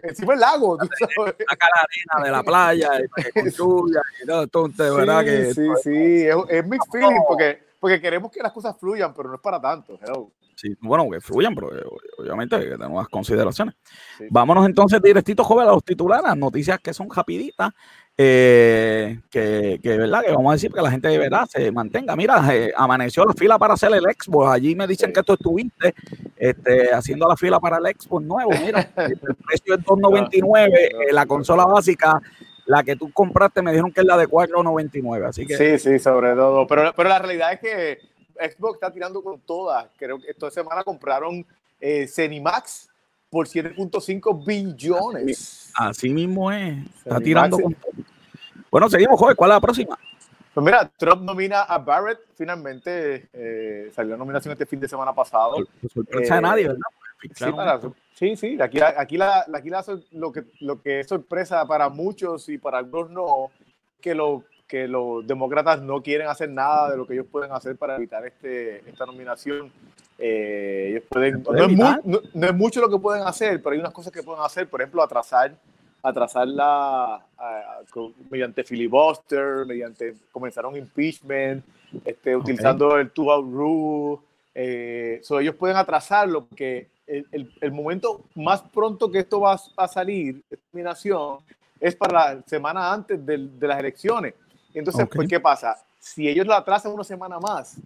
encima 0.02 0.32
del 0.32 0.40
lago. 0.40 0.78
Saca 0.78 1.66
la 1.74 1.82
arena 1.82 2.24
de 2.24 2.30
la 2.30 2.42
playa 2.42 2.90
y 3.00 3.22
que 3.22 3.40
construya 3.40 4.00
y 4.22 4.26
todo, 4.26 4.42
entonces, 4.42 4.94
¿verdad? 4.94 5.24
Que, 5.24 5.54
sí, 5.54 5.66
sí, 5.82 6.26
es, 6.26 6.36
es 6.48 6.66
mixed 6.66 6.90
feeling 6.90 7.20
porque, 7.28 7.62
porque 7.80 8.00
queremos 8.00 8.30
que 8.30 8.42
las 8.42 8.52
cosas 8.52 8.76
fluyan, 8.78 9.14
pero 9.14 9.28
no 9.28 9.36
es 9.36 9.40
para 9.40 9.60
tanto. 9.60 9.98
Hello. 10.02 10.32
Sí, 10.56 10.74
bueno, 10.80 11.06
que 11.10 11.20
fluyan, 11.20 11.54
pero 11.54 11.76
eh, 11.76 11.84
obviamente 12.18 12.58
de 12.58 12.78
nuevas 12.78 13.08
consideraciones. 13.08 13.74
Vámonos 14.30 14.64
entonces 14.64 15.02
directito, 15.02 15.44
joven, 15.44 15.68
a 15.68 15.72
los 15.72 15.84
titulares, 15.84 16.34
noticias 16.34 16.80
que 16.80 16.94
son 16.94 17.10
rapiditas, 17.10 17.72
eh, 18.18 19.20
que, 19.30 19.78
que, 19.82 19.96
verdad, 19.96 20.22
que 20.24 20.32
vamos 20.32 20.50
a 20.50 20.54
decir 20.54 20.72
que 20.72 20.80
la 20.80 20.90
gente 20.90 21.08
de 21.08 21.18
verdad 21.18 21.46
se 21.46 21.70
mantenga. 21.70 22.16
Mira, 22.16 22.42
eh, 22.54 22.72
amaneció 22.76 23.24
la 23.24 23.34
fila 23.34 23.58
para 23.58 23.74
hacer 23.74 23.92
el 23.92 24.08
Expo, 24.08 24.48
allí 24.48 24.74
me 24.74 24.86
dicen 24.86 25.12
que 25.12 25.22
tú 25.22 25.34
estuviste 25.34 25.94
este, 26.36 26.92
haciendo 26.92 27.28
la 27.28 27.36
fila 27.36 27.60
para 27.60 27.78
el 27.78 27.86
Expo 27.86 28.20
nuevo, 28.20 28.50
mira, 28.64 28.80
el 28.96 29.18
precio 29.18 29.74
es 29.74 29.80
2.99, 29.80 31.12
la 31.12 31.26
consola 31.26 31.64
básica 31.66 32.20
la 32.66 32.82
que 32.82 32.96
tú 32.96 33.12
compraste 33.12 33.62
me 33.62 33.70
dijeron 33.70 33.92
que 33.92 34.00
es 34.00 34.06
la 34.06 34.16
de 34.16 34.26
4.99, 34.26 35.28
así 35.28 35.46
que... 35.46 35.56
Sí, 35.56 35.78
sí, 35.78 35.98
sobre 36.00 36.34
todo, 36.34 36.66
pero, 36.66 36.92
pero 36.96 37.08
la 37.08 37.20
realidad 37.20 37.52
es 37.52 37.60
que 37.60 37.98
Xbox 38.38 38.74
está 38.74 38.92
tirando 38.92 39.22
con 39.22 39.40
todas. 39.40 39.86
Creo 39.96 40.18
que 40.18 40.30
esta 40.30 40.50
semana 40.50 40.84
compraron 40.84 41.46
eh, 41.80 42.06
Cenimax 42.06 42.88
por 43.30 43.46
7.5 43.46 44.44
billones. 44.44 45.65
Así 45.76 46.08
mismo 46.10 46.50
es. 46.50 46.84
Está 46.98 47.20
tirando 47.20 47.58
con. 47.58 47.76
Bueno, 48.70 48.88
seguimos, 48.88 49.18
joven. 49.18 49.36
¿Cuál 49.36 49.50
es 49.50 49.54
la 49.56 49.60
próxima? 49.60 49.98
Pues 50.54 50.64
mira, 50.64 50.90
Trump 50.96 51.22
nomina 51.22 51.62
a 51.62 51.78
Barrett 51.78 52.20
finalmente. 52.34 53.28
Eh, 53.32 53.90
salió 53.94 54.12
la 54.12 54.16
nominación 54.16 54.52
este 54.52 54.66
fin 54.66 54.80
de 54.80 54.88
semana 54.88 55.14
pasado. 55.14 55.56
Por 55.80 55.90
sorpresa 55.90 56.36
de 56.36 56.40
nadie, 56.40 56.68
¿verdad? 56.68 57.92
Sí, 58.14 58.36
sí, 58.36 58.58
aquí, 58.60 58.80
aquí, 58.80 59.18
la, 59.18 59.44
aquí 59.54 59.68
la, 59.68 59.84
lo, 60.12 60.32
que, 60.32 60.44
lo 60.60 60.80
que 60.80 61.00
es 61.00 61.08
sorpresa 61.08 61.66
para 61.66 61.88
muchos 61.88 62.48
y 62.48 62.56
para 62.56 62.78
algunos 62.78 63.10
no, 63.10 63.50
que 64.00 64.14
lo 64.14 64.44
que 64.66 64.88
los 64.88 65.26
demócratas 65.26 65.80
no 65.80 66.02
quieren 66.02 66.28
hacer 66.28 66.50
nada 66.50 66.90
de 66.90 66.96
lo 66.96 67.06
que 67.06 67.14
ellos 67.14 67.26
pueden 67.30 67.52
hacer 67.52 67.76
para 67.76 67.96
evitar 67.96 68.26
este, 68.26 68.88
esta 68.88 69.06
nominación. 69.06 69.70
Eh, 70.18 70.88
ellos 70.90 71.02
pueden, 71.08 71.42
no, 72.34 72.46
es 72.46 72.54
mucho 72.54 72.80
lo 72.80 72.88
que 72.88 72.98
pueden 72.98 73.26
hacer, 73.26 73.62
pero 73.62 73.74
hay 73.74 73.80
unas 73.80 73.92
cosas 73.92 74.12
que 74.12 74.22
pueden 74.22 74.42
hacer, 74.42 74.68
por 74.68 74.80
ejemplo, 74.80 75.02
atrasar 75.02 75.52
atrasarla 76.02 77.20
mediante 78.30 78.62
filibuster, 78.62 79.66
mediante 79.66 80.14
comenzaron 80.30 80.76
impeachment, 80.76 81.64
este, 82.04 82.36
utilizando 82.36 82.96
el 82.96 83.10
two-out 83.10 83.44
rule. 83.52 84.20
Eh, 84.54 85.20
ellos 85.40 85.54
pueden 85.56 85.76
atrasarlo 85.76 86.44
porque 86.44 86.86
el, 87.06 87.26
el, 87.32 87.52
el, 87.60 87.72
momento 87.72 88.22
más 88.36 88.62
pronto 88.62 89.10
que 89.10 89.18
esto 89.18 89.40
va 89.40 89.60
a 89.76 89.88
salir, 89.88 90.42
terminación, 90.48 91.38
es 91.80 91.94
para 91.94 92.34
la 92.34 92.42
semana 92.46 92.92
antes 92.92 93.24
de, 93.24 93.38
de 93.38 93.66
las 93.66 93.78
elecciones. 93.78 94.34
Entonces, 94.72 95.08
pues, 95.12 95.28
¿qué 95.28 95.40
pasa? 95.40 95.76
Si 95.98 96.28
ellos 96.28 96.46
lo 96.46 96.54
atrasan 96.54 96.92
una 96.92 97.04
semana 97.04 97.40
más 97.40 97.76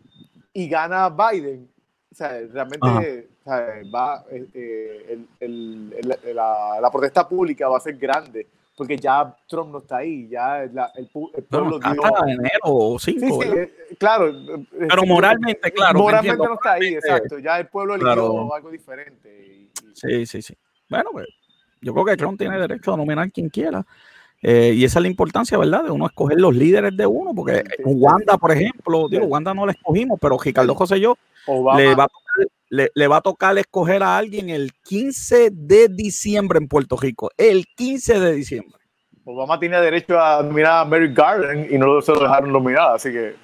y 0.52 0.68
gana 0.68 1.08
Biden, 1.08 1.68
o 2.10 2.14
sea, 2.14 2.40
realmente 2.52 3.28
va, 3.94 4.24
eh, 4.30 4.46
eh, 4.54 5.18
el, 5.40 5.94
el, 5.94 6.36
la, 6.36 6.78
la, 6.80 6.90
protesta 6.90 7.28
pública 7.28 7.68
va 7.68 7.76
a 7.76 7.80
ser 7.80 7.96
grande 7.96 8.46
porque 8.80 8.96
ya 8.96 9.36
Trump 9.46 9.72
no 9.72 9.78
está 9.78 9.98
ahí, 9.98 10.26
ya 10.26 10.62
el, 10.62 10.70
pueblo 11.50 11.78
no, 11.78 11.92
dio... 11.92 12.02
enero 12.26 12.96
5. 12.98 12.98
Sí, 12.98 13.20
sí, 13.20 13.28
eh, 13.54 13.74
claro. 13.98 14.32
Pero 14.70 15.02
moralmente, 15.04 15.70
claro. 15.70 15.98
Moralmente 15.98 16.42
no 16.42 16.54
está 16.54 16.72
ahí, 16.72 16.94
exacto. 16.94 17.38
Ya 17.38 17.58
el 17.58 17.66
pueblo 17.66 17.96
eligió 17.96 18.54
algo 18.54 18.70
diferente. 18.70 19.68
Sí, 19.92 20.24
sí, 20.24 20.40
sí. 20.40 20.56
Bueno, 20.88 21.10
pues 21.12 21.26
yo 21.82 21.92
creo 21.92 22.06
que 22.06 22.16
Trump 22.16 22.38
tiene 22.38 22.58
derecho 22.58 22.94
a 22.94 22.96
nominar 22.96 23.30
quien 23.30 23.50
quiera. 23.50 23.84
Eh, 24.42 24.72
y 24.74 24.84
esa 24.84 24.98
es 24.98 25.02
la 25.02 25.08
importancia, 25.08 25.58
¿verdad? 25.58 25.84
De 25.84 25.90
uno 25.90 26.06
escoger 26.06 26.40
los 26.40 26.54
líderes 26.54 26.96
de 26.96 27.06
uno, 27.06 27.34
porque 27.34 27.62
Wanda, 27.84 28.38
por 28.38 28.52
ejemplo, 28.52 29.06
digo, 29.08 29.26
Wanda 29.26 29.52
no 29.52 29.66
la 29.66 29.72
escogimos, 29.72 30.18
pero 30.20 30.38
Ricardo 30.38 30.74
José 30.74 30.98
yo 30.98 31.16
le 31.76 31.94
va, 31.94 32.04
a 32.04 32.08
tocar, 32.08 32.46
le, 32.70 33.06
va 33.06 33.16
a 33.18 33.20
tocar 33.20 33.58
escoger 33.58 34.02
a 34.02 34.16
alguien 34.16 34.48
el 34.48 34.72
15 34.84 35.50
de 35.52 35.88
diciembre 35.88 36.58
en 36.58 36.68
Puerto 36.68 36.96
Rico. 36.96 37.30
El 37.36 37.66
15 37.66 38.18
de 38.18 38.32
diciembre. 38.32 38.78
Obama 39.24 39.60
tiene 39.60 39.78
derecho 39.78 40.18
a 40.18 40.42
nominar 40.42 40.80
a 40.80 40.84
Mary 40.86 41.12
Garden 41.12 41.68
y 41.70 41.76
no 41.76 42.00
se 42.00 42.12
lo 42.12 42.20
dejaron 42.20 42.50
nominar, 42.50 42.94
así 42.94 43.12
que. 43.12 43.36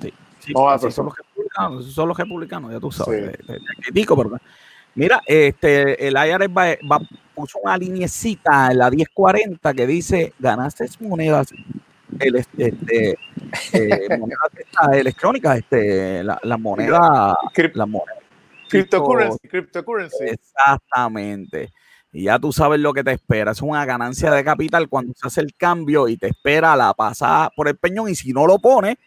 Sí, 0.00 0.12
sí 0.38 0.52
son, 0.54 1.04
los 1.04 1.14
republicanos, 1.16 1.92
son 1.92 2.08
los 2.08 2.16
republicanos, 2.16 2.72
ya 2.72 2.80
tú 2.80 2.90
sabes. 2.90 3.36
Critico, 3.82 4.16
pero. 4.16 4.38
Mira, 4.94 5.20
este, 5.26 6.08
el 6.08 6.14
IRS 6.14 6.48
va, 6.48 6.76
va 6.90 7.00
puso 7.38 7.60
una 7.62 7.76
linecita 7.76 8.72
en 8.72 8.78
la 8.78 8.90
1040 8.90 9.72
que 9.74 9.86
dice 9.86 10.32
ganaste 10.40 10.86
monedas 11.00 11.52
el, 12.18 12.34
este, 12.34 12.74
eh, 13.72 14.18
monedas 14.18 14.50
electrónicas, 14.92 15.58
este, 15.58 16.24
la, 16.24 16.38
la 16.42 16.56
moneda, 16.56 17.38
la 17.74 17.86
moneda. 17.86 18.18
Cryptocurrency, 18.68 19.48
cryptocurrency. 19.48 20.24
Exactamente. 20.24 21.72
Y 22.12 22.24
ya 22.24 22.38
tú 22.38 22.52
sabes 22.52 22.80
lo 22.80 22.92
que 22.92 23.04
te 23.04 23.12
espera. 23.12 23.52
Es 23.52 23.62
una 23.62 23.84
ganancia 23.84 24.32
de 24.32 24.42
capital 24.42 24.88
cuando 24.88 25.12
se 25.14 25.28
hace 25.28 25.40
el 25.42 25.54
cambio 25.54 26.08
y 26.08 26.16
te 26.16 26.28
espera 26.28 26.74
la 26.74 26.92
pasada 26.92 27.50
por 27.54 27.68
el 27.68 27.76
peñón. 27.76 28.08
Y 28.08 28.14
si 28.14 28.32
no 28.32 28.46
lo 28.46 28.58
pone, 28.58 28.98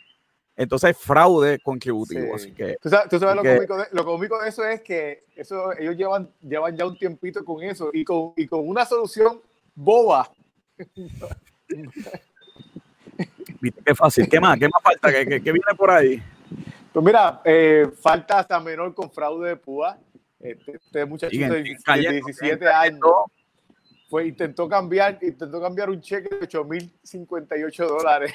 entonces 0.62 0.98
fraude 0.98 1.60
contributivo. 1.60 2.36
Así 2.36 2.52
que, 2.54 2.78
¿Tú 2.82 2.90
sabes, 2.90 3.12
lo, 3.92 4.06
cómico 4.06 4.42
de, 4.42 4.50
eso 4.50 4.64
es 4.64 4.82
que 4.82 5.24
eso, 5.36 5.72
ellos 5.78 5.98
llevan, 5.98 6.30
llevan 6.42 6.78
ya 6.78 6.86
un 6.86 6.98
tiempito 6.98 7.44
con 7.44 7.64
eso 7.64 7.90
y 7.94 8.04
con, 8.04 8.34
y 8.36 8.48
con 8.48 8.68
una 8.68 8.86
solución 8.86 9.42
boba. 9.74 10.32
Viste 13.60 13.82
qué 13.86 13.96
fácil. 13.96 14.30
¿Qué 14.30 14.40
más? 14.40 14.58
¿Qué 14.58 14.68
más 14.68 14.82
falta? 14.82 15.12
¿Qué, 15.12 15.26
qué, 15.26 15.52
viene 15.52 15.76
por 15.78 15.92
ahí? 15.92 16.22
Pues 16.92 17.06
mira, 17.06 17.42
eh, 17.46 17.88
falta 18.00 18.40
hasta 18.40 18.60
menor 18.60 18.94
con 18.94 19.12
fraude 19.12 19.50
de 19.50 19.56
púa. 19.56 19.98
Este, 20.40 20.78
este 20.78 21.06
muchacho 21.06 21.38
de, 21.38 21.62
17 21.62 22.68
años 22.68 23.02
fue, 24.12 24.28
intentó 24.28 24.68
cambiar, 24.68 25.18
intentó 25.22 25.62
cambiar 25.62 25.90
un 25.90 26.02
cheque 26.02 26.28
de 26.36 26.42
8.058 26.42 27.88
dólares. 27.88 28.34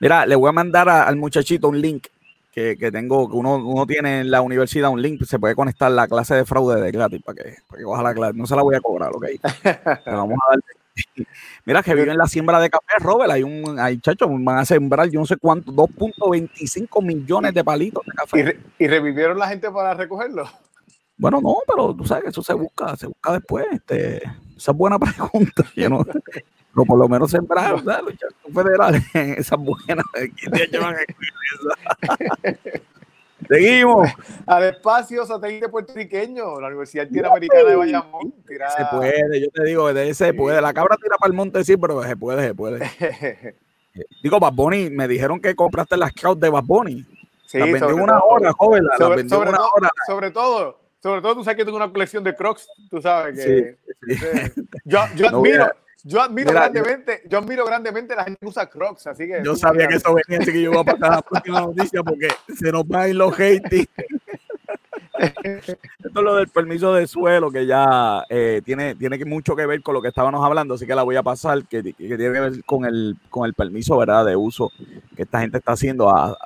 Mira, 0.00 0.26
le 0.26 0.34
voy 0.34 0.48
a 0.48 0.52
mandar 0.52 0.88
al 0.88 1.14
muchachito 1.14 1.68
un 1.68 1.80
link 1.80 2.08
que, 2.50 2.76
que, 2.76 2.90
tengo, 2.90 3.30
que 3.30 3.36
uno, 3.36 3.56
uno 3.56 3.86
tiene 3.86 4.22
en 4.22 4.30
la 4.32 4.42
universidad 4.42 4.90
un 4.90 5.00
link, 5.00 5.22
se 5.22 5.38
puede 5.38 5.54
conectar 5.54 5.90
la 5.92 6.08
clase 6.08 6.34
de 6.34 6.44
fraude 6.44 6.80
de 6.80 6.90
gratis 6.90 7.22
para 7.22 7.36
que, 7.36 7.54
para 7.68 7.78
que 7.78 7.84
coja 7.84 8.02
la 8.02 8.12
clase. 8.12 8.36
No 8.36 8.46
se 8.46 8.56
la 8.56 8.62
voy 8.62 8.74
a 8.74 8.80
cobrar, 8.80 9.12
ok. 9.14 9.26
vamos 10.04 10.38
a 10.44 10.50
darle 10.50 10.64
Mira 11.64 11.82
que 11.82 11.94
vive 11.94 12.10
en 12.10 12.18
la 12.18 12.26
siembra 12.26 12.60
de 12.60 12.70
café, 12.70 12.94
Robert. 12.98 13.30
Hay 13.30 13.42
un, 13.42 13.78
hay 13.78 13.98
chacho, 13.98 14.28
van 14.28 14.58
a 14.58 14.64
sembrar 14.64 15.08
yo 15.08 15.20
no 15.20 15.26
sé 15.26 15.36
cuánto, 15.36 15.72
2.25 15.72 17.02
millones 17.02 17.54
de 17.54 17.64
palitos 17.64 18.04
de 18.04 18.12
café. 18.12 18.58
¿Y, 18.78 18.86
revivieron 18.86 19.38
la 19.38 19.48
gente 19.48 19.70
para 19.70 19.94
recogerlo? 19.94 20.48
Bueno, 21.16 21.40
no, 21.40 21.58
pero 21.66 21.94
tú 21.94 22.04
sabes 22.04 22.24
que 22.24 22.30
eso 22.30 22.42
se 22.42 22.54
busca, 22.54 22.96
se 22.96 23.06
busca 23.06 23.32
después. 23.32 23.66
Este, 23.70 24.16
esa 24.56 24.72
es 24.72 24.76
buena 24.76 24.98
pregunta. 24.98 25.64
Yo 25.76 25.88
no, 25.88 26.04
pero 26.74 26.86
por 26.86 26.98
lo 26.98 27.08
menos 27.08 27.30
sembrar, 27.30 27.82
los 27.82 27.98
federales, 28.52 29.02
esas 29.14 29.58
buenas. 29.58 30.04
Seguimos. 33.48 34.08
Al 34.46 34.64
espacio 34.64 35.24
satélite 35.26 35.68
puertorriqueño, 35.68 36.60
la 36.60 36.68
Universidad 36.68 37.08
Interamericana 37.08 37.70
de 37.70 37.76
Bayamón. 37.76 38.32
Se 38.46 38.84
puede, 38.96 39.40
yo 39.40 39.50
te 39.50 39.64
digo, 39.64 39.90
se 40.14 40.32
puede. 40.32 40.62
La 40.62 40.72
cabra 40.72 40.96
tira 40.96 41.16
para 41.18 41.28
el 41.28 41.36
monte, 41.36 41.64
sí, 41.64 41.76
pero 41.76 42.04
se 42.04 42.16
puede, 42.16 42.48
se 42.48 42.54
puede. 42.54 43.56
digo, 44.22 44.38
Bad 44.38 44.54
Bunny, 44.54 44.90
me 44.90 45.08
dijeron 45.08 45.40
que 45.40 45.56
compraste 45.56 45.96
las 45.96 46.12
crowds 46.12 46.40
de 46.40 46.50
Bad 46.50 46.62
Bunny. 46.64 47.04
Sí, 47.46 47.58
las 47.58 47.72
vendí 47.72 47.92
una 47.92 48.20
hora, 48.20 48.52
joven. 48.52 48.84
Las 48.84 48.96
sobre, 48.96 49.16
vendí 49.16 49.34
una 49.34 49.50
hora. 49.50 49.90
Sobre 50.06 50.30
todo, 50.30 50.78
sobre 51.02 51.20
todo 51.20 51.34
tú 51.34 51.44
sabes 51.44 51.56
que 51.56 51.64
tengo 51.64 51.76
una 51.76 51.90
colección 51.90 52.22
de 52.22 52.34
crocs, 52.34 52.68
tú 52.88 53.02
sabes 53.02 53.36
que. 53.36 53.76
Sí, 54.08 54.62
Yo, 54.84 55.00
yo 55.16 55.28
admiro. 55.30 55.70
Yo 56.04 56.20
admiro 56.20 56.50
grandemente, 56.50 57.22
yo, 57.28 57.38
admiro 57.38 57.64
grandemente 57.64 58.16
la 58.16 58.24
gente 58.24 58.40
que 58.40 58.46
usa 58.46 58.68
Crocs, 58.68 59.06
así 59.06 59.28
que. 59.28 59.40
Yo 59.44 59.54
sabía 59.54 59.86
que 59.86 59.94
eso 59.94 60.12
venía, 60.12 60.42
así 60.42 60.50
que 60.50 60.60
yo 60.60 60.72
voy 60.72 60.80
a 60.80 60.84
pasar 60.84 61.12
a 61.12 61.16
la 61.16 61.22
próxima 61.22 61.60
noticia 61.60 62.02
porque 62.02 62.28
se 62.58 62.72
nos 62.72 62.86
van 62.88 63.16
los 63.16 63.34
haters. 63.36 63.86
Esto 65.18 65.76
es 66.02 66.14
lo 66.14 66.36
del 66.36 66.48
permiso 66.48 66.94
de 66.94 67.06
suelo, 67.06 67.50
que 67.50 67.66
ya 67.66 68.24
eh, 68.28 68.62
tiene, 68.64 68.94
tiene 68.94 69.22
mucho 69.24 69.54
que 69.54 69.66
ver 69.66 69.82
con 69.82 69.94
lo 69.94 70.02
que 70.02 70.08
estábamos 70.08 70.44
hablando, 70.44 70.74
así 70.74 70.86
que 70.86 70.94
la 70.94 71.02
voy 71.02 71.16
a 71.16 71.22
pasar, 71.22 71.64
que, 71.66 71.82
que 71.82 71.92
tiene 71.92 72.18
que 72.18 72.40
ver 72.40 72.64
con 72.64 72.84
el, 72.84 73.16
con 73.28 73.46
el 73.46 73.54
permiso 73.54 73.96
¿verdad? 73.98 74.24
de 74.24 74.36
uso 74.36 74.70
que 75.14 75.22
esta 75.22 75.40
gente 75.40 75.58
está 75.58 75.72
haciendo. 75.72 76.08
A, 76.08 76.36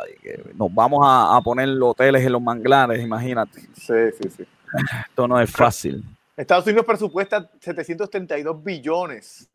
nos 0.55 0.75
vamos 0.75 1.01
a, 1.05 1.37
a 1.37 1.41
poner 1.43 1.69
hoteles 1.81 2.25
en 2.25 2.33
los 2.33 2.43
manglares, 2.43 3.01
imagínate. 3.03 3.61
Sí, 3.75 3.95
sí, 4.21 4.31
sí. 4.37 4.47
Esto 5.09 5.29
no 5.29 5.41
es 5.41 5.51
fácil. 5.51 6.05
Estados 6.37 6.67
Unidos 6.67 6.85
presupuesta 6.85 7.49
732 7.61 8.63
billones. 8.63 9.49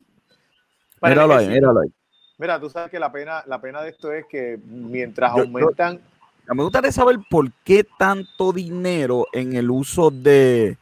Míralo 1.00 1.34
ahí, 1.34 1.48
míralo 1.48 1.80
ahí. 1.80 1.92
Mira, 2.38 2.58
tú 2.58 2.68
sabes 2.70 2.90
que 2.90 2.98
la 2.98 3.12
pena, 3.12 3.44
la 3.46 3.60
pena 3.60 3.82
de 3.82 3.90
esto 3.90 4.12
es 4.12 4.26
que 4.26 4.58
mientras 4.64 5.32
aumentan... 5.32 6.00
me 6.48 6.62
gustaría 6.62 6.92
saber 6.92 7.18
por 7.30 7.50
qué 7.64 7.84
tanto 7.98 8.52
dinero 8.52 9.26
en 9.32 9.54
el 9.54 9.70
uso 9.70 10.10
de, 10.10 10.76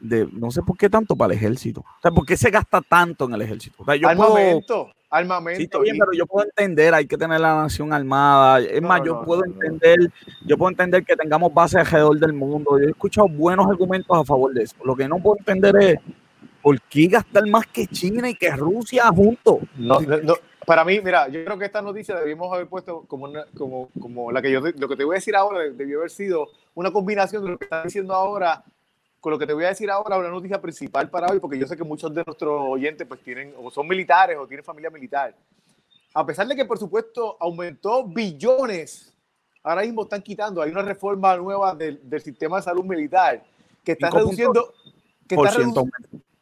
de 0.00 0.28
no 0.32 0.50
sé 0.50 0.62
por 0.62 0.76
qué 0.76 0.88
tanto 0.88 1.16
para 1.16 1.32
el 1.32 1.38
ejército. 1.38 1.80
O 1.80 2.00
sea, 2.00 2.10
¿por 2.10 2.26
qué 2.26 2.36
se 2.36 2.50
gasta 2.50 2.80
tanto 2.80 3.26
en 3.26 3.34
el 3.34 3.42
ejército? 3.42 3.82
O 3.82 3.84
sea, 3.84 3.96
yo 3.96 4.08
Armamento 4.08 4.90
armamento. 5.12 5.78
Sí, 5.78 5.84
bien, 5.84 5.98
pero 5.98 6.12
yo 6.12 6.26
puedo 6.26 6.46
entender, 6.46 6.94
hay 6.94 7.06
que 7.06 7.16
tener 7.16 7.38
la 7.40 7.54
nación 7.54 7.92
armada. 7.92 8.60
Es 8.60 8.80
más, 8.82 9.02
yo 9.04 9.22
puedo 9.24 9.44
entender, 9.44 10.10
yo 10.44 10.56
puedo 10.56 10.70
entender 10.70 11.04
que 11.04 11.14
tengamos 11.14 11.52
bases 11.52 11.80
alrededor 11.80 12.18
del 12.18 12.32
mundo. 12.32 12.78
Yo 12.78 12.86
he 12.86 12.90
escuchado 12.90 13.28
buenos 13.28 13.66
argumentos 13.66 14.16
a 14.18 14.24
favor 14.24 14.52
de 14.54 14.64
eso. 14.64 14.74
Lo 14.84 14.96
que 14.96 15.06
no 15.06 15.18
puedo 15.18 15.36
entender 15.38 15.76
es 15.76 15.96
por 16.62 16.80
qué 16.82 17.06
gastar 17.06 17.46
más 17.46 17.66
que 17.66 17.86
China 17.86 18.28
y 18.28 18.34
que 18.34 18.50
Rusia 18.56 19.08
juntos. 19.08 19.58
No, 19.76 19.98
para 20.66 20.84
mí, 20.84 21.00
mira, 21.00 21.28
yo 21.28 21.44
creo 21.44 21.58
que 21.58 21.64
esta 21.64 21.82
noticia 21.82 22.16
debimos 22.16 22.52
haber 22.52 22.68
puesto 22.68 23.04
como, 23.06 23.32
como, 23.56 23.88
como 24.00 24.32
la 24.32 24.40
que 24.40 24.50
yo 24.50 24.60
lo 24.60 24.88
que 24.88 24.96
te 24.96 25.04
voy 25.04 25.14
a 25.14 25.18
decir 25.18 25.36
ahora 25.36 25.60
debió 25.70 25.98
haber 25.98 26.10
sido 26.10 26.48
una 26.74 26.90
combinación 26.90 27.44
de 27.44 27.50
lo 27.50 27.58
que 27.58 27.64
está 27.64 27.82
diciendo 27.82 28.14
ahora 28.14 28.64
con 29.22 29.30
lo 29.30 29.38
que 29.38 29.46
te 29.46 29.52
voy 29.52 29.64
a 29.64 29.68
decir 29.68 29.88
ahora, 29.88 30.18
una 30.18 30.30
noticia 30.30 30.60
principal 30.60 31.08
para 31.08 31.28
hoy, 31.30 31.38
porque 31.38 31.56
yo 31.56 31.64
sé 31.68 31.76
que 31.76 31.84
muchos 31.84 32.12
de 32.12 32.24
nuestros 32.26 32.60
oyentes 32.60 33.06
pues 33.06 33.20
tienen, 33.20 33.54
o 33.56 33.70
son 33.70 33.86
militares 33.86 34.36
o 34.36 34.48
tienen 34.48 34.64
familia 34.64 34.90
militar. 34.90 35.32
A 36.12 36.26
pesar 36.26 36.48
de 36.48 36.56
que, 36.56 36.64
por 36.64 36.76
supuesto, 36.76 37.36
aumentó 37.38 38.02
billones, 38.02 39.14
ahora 39.62 39.82
mismo 39.82 40.02
están 40.02 40.22
quitando, 40.22 40.60
hay 40.60 40.72
una 40.72 40.82
reforma 40.82 41.36
nueva 41.36 41.72
del, 41.72 42.00
del 42.02 42.20
sistema 42.20 42.56
de 42.56 42.64
salud 42.64 42.82
militar 42.82 43.44
que 43.84 43.92
está 43.92 44.10
reduciendo, 44.10 44.74
que 45.28 45.36
está, 45.36 45.50
redu 45.52 45.88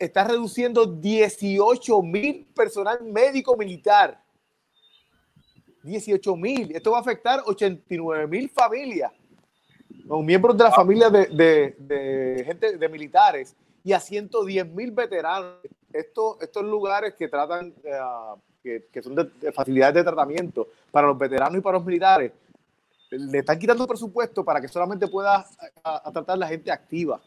está 0.01 0.24
reduciendo 0.24 0.86
18 0.86 2.03
mil 2.03 2.46
personal 2.55 3.03
médico 3.05 3.57
militar. 3.57 4.20
18 5.84 6.36
mil. 6.36 6.74
Esto 6.74 6.90
va 6.90 6.98
a 6.98 7.01
afectar 7.01 7.42
89 7.46 8.26
mil 8.26 8.48
familias 8.51 9.12
miembros 10.18 10.57
de 10.57 10.64
la 10.64 10.72
familia 10.72 11.09
de, 11.09 11.26
de, 11.78 12.42
gente, 12.44 12.76
de 12.76 12.88
militares 12.88 13.55
y 13.84 13.92
a 13.92 14.01
110 14.01 14.66
mil 14.72 14.90
veteranos. 14.90 15.57
Estos, 15.92 16.64
lugares 16.64 17.14
que 17.14 17.28
tratan, 17.28 17.74
eh, 17.84 17.98
que, 18.62 18.86
que, 18.92 19.03
son 19.03 19.14
de, 19.14 19.53
facilidades 19.53 19.94
de 19.94 20.05
tratamiento 20.05 20.68
para 20.90 21.09
los 21.09 21.18
veteranos 21.18 21.59
y 21.59 21.61
para 21.61 21.78
los 21.78 21.86
militares, 21.86 22.32
le 23.11 23.38
están 23.38 23.59
quitando 23.59 23.86
presupuesto 23.88 24.44
para 24.44 24.61
que 24.61 24.68
solamente 24.68 25.09
pueda 25.09 25.44
a, 25.82 26.12
tratar 26.12 26.38
la 26.38 26.46
gente 26.46 26.70
activa. 26.70 27.20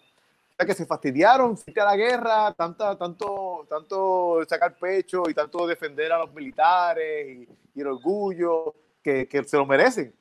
Que 0.57 0.73
se 0.73 0.85
fastidiaron 0.85 1.57
frente 1.57 1.81
a 1.81 1.85
la 1.85 1.95
guerra, 1.97 2.53
tanta, 2.53 2.97
tanto, 2.97 3.65
tanto 3.67 4.39
sacar 4.47 4.73
pecho 4.77 5.23
y 5.27 5.33
tanto 5.33 5.67
defender 5.67 6.09
a 6.13 6.19
los 6.19 6.33
militares 6.33 7.47
y, 7.75 7.81
el 7.81 7.87
orgullo, 7.87 8.73
que, 9.01 9.27
que, 9.27 9.43
se 9.43 9.57
lo 9.57 9.65
merecen. 9.65 10.13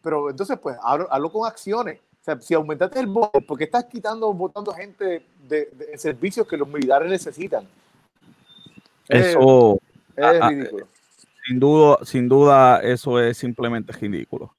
Pero 0.00 0.30
entonces, 0.30 0.56
pues, 0.58 0.76
hablo, 0.82 1.32
con 1.32 1.48
acciones. 1.48 1.98
O 2.20 2.24
sea, 2.24 2.40
si 2.40 2.54
aumentaste 2.54 3.00
el 3.00 3.06
voto, 3.08 3.40
¿por 3.40 3.58
qué 3.58 3.64
estás 3.64 3.86
quitando, 3.86 4.32
votando 4.32 4.72
gente 4.72 5.26
de, 5.48 5.68
servicios 5.96 6.46
que 6.46 6.56
los 6.56 6.68
militares 6.68 7.10
necesitan? 7.10 7.66
Eso 9.08 9.80
es, 10.14 10.48
ridículo. 10.48 10.86
Sin 11.44 11.58
duda, 11.58 11.98
sin 12.04 12.28
duda, 12.28 12.80
eso 12.82 13.18
es 13.20 13.36
simplemente 13.36 13.92
ridículo. 13.94 14.54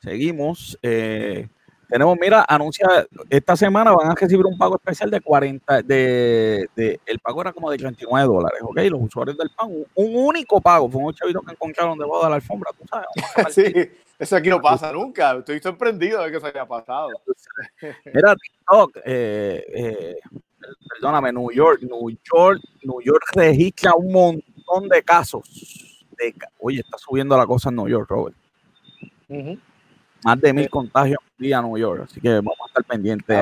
Seguimos. 0.00 0.78
Eh, 0.80 1.48
tenemos, 1.88 2.16
mira, 2.20 2.44
anuncia, 2.48 3.06
esta 3.30 3.56
semana 3.56 3.92
van 3.92 4.10
a 4.10 4.14
recibir 4.14 4.44
un 4.44 4.58
pago 4.58 4.76
especial 4.76 5.10
de 5.10 5.20
40, 5.20 5.82
de, 5.82 6.68
de 6.74 7.00
el 7.06 7.18
pago 7.20 7.40
era 7.42 7.52
como 7.52 7.70
de 7.70 7.78
39 7.78 8.26
dólares, 8.26 8.60
¿ok? 8.62 8.76
Los 8.90 9.02
usuarios 9.02 9.36
del 9.38 9.50
PAN, 9.50 9.68
un, 9.70 10.16
único 10.16 10.60
pago, 10.60 10.88
fue 10.88 11.02
un 11.02 11.14
chavito 11.14 11.40
que 11.42 11.52
encontraron 11.52 11.98
debajo 11.98 12.24
de 12.24 12.30
la 12.30 12.36
alfombra, 12.36 12.70
tú 12.76 12.84
sabes. 12.88 13.06
sí, 13.54 13.90
eso 14.18 14.36
aquí 14.36 14.48
no 14.48 14.60
pasa 14.60 14.92
nunca, 14.92 15.36
estoy 15.36 15.60
sorprendido 15.60 16.22
de 16.22 16.32
que 16.32 16.40
se 16.40 16.46
haya 16.48 16.66
pasado. 16.66 17.10
Mira, 18.12 18.34
TikTok, 18.34 18.96
eh, 19.04 19.64
eh, 19.74 20.16
perdóname, 20.88 21.32
New 21.32 21.52
York, 21.52 21.82
New 21.82 22.10
York, 22.10 22.60
New 22.82 23.00
York 23.00 23.22
registra 23.34 23.94
un 23.94 24.12
montón 24.12 24.88
de 24.88 25.02
casos. 25.02 25.48
De, 26.18 26.34
oye, 26.58 26.80
está 26.80 26.98
subiendo 26.98 27.36
la 27.36 27.46
cosa 27.46 27.68
en 27.68 27.76
New 27.76 27.88
York, 27.88 28.08
Robert. 28.08 28.36
Más 30.26 30.40
de 30.40 30.52
mil 30.52 30.68
contagios 30.68 31.20
día 31.38 31.58
en 31.58 31.62
Nueva 31.62 31.78
York, 31.78 32.02
así 32.10 32.20
que 32.20 32.34
vamos 32.34 32.56
a 32.64 32.66
estar 32.66 32.82
pendientes. 32.82 33.38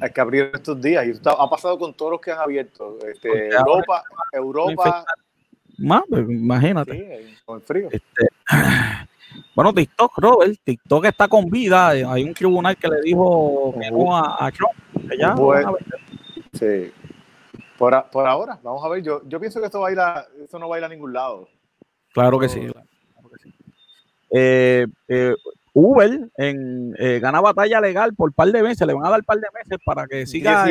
hay 0.00 0.10
que 0.10 0.20
abrir 0.20 0.50
estos 0.52 0.78
días 0.78 1.06
y 1.06 1.12
ha 1.24 1.48
pasado 1.48 1.78
con 1.78 1.94
todos 1.94 2.12
los 2.12 2.20
que 2.20 2.30
han 2.30 2.40
abierto. 2.40 2.98
Este, 3.10 3.48
Europa, 3.48 4.02
Europa. 4.30 5.04
Más, 5.78 6.02
pues, 6.10 6.28
imagínate. 6.28 7.36
con 7.46 7.56
el 7.56 7.62
frío. 7.62 7.88
Este, 7.90 8.28
bueno, 9.54 9.72
TikTok, 9.72 10.18
Robert, 10.18 10.58
TikTok 10.62 11.06
está 11.06 11.26
con 11.26 11.48
vida. 11.48 11.88
Hay 11.88 12.22
un 12.24 12.34
tribunal 12.34 12.76
que 12.76 12.88
le 12.88 13.00
dijo 13.00 13.74
que 13.80 13.90
no 13.90 14.14
a, 14.14 14.52
Trump. 14.52 14.74
sí. 16.52 16.92
Por, 17.78 18.10
por, 18.10 18.26
ahora, 18.26 18.60
vamos 18.62 18.84
a 18.84 18.88
ver. 18.90 19.02
Yo, 19.02 19.22
yo 19.26 19.40
pienso 19.40 19.58
que 19.58 19.64
esto, 19.64 19.80
va 19.80 19.88
a 19.88 19.92
ir 19.92 20.00
a, 20.00 20.26
esto 20.44 20.58
no 20.58 20.68
va 20.68 20.76
a 20.76 20.78
ir 20.80 20.84
a 20.84 20.88
ningún 20.90 21.14
lado. 21.14 21.48
Claro 22.12 22.38
que 22.38 22.50
sí. 22.50 22.60
Claro 22.60 23.30
que 23.30 23.42
sí. 23.42 23.54
Eh, 24.32 24.86
eh, 25.08 25.34
Uber 25.72 26.30
en, 26.36 26.94
eh, 26.98 27.20
gana 27.20 27.40
batalla 27.40 27.80
legal 27.80 28.14
por 28.14 28.32
par 28.32 28.50
de 28.50 28.62
meses, 28.62 28.86
le 28.86 28.92
van 28.92 29.06
a 29.06 29.10
dar 29.10 29.22
par 29.22 29.38
de 29.38 29.46
meses 29.54 29.78
para 29.84 30.06
que 30.06 30.26
siga 30.26 30.66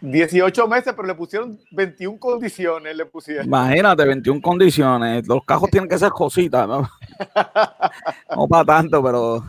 18 0.00 0.68
meses, 0.68 0.92
pero 0.94 1.06
le 1.06 1.14
pusieron 1.14 1.58
21 1.70 2.18
condiciones, 2.18 2.96
le 2.96 3.06
pusieron. 3.06 3.46
Imagínate, 3.46 4.04
21 4.04 4.40
condiciones. 4.40 5.26
Los 5.28 5.44
cajos 5.44 5.70
tienen 5.70 5.88
que 5.88 5.98
ser 5.98 6.10
cositas, 6.10 6.66
¿no? 6.66 6.88
no 8.36 8.48
para 8.48 8.64
tanto, 8.64 9.02
pero, 9.02 9.44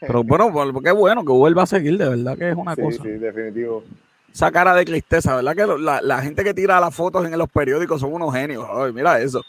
pero 0.00 0.50
bueno, 0.50 0.80
qué 0.80 0.90
bueno 0.90 1.24
que 1.24 1.30
Uber 1.30 1.56
va 1.56 1.62
a 1.62 1.66
seguir, 1.66 1.96
de 1.96 2.08
verdad 2.08 2.36
que 2.36 2.50
es 2.50 2.56
una 2.56 2.74
cosa. 2.74 3.02
Sí, 3.02 3.10
definitivo. 3.10 3.84
Esa 4.32 4.50
cara 4.50 4.74
de 4.74 4.84
tristeza, 4.84 5.36
¿verdad? 5.36 5.54
Que 5.54 5.80
la, 5.80 6.02
la, 6.02 6.20
gente 6.20 6.42
que 6.42 6.52
tira 6.52 6.80
las 6.80 6.92
fotos 6.92 7.24
en 7.24 7.38
los 7.38 7.48
periódicos 7.48 8.00
son 8.00 8.12
unos 8.12 8.34
genios. 8.34 8.66
Ay, 8.68 8.92
mira 8.92 9.20
eso. 9.20 9.44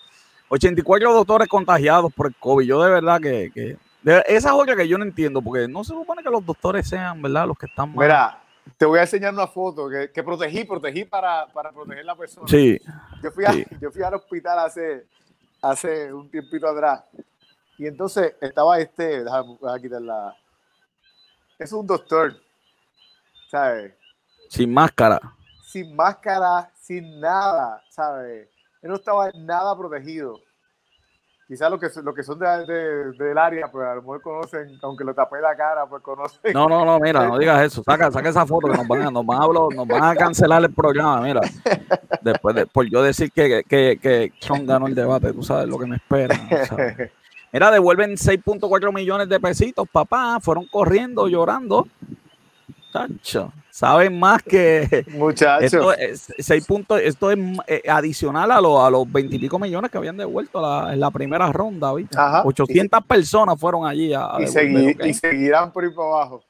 84 0.49 1.11
doctores 1.11 1.47
contagiados 1.47 2.13
por 2.13 2.27
el 2.27 2.35
COVID. 2.35 2.67
Yo 2.67 2.83
de 2.83 2.91
verdad 2.91 3.19
que, 3.19 3.49
que 3.51 3.77
esa 4.05 4.49
es 4.49 4.53
otra 4.53 4.75
que 4.75 4.87
yo 4.87 4.97
no 4.97 5.03
entiendo, 5.03 5.41
porque 5.41 5.67
no 5.67 5.83
se 5.83 5.93
supone 5.93 6.21
que 6.21 6.29
los 6.29 6.45
doctores 6.45 6.87
sean, 6.87 7.21
¿verdad? 7.21 7.47
Los 7.47 7.57
que 7.57 7.65
están 7.65 7.89
mal. 7.89 8.05
Mira, 8.05 8.43
te 8.77 8.85
voy 8.85 8.99
a 8.99 9.03
enseñar 9.03 9.33
una 9.33 9.47
foto 9.47 9.89
que, 9.89 10.11
que 10.11 10.23
protegí, 10.23 10.63
protegí 10.63 11.05
para, 11.05 11.47
para, 11.47 11.71
proteger 11.71 12.03
a 12.03 12.07
la 12.07 12.15
persona. 12.15 12.47
Sí. 12.47 12.79
Yo 13.23 13.31
fui, 13.31 13.43
yo 13.81 13.91
fui 13.91 14.03
al 14.03 14.13
hospital 14.13 14.59
hace, 14.59 15.07
hace 15.61 16.13
un 16.13 16.29
tiempito 16.29 16.67
atrás. 16.67 17.03
Y 17.77 17.87
entonces 17.87 18.35
estaba 18.39 18.79
este, 18.79 19.23
déjame, 19.23 19.57
déjame 19.59 19.81
quitar 19.81 20.01
la. 20.01 20.35
Es 21.57 21.71
un 21.71 21.87
doctor, 21.87 22.35
¿sabes? 23.49 23.93
Sin 24.49 24.73
máscara. 24.73 25.19
Sin 25.63 25.95
máscara, 25.95 26.71
sin 26.79 27.19
nada, 27.19 27.83
¿sabes? 27.89 28.49
Él 28.81 28.89
no 28.89 28.95
estaba 28.95 29.31
nada 29.31 29.75
protegido 29.75 30.39
quizás 31.47 31.69
lo 31.69 31.79
que, 31.79 31.87
lo 32.03 32.13
que 32.13 32.23
son 32.23 32.39
de, 32.39 32.65
del 33.17 33.37
área, 33.37 33.67
pues 33.71 33.87
a 33.87 33.95
lo 33.95 34.01
mejor 34.01 34.21
conocen, 34.21 34.77
aunque 34.81 35.03
lo 35.03 35.13
tapé 35.13 35.39
la 35.41 35.55
cara, 35.55 35.85
pues 35.87 36.01
conocen. 36.01 36.53
No, 36.53 36.67
no, 36.67 36.85
no, 36.85 36.99
mira, 36.99 37.27
no 37.27 37.37
digas 37.37 37.63
eso. 37.63 37.83
Saca, 37.83 38.11
saca 38.11 38.29
esa 38.29 38.45
foto 38.45 38.67
que 38.67 38.77
nos 38.77 38.87
van, 38.87 39.03
a, 39.03 39.11
nos 39.11 39.25
van, 39.25 39.41
a, 39.41 39.47
nos 39.47 39.87
van 39.87 40.03
a 40.03 40.15
cancelar 40.15 40.63
el 40.63 40.73
programa, 40.73 41.21
mira. 41.21 41.41
Después 42.21 42.55
de, 42.55 42.65
por 42.65 42.85
yo 42.89 43.01
decir 43.01 43.31
que, 43.31 43.63
que, 43.67 43.99
que 44.01 44.31
ganó 44.63 44.87
el 44.87 44.95
debate, 44.95 45.33
tú 45.33 45.43
sabes 45.43 45.67
lo 45.67 45.77
que 45.77 45.85
me 45.85 45.97
espera. 45.97 46.35
Mira, 47.55 47.71
devuelven 47.71 48.17
6.4 48.17 48.93
millones 48.93 49.29
de 49.29 49.39
pesitos, 49.39 49.87
papá. 49.89 50.39
Fueron 50.41 50.65
corriendo, 50.65 51.27
llorando. 51.27 51.87
Tacho 52.95 53.51
saben 53.75 54.17
más 54.17 54.41
que. 54.41 55.05
Muchachos. 55.11 55.73
Esto 55.73 55.93
es, 55.93 56.33
seis 56.39 56.65
puntos, 56.65 57.01
esto 57.01 57.29
es 57.29 57.37
eh, 57.67 57.81
adicional 57.89 58.49
a, 58.49 58.55
a 58.55 58.89
los 58.89 59.11
veintipico 59.11 59.59
millones 59.59 59.91
que 59.91 59.97
habían 59.97 60.15
devuelto 60.15 60.59
en 60.89 60.97
la 60.97 61.11
primera 61.11 61.51
ronda. 61.51 61.93
¿viste? 61.93 62.17
800 62.17 63.03
personas 63.03 63.59
fueron 63.59 63.85
allí. 63.85 64.13
A, 64.13 64.37
y, 64.39 65.13
seguirán 65.13 65.73
por 65.73 65.83
ahí 65.83 65.89
para 65.89 66.07
abajo. 66.07 66.43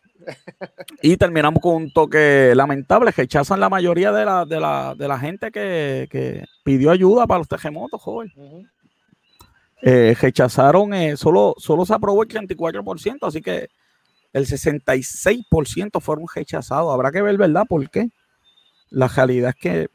y 1.02 1.18
terminamos 1.18 1.64
con 1.64 1.76
un 1.76 1.92
toque 1.92 2.54
lamentable. 2.56 3.10
Rechazan 3.10 3.60
la 3.60 3.70
mayoría 3.70 4.12
de 4.12 4.24
la, 4.24 4.46
de 4.46 4.60
la, 4.60 4.94
de 4.96 5.08
la 5.08 5.18
gente 5.18 5.52
que, 5.52 6.46
pidió 6.64 6.92
ayuda 6.92 7.26
para 7.26 7.40
los 7.40 7.48
terremotos, 7.48 8.00
joven. 8.04 8.32
Eh, 9.82 10.16
rechazaron, 10.22 10.94
eh, 10.94 11.18
solo, 11.18 11.56
solo 11.58 11.88
se 11.88 11.94
aprobó 11.96 12.22
el 12.22 12.30
34%, 12.30 13.18
así 13.24 13.42
que 13.42 13.68
el 14.36 14.46
66% 14.48 16.02
fueron 16.02 16.26
rechazados. 16.34 16.94
Habrá 16.94 17.10
que 17.10 17.22
ver, 17.22 17.38
¿verdad? 17.38 17.64
¿Por 17.68 17.90
qué? 17.90 18.10
La 18.90 19.08
realidad 19.08 19.54
es 19.56 19.56
que 19.56 19.88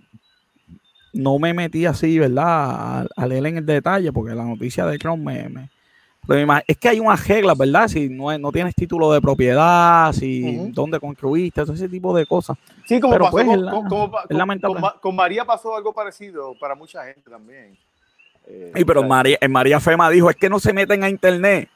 no 1.12 1.38
me 1.38 1.52
metí 1.52 1.84
así, 1.84 2.18
¿verdad? 2.18 3.06
A, 3.16 3.26
leer 3.26 3.44
en 3.44 3.58
el 3.58 3.66
detalle, 3.66 4.10
porque 4.12 4.34
la 4.34 4.44
noticia 4.44 4.86
de 4.86 4.96
Trump 4.96 5.26
me, 5.26 5.68
es 6.66 6.78
que 6.78 6.88
hay 6.88 7.00
unas 7.00 7.28
reglas, 7.28 7.58
¿verdad? 7.58 7.88
Si 7.88 8.08
no, 8.08 8.36
no 8.38 8.50
tienes 8.50 8.74
título 8.74 9.12
de 9.12 9.20
propiedad, 9.20 10.10
si 10.14 10.70
dónde 10.70 10.98
construiste, 10.98 11.60
todo 11.60 11.74
ese 11.74 11.90
tipo 11.90 12.16
de 12.16 12.24
cosas. 12.24 12.56
Sí, 12.86 12.98
como 12.98 13.18
pasó 13.18 13.30
pues, 13.32 13.46
con, 13.46 14.10
con, 15.02 15.16
María 15.16 15.44
pasó 15.44 15.76
algo 15.76 15.92
parecido 15.92 16.54
para 16.58 16.74
mucha 16.74 17.04
gente 17.04 17.28
también. 17.28 17.76
sí, 18.74 18.84
pero 18.86 19.02
María, 19.02 19.36
María 19.50 19.80
Fema 19.80 20.08
dijo, 20.08 20.30
es 20.30 20.36
que 20.36 20.48
no 20.48 20.58
se 20.58 20.72
meten 20.72 21.04
a 21.04 21.10
internet 21.10 21.68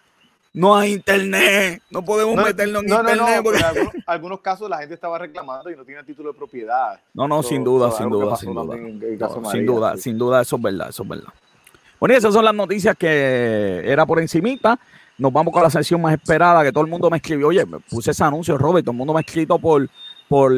no 0.54 0.76
hay 0.76 0.92
internet, 0.92 1.82
no 1.90 2.04
podemos 2.04 2.36
meternos 2.36 2.84
en 2.84 2.88
internet. 2.88 3.16
No, 3.16 3.28
en 3.28 4.02
algunos, 4.06 4.40
casos 4.40 4.70
la 4.70 4.78
gente 4.78 4.94
estaba 4.94 5.18
reclamando 5.18 5.68
y 5.68 5.76
no 5.76 5.84
tiene 5.84 6.04
título 6.04 6.32
de 6.32 6.38
propiedad. 6.38 7.00
No, 7.12 7.26
no, 7.26 7.42
sin 7.42 7.64
duda, 7.64 7.90
sin 7.90 8.08
duda, 8.08 8.36
sin 8.36 8.54
duda. 8.54 8.76
sin 9.50 9.66
duda, 9.66 9.96
sin 9.96 10.16
duda, 10.16 10.42
eso 10.42 10.56
es 10.56 10.62
verdad, 10.62 10.88
eso 10.90 11.02
es 11.02 11.08
verdad. 11.08 11.32
Bueno, 11.98 12.14
y 12.14 12.18
esas 12.18 12.32
son 12.32 12.44
las 12.44 12.54
noticias 12.54 12.96
que 12.96 13.82
era 13.84 14.06
por 14.06 14.20
encimita. 14.20 14.78
Nos 15.18 15.32
vamos 15.32 15.52
con 15.52 15.62
la 15.62 15.70
sesión 15.70 16.00
más 16.00 16.14
esperada, 16.14 16.62
que 16.62 16.70
todo 16.70 16.84
el 16.84 16.90
mundo 16.90 17.10
me 17.10 17.16
escribió. 17.16 17.48
Oye, 17.48 17.66
me 17.66 17.80
puse 17.80 18.12
ese 18.12 18.22
anuncio, 18.22 18.56
Robert, 18.56 18.84
todo 18.84 18.92
el 18.92 18.98
mundo 18.98 19.12
me 19.12 19.18
ha 19.18 19.22
escrito 19.22 19.58
por, 19.58 19.88
por, 20.28 20.52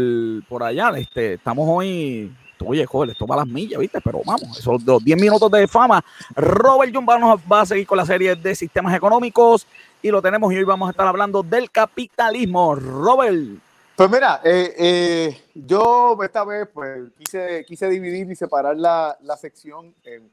por 0.46 0.62
allá. 0.62 0.90
Este, 0.98 1.34
estamos 1.34 1.66
hoy 1.66 2.30
oye, 2.64 2.86
joder, 2.86 3.10
esto 3.10 3.26
va 3.26 3.36
las 3.36 3.46
millas, 3.46 3.80
¿viste? 3.80 4.00
Pero 4.00 4.20
vamos, 4.24 4.58
esos 4.58 4.82
10 5.04 5.20
minutos 5.20 5.50
de 5.50 5.66
fama. 5.66 6.04
Robert 6.34 6.94
Jumba 6.94 7.18
nos 7.18 7.40
va 7.40 7.62
a 7.62 7.66
seguir 7.66 7.86
con 7.86 7.98
la 7.98 8.06
serie 8.06 8.36
de 8.36 8.54
sistemas 8.54 8.94
económicos 8.94 9.66
y 10.02 10.10
lo 10.10 10.22
tenemos 10.22 10.52
y 10.52 10.56
hoy 10.56 10.64
vamos 10.64 10.88
a 10.88 10.90
estar 10.90 11.06
hablando 11.06 11.42
del 11.42 11.70
capitalismo. 11.70 12.74
Robert. 12.74 13.60
Pues 13.96 14.10
mira, 14.10 14.40
eh, 14.44 14.74
eh, 14.78 15.42
yo 15.54 16.18
esta 16.22 16.44
vez 16.44 16.68
pues 16.72 17.10
quise, 17.18 17.64
quise 17.66 17.88
dividir 17.88 18.30
y 18.30 18.36
separar 18.36 18.76
la, 18.76 19.16
la 19.22 19.36
sección 19.36 19.94
en, 20.04 20.30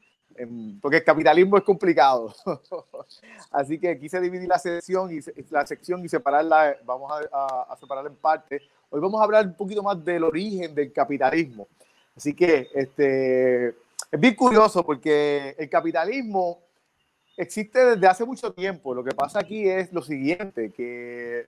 porque 0.80 0.98
el 0.98 1.04
capitalismo 1.04 1.56
es 1.56 1.64
complicado. 1.64 2.34
Así 3.50 3.78
que 3.78 3.98
quise 3.98 4.20
dividir 4.20 4.48
la 4.48 4.58
sección 4.58 5.10
y 5.12 5.20
la 5.50 5.66
sección 5.66 6.04
y 6.04 6.08
separarla, 6.08 6.76
vamos 6.84 7.10
a, 7.32 7.72
a, 7.72 7.76
separarla 7.76 8.10
en 8.10 8.16
parte. 8.16 8.62
Hoy 8.90 9.00
vamos 9.00 9.20
a 9.20 9.24
hablar 9.24 9.46
un 9.46 9.54
poquito 9.54 9.82
más 9.82 10.04
del 10.04 10.24
origen 10.24 10.74
del 10.74 10.92
capitalismo. 10.92 11.68
Así 12.16 12.34
que 12.34 12.68
este, 12.74 13.68
es 13.68 14.20
bien 14.20 14.34
curioso 14.34 14.84
porque 14.84 15.54
el 15.58 15.68
capitalismo 15.68 16.60
existe 17.36 17.84
desde 17.84 18.06
hace 18.06 18.24
mucho 18.24 18.52
tiempo. 18.52 18.94
Lo 18.94 19.02
que 19.02 19.14
pasa 19.14 19.40
aquí 19.40 19.68
es 19.68 19.92
lo 19.92 20.02
siguiente, 20.02 20.70
que 20.70 21.46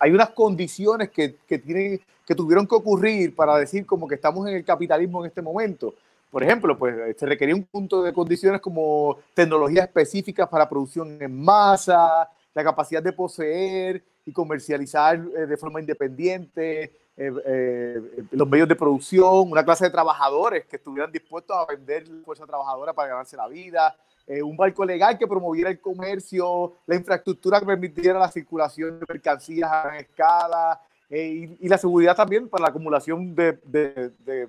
hay 0.00 0.10
unas 0.12 0.30
condiciones 0.30 1.10
que, 1.10 1.36
que, 1.46 1.58
tienen, 1.58 2.00
que 2.24 2.34
tuvieron 2.34 2.66
que 2.66 2.74
ocurrir 2.76 3.34
para 3.34 3.58
decir 3.58 3.84
como 3.84 4.06
que 4.06 4.14
estamos 4.14 4.48
en 4.48 4.56
el 4.56 4.64
capitalismo 4.64 5.24
en 5.24 5.28
este 5.28 5.42
momento. 5.42 5.94
por 6.30 6.42
ejemplo, 6.42 6.76
pues 6.78 7.16
se 7.16 7.26
requería 7.26 7.54
un 7.54 7.64
punto 7.64 8.02
de 8.02 8.12
condiciones 8.12 8.60
como 8.60 9.18
tecnologías 9.34 9.86
específicas 9.86 10.48
para 10.48 10.68
producción 10.68 11.20
en 11.20 11.40
masa, 11.42 12.28
la 12.54 12.64
capacidad 12.64 13.02
de 13.02 13.12
poseer 13.12 14.02
y 14.24 14.32
comercializar 14.32 15.16
eh, 15.16 15.46
de 15.46 15.56
forma 15.56 15.80
independiente 15.80 16.92
eh, 17.16 17.32
eh, 17.46 18.24
los 18.30 18.48
medios 18.48 18.68
de 18.68 18.76
producción, 18.76 19.50
una 19.50 19.64
clase 19.64 19.84
de 19.84 19.90
trabajadores 19.90 20.66
que 20.66 20.76
estuvieran 20.76 21.10
dispuestos 21.10 21.56
a 21.56 21.64
vender 21.66 22.06
fuerza 22.24 22.46
trabajadora 22.46 22.92
para 22.92 23.08
ganarse 23.08 23.36
la 23.36 23.48
vida, 23.48 23.96
un 24.42 24.56
barco 24.56 24.84
legal 24.84 25.16
que 25.16 25.26
promoviera 25.26 25.70
el 25.70 25.80
comercio, 25.80 26.74
la 26.86 26.96
infraestructura 26.96 27.60
que 27.60 27.66
permitiera 27.66 28.18
la 28.18 28.28
circulación 28.28 28.98
de 28.98 29.06
mercancías 29.08 29.70
a 29.70 29.82
gran 29.84 29.96
escala 29.98 30.80
y, 31.08 31.68
la 31.68 31.78
seguridad 31.78 32.16
también 32.16 32.48
para 32.48 32.62
la 32.62 32.68
acumulación 32.70 33.36
de, 33.36 33.52
de, 33.64 34.48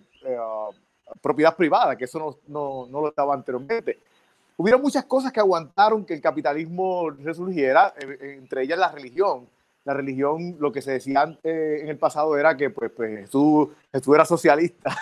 propiedad 1.21 1.55
privada, 1.55 1.95
que 1.95 2.05
eso 2.05 2.17
no, 2.17 2.37
no, 2.47 2.87
no 2.87 3.01
lo 3.01 3.09
estaba 3.09 3.35
anteriormente. 3.35 3.99
Hubieron 4.57 4.81
muchas 4.81 5.05
cosas 5.05 5.31
que 5.31 5.39
aguantaron 5.39 6.03
que 6.03 6.15
el 6.15 6.21
capitalismo 6.21 7.11
resurgiera, 7.11 7.93
eh, 7.99 8.17
eh, 8.19 8.35
entre 8.39 8.63
ellas 8.63 8.79
la 8.79 8.91
religión. 8.91 9.47
La 9.87 9.93
religión, 9.93 10.57
lo 10.59 10.73
que 10.73 10.81
se 10.81 10.91
decía 10.91 11.37
eh, 11.45 11.79
en 11.81 11.87
el 11.87 11.97
pasado 11.97 12.37
era 12.37 12.57
que 12.57 12.69
pues, 12.69 12.91
pues 12.93 13.21
Jesús, 13.21 13.69
era 13.93 14.25
socialista. 14.25 14.93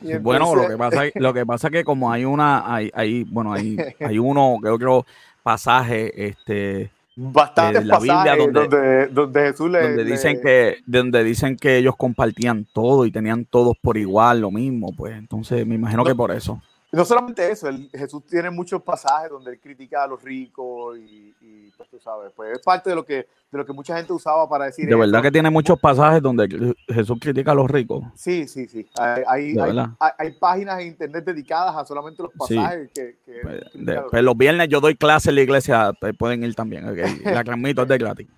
bueno, 0.20 0.54
lo 0.54 0.68
que 0.68 0.76
pasa 0.76 1.02
lo 1.16 1.34
que 1.34 1.44
pasa 1.44 1.66
es 1.66 1.72
que 1.72 1.82
como 1.82 2.12
hay 2.12 2.24
una, 2.24 2.72
hay, 2.72 2.92
hay 2.94 3.24
bueno, 3.24 3.52
hay, 3.52 3.76
hay 3.98 4.20
uno, 4.20 4.58
creo 4.62 4.78
que 4.78 5.10
pasaje, 5.42 6.28
este 6.28 6.92
bastantes 7.16 7.84
la 7.84 7.98
Biblia 7.98 8.36
donde, 8.36 9.08
donde, 9.08 9.40
Jesús 9.40 9.68
le, 9.68 9.82
donde 9.82 10.04
dicen 10.04 10.40
que 10.40 10.76
donde 10.86 11.24
dicen 11.24 11.56
que 11.56 11.76
ellos 11.76 11.96
compartían 11.96 12.66
todo 12.72 13.04
y 13.04 13.10
tenían 13.10 13.44
todos 13.44 13.76
por 13.82 13.98
igual 13.98 14.40
lo 14.40 14.50
mismo 14.50 14.94
pues 14.96 15.14
entonces 15.18 15.66
me 15.66 15.74
imagino 15.74 16.04
que 16.04 16.14
por 16.14 16.30
eso 16.30 16.62
no 16.92 17.06
solamente 17.06 17.50
eso, 17.50 17.70
Jesús 17.90 18.22
tiene 18.26 18.50
muchos 18.50 18.82
pasajes 18.82 19.30
donde 19.30 19.52
él 19.52 19.60
critica 19.60 20.04
a 20.04 20.06
los 20.06 20.22
ricos 20.22 20.98
y, 20.98 21.34
pues 21.74 21.88
tú 21.88 21.98
sabes, 21.98 22.30
pues 22.36 22.52
es 22.52 22.58
parte 22.58 22.90
de 22.90 22.96
lo 22.96 23.04
que 23.04 23.26
de 23.50 23.58
lo 23.58 23.64
que 23.64 23.72
mucha 23.72 23.96
gente 23.96 24.12
usaba 24.12 24.48
para 24.48 24.66
decir. 24.66 24.86
De 24.86 24.94
verdad 24.94 25.22
que 25.22 25.30
tiene 25.30 25.50
muchos 25.50 25.78
pasajes 25.78 26.22
donde 26.22 26.74
Jesús 26.88 27.18
critica 27.20 27.52
a 27.52 27.54
los 27.54 27.70
ricos. 27.70 28.04
Sí, 28.14 28.46
sí, 28.46 28.66
sí. 28.66 28.86
Hay, 28.98 30.32
páginas 30.38 30.80
en 30.80 30.88
internet 30.88 31.24
dedicadas 31.24 31.76
a 31.76 31.84
solamente 31.84 32.22
los 32.22 32.32
pasajes 32.32 32.90
que, 32.94 33.16
pues, 33.42 33.62
pues, 34.10 34.22
los 34.22 34.36
viernes 34.36 34.68
yo 34.68 34.80
doy 34.80 34.94
clase 34.94 35.30
en 35.30 35.36
la 35.36 35.42
iglesia, 35.42 35.92
pues, 35.98 36.14
pueden 36.16 36.44
ir 36.44 36.54
también. 36.54 36.84
La 37.24 37.44
transmito 37.44 37.82
es 37.82 37.88
de 37.88 37.98
gratis. 37.98 38.28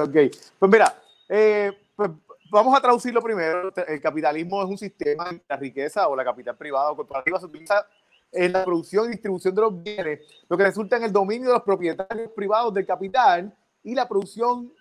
ok, 0.00 0.16
pues 0.58 0.72
mira, 0.72 0.94
eh, 1.28 1.72
pues 1.96 2.10
vamos 2.54 2.76
a 2.76 2.80
traducirlo 2.80 3.20
primero. 3.20 3.72
El 3.86 4.00
capitalismo 4.00 4.62
es 4.62 4.68
un 4.68 4.78
sistema 4.78 5.28
en 5.28 5.42
la 5.48 5.56
riqueza 5.56 6.08
o 6.08 6.14
la 6.14 6.24
capital 6.24 6.56
privada 6.56 6.92
o 6.92 6.96
corporativa 6.96 7.40
se 7.40 7.46
utiliza 7.46 7.86
en 8.30 8.52
la 8.52 8.64
producción 8.64 9.06
y 9.06 9.10
distribución 9.10 9.54
de 9.54 9.60
los 9.60 9.82
bienes, 9.82 10.20
lo 10.48 10.56
que 10.56 10.64
resulta 10.64 10.96
en 10.96 11.04
el 11.04 11.12
dominio 11.12 11.48
de 11.48 11.54
los 11.54 11.62
propietarios 11.62 12.30
privados 12.32 12.72
del 12.72 12.86
capital 12.86 13.52
y 13.82 13.94
la 13.94 14.08
producción 14.08 14.72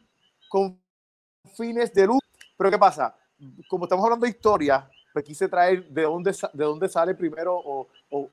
con 0.50 0.80
fines 1.56 1.94
de 1.94 2.08
luz. 2.08 2.22
Pero 2.56 2.72
¿qué 2.72 2.78
pasa? 2.78 3.16
Como 3.68 3.86
estamos 3.86 4.04
hablando 4.06 4.26
de 4.26 4.32
historia, 4.32 4.90
pues 5.12 5.26
quise 5.26 5.48
traer 5.48 5.88
de 5.90 6.04
dónde, 6.04 6.32
de 6.32 6.64
dónde 6.64 6.90
sale 6.90 7.16
primero 7.16 7.56
o, 7.56 7.88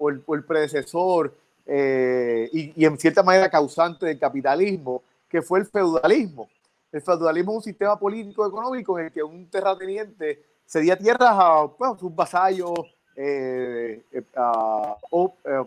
el, 0.09 0.45
predecesor 0.45 1.34
eh, 1.66 2.49
y, 2.53 2.82
y 2.82 2.84
en 2.84 2.99
cierta 2.99 3.22
manera 3.22 3.51
causante 3.51 4.07
del 4.07 4.18
capitalismo, 4.18 5.03
que 5.28 5.41
fue 5.41 5.61
el 5.61 5.66
feudalismo. 5.66 6.49
El 6.93 7.03
feudalismo 7.03 7.53
es 7.53 7.57
un 7.57 7.62
sistema 7.62 7.99
político 7.99 8.47
económico 8.47 8.99
en 8.99 9.07
el 9.07 9.12
que 9.12 9.22
un 9.22 9.49
terrateniente 9.49 10.43
cedía 10.66 10.97
tierras 10.97 11.30
a 11.32 11.68
sus 11.99 12.14
vasallos 12.14 12.78
eh, 13.16 14.03
eh, 14.12 14.22
o, 15.11 15.34
eh, 15.45 15.64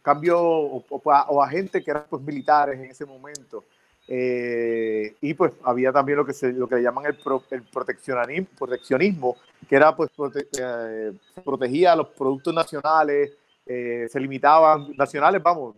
cambio 0.00 0.40
o, 0.40 1.42
a 1.42 1.48
gente 1.48 1.82
que 1.82 1.90
eran 1.90 2.06
pues, 2.08 2.22
militares 2.22 2.78
en 2.78 2.90
ese 2.90 3.04
momento. 3.06 3.64
y 4.08 5.34
pues 5.34 5.52
había 5.62 5.92
también 5.92 6.18
lo 6.18 6.26
que, 6.26 6.32
se, 6.32 6.52
lo 6.52 6.66
que 6.66 6.82
llaman 6.82 7.06
el, 7.06 7.16
el 7.50 7.62
proteccionismo, 7.62 8.48
proteccionismo, 8.58 9.36
que 9.68 9.76
era 9.76 9.94
pues 9.94 10.10
protegía 11.44 11.92
a 11.92 11.96
los 11.96 12.08
productos 12.08 12.52
nacionales, 12.52 13.30
se 13.64 14.20
limitaban, 14.20 14.96
nacionales, 14.96 15.42
vamos, 15.42 15.76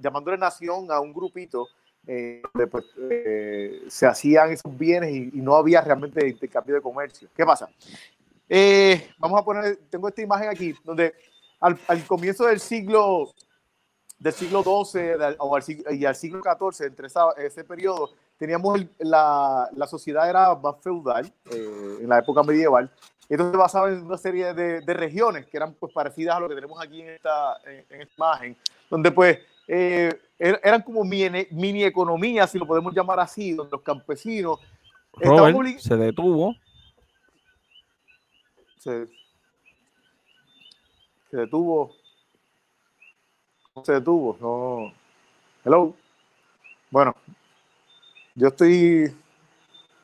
llamándole 0.00 0.38
nación 0.38 0.90
a 0.90 0.98
un 0.98 1.12
grupito 1.12 1.68
eh, 2.10 2.40
pues, 2.70 2.86
eh, 3.10 3.82
se 3.88 4.06
hacían 4.06 4.50
esos 4.50 4.76
bienes 4.78 5.14
y, 5.14 5.30
no 5.42 5.54
había 5.54 5.82
realmente 5.82 6.26
intercambio 6.26 6.76
de 6.76 6.80
comercio. 6.80 7.28
¿Qué 7.36 7.44
pasa? 7.44 7.68
Eh, 8.48 9.10
vamos 9.18 9.38
a 9.38 9.44
poner, 9.44 9.76
tengo 9.90 10.08
esta 10.08 10.22
imagen 10.22 10.48
aquí, 10.48 10.74
donde 10.84 11.12
al, 11.60 11.78
comienzo 12.06 12.46
del 12.46 12.60
siglo 12.60 13.34
del 14.18 14.32
siglo 14.32 14.62
XII 14.62 15.36
o 15.38 15.54
al, 15.54 15.62
y 15.90 16.06
al 16.06 16.16
siglo 16.16 16.40
XIV, 16.42 16.86
entre 16.86 17.08
ese 17.44 17.62
periodo, 17.64 18.10
teníamos 18.38 18.80
la, 19.00 19.68
la, 19.76 19.86
sociedad 19.86 20.28
era 20.28 20.54
más 20.54 20.76
feudal 20.80 21.30
en 21.52 22.08
la 22.08 22.20
época 22.20 22.42
medieval. 22.42 22.90
Entonces 23.28 23.56
basaba 23.56 23.90
en 23.90 24.06
una 24.06 24.16
serie 24.16 24.54
de, 24.54 24.80
de, 24.80 24.94
regiones 24.94 25.46
que 25.46 25.58
eran 25.58 25.74
pues 25.74 25.92
parecidas 25.92 26.36
a 26.36 26.40
lo 26.40 26.48
que 26.48 26.54
tenemos 26.54 26.82
aquí 26.82 27.02
en 27.02 27.10
esta, 27.10 27.58
en 27.66 28.00
esta 28.00 28.14
imagen, 28.16 28.56
donde 28.90 29.12
pues 29.12 29.38
eh, 29.68 30.18
er, 30.38 30.60
eran 30.64 30.82
como 30.82 31.04
mini, 31.04 31.46
mini 31.50 31.84
economías, 31.84 32.50
si 32.50 32.58
lo 32.58 32.66
podemos 32.66 32.94
llamar 32.94 33.20
así, 33.20 33.52
donde 33.52 33.70
los 33.70 33.82
campesinos 33.82 34.58
se 35.78 35.96
detuvo. 35.96 36.54
Se, 38.78 39.06
detuvo. 41.32 41.94
Se 43.84 43.92
detuvo. 43.92 44.36
No. 44.40 44.92
Hello. 45.64 45.94
Bueno, 46.90 47.14
yo 48.34 48.48
estoy, 48.48 49.12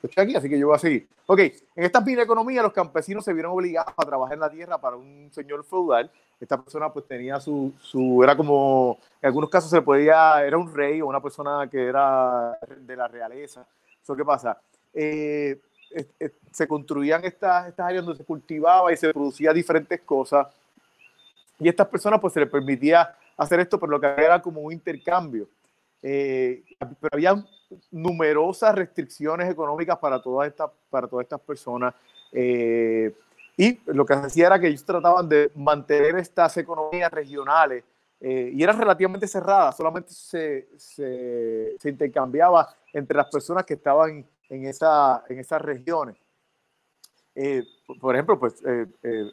estoy 0.03 0.23
aquí, 0.23 0.35
así 0.35 0.49
que 0.49 0.59
yo 0.59 0.67
voy 0.67 0.77
a 0.77 0.79
seguir. 0.79 1.09
Ok, 1.27 1.41
en 1.77 1.85
esta 1.85 2.01
mini 2.01 2.21
economía 2.21 2.63
los 2.63 2.73
campesinos 2.73 3.25
se 3.25 3.33
vieron 3.33 3.53
obligados 3.53 3.95
a 3.97 4.05
trabajar 4.05 4.35
en 4.35 4.41
la 4.41 4.51
tierra 4.51 4.79
para 4.79 4.97
un 4.97 5.31
señor 5.33 5.65
feudal 5.65 6.11
esta 6.41 6.61
persona 6.61 6.93
pues 6.93 7.07
tenía 7.07 7.41
su, 7.41 7.73
su, 7.81 8.23
era 8.23 8.37
como, 8.37 8.99
en 9.21 9.29
algunos 9.29 9.51
casos 9.51 9.71
se 9.71 9.83
podía, 9.83 10.45
era 10.45 10.57
un 10.59 10.73
rey 10.73 11.01
o 11.01 11.07
una 11.07 11.21
persona 11.21 11.69
que 11.71 11.87
era 11.87 12.59
de 12.77 12.97
la 12.97 13.09
realeza. 13.09 13.67
¿Eso 14.03 14.15
qué 14.17 14.25
pasa? 14.25 14.59
Eh, 14.93 15.59
se 16.51 16.69
construían 16.69 17.25
estas, 17.25 17.69
estas 17.69 17.87
áreas 17.87 18.05
donde 18.05 18.19
se 18.19 18.25
cultivaba 18.25 18.93
y 18.93 18.97
se 18.97 19.13
producía 19.13 19.53
diferentes 19.53 20.01
cosas. 20.03 20.49
Y 21.59 21.67
a 21.69 21.71
estas 21.71 21.87
personas 21.89 22.21
pues 22.21 22.33
se 22.33 22.41
les 22.41 22.51
permitía 22.51 23.17
hacer 23.37 23.61
esto, 23.61 23.79
pero 23.79 23.93
lo 23.93 24.01
que 24.01 24.07
era 24.07 24.43
como 24.43 24.61
un 24.61 24.73
intercambio. 24.73 25.49
Eh, 26.07 26.63
pero 27.01 27.11
había 27.13 27.47
numerosas 27.91 28.75
restricciones 28.75 29.51
económicas 29.51 29.97
para 29.97 30.21
todas 30.21 30.49
estas, 30.49 30.71
para 30.91 31.09
todas 31.09 31.25
estas 31.25 31.41
personas. 31.41 31.95
Eh, 32.31 33.15
y 33.57 33.81
lo 33.87 34.05
que 34.05 34.13
hacía 34.13 34.49
era 34.49 34.61
que 34.61 34.67
ellos 34.69 34.85
trataban 34.85 35.29
de 35.29 35.51
mantener 35.55 36.17
estas 36.17 36.57
economías 36.59 37.11
regionales 37.11 37.85
eh, 38.21 38.51
y 38.53 38.63
eran 38.63 38.79
relativamente 38.79 39.27
cerradas, 39.27 39.77
solamente 39.77 40.13
se, 40.13 40.69
se, 40.77 41.89
intercambiaba 41.89 42.75
entre 42.93 43.17
las 43.17 43.29
personas 43.29 43.65
que 43.65 43.75
estaban 43.75 44.27
en, 44.49 44.67
esa, 44.67 45.25
en 45.29 45.39
esas 45.39 45.63
regiones. 45.63 46.17
Eh, 47.35 47.65
por 48.01 48.15
ejemplo, 48.15 48.39
pues 48.39 48.63
eh, 48.65 48.87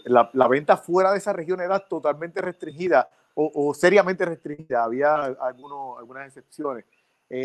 la, 0.06 0.30
la, 0.34 0.48
venta 0.48 0.78
fuera 0.78 1.12
de 1.12 1.20
esa 1.20 1.34
región 1.34 1.62
era 1.62 1.80
totalmente 1.80 2.42
restringida 2.42 3.10
o, 3.36 3.74
seriamente 3.74 4.26
restringida, 4.26 4.84
había 4.84 5.16
algunos, 5.16 5.98
algunas 6.00 6.28
excepciones. 6.28 6.86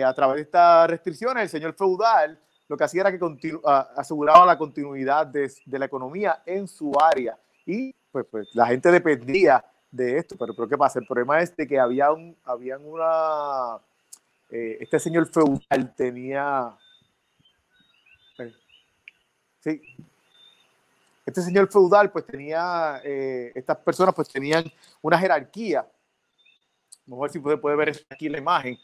a 0.05 0.13
través 0.15 0.37
de 0.37 0.43
estas 0.43 0.91
restricciones, 0.91 1.45
el 1.45 1.49
señor 1.49 1.75
feudal 1.75 2.39
lo 2.69 2.77
que 2.77 2.85
hacía 2.85 3.03
era 3.03 3.17
que 3.17 3.59
aseguraba 3.97 4.45
la 4.45 4.59
continuidad 4.59 5.27
de, 5.27 5.51
la 5.67 5.87
economía 5.87 6.43
en 6.45 6.67
su 6.67 6.93
área. 7.01 7.39
Y 7.65 7.95
pues, 8.11 8.27
pues, 8.31 8.49
la 8.55 8.67
gente 8.67 8.91
dependía 8.91 9.65
de 9.91 10.19
esto. 10.19 10.37
Pero, 10.39 10.55
pero 10.55 10.69
¿qué 10.69 10.77
pasa? 10.77 10.99
El 10.99 11.07
problema 11.07 11.41
es 11.41 11.57
de 11.57 11.67
que 11.67 11.79
había 11.79 12.11
un, 12.11 12.37
habían 12.45 12.85
una... 12.85 13.79
Eh, 14.51 14.79
este 14.81 14.99
señor 14.99 15.27
feudal 15.29 15.95
tenía... 15.97 16.77
Eh, 18.39 18.53
sí. 19.61 19.81
Este 21.27 21.43
señor 21.43 21.71
feudal 21.71 22.11
pues 22.11 22.25
tenía... 22.25 23.03
Eh, 23.05 23.53
estas 23.55 23.77
personas 23.79 24.15
pues 24.15 24.29
tenían 24.29 24.65
una 25.03 25.19
jerarquía. 25.19 25.81
A 25.81 27.21
ver 27.21 27.31
si 27.31 27.41
puede, 27.41 27.59
puede 27.59 27.77
ver 27.77 27.93
aquí 28.09 28.29
la 28.29 28.39
imagen 28.39 28.79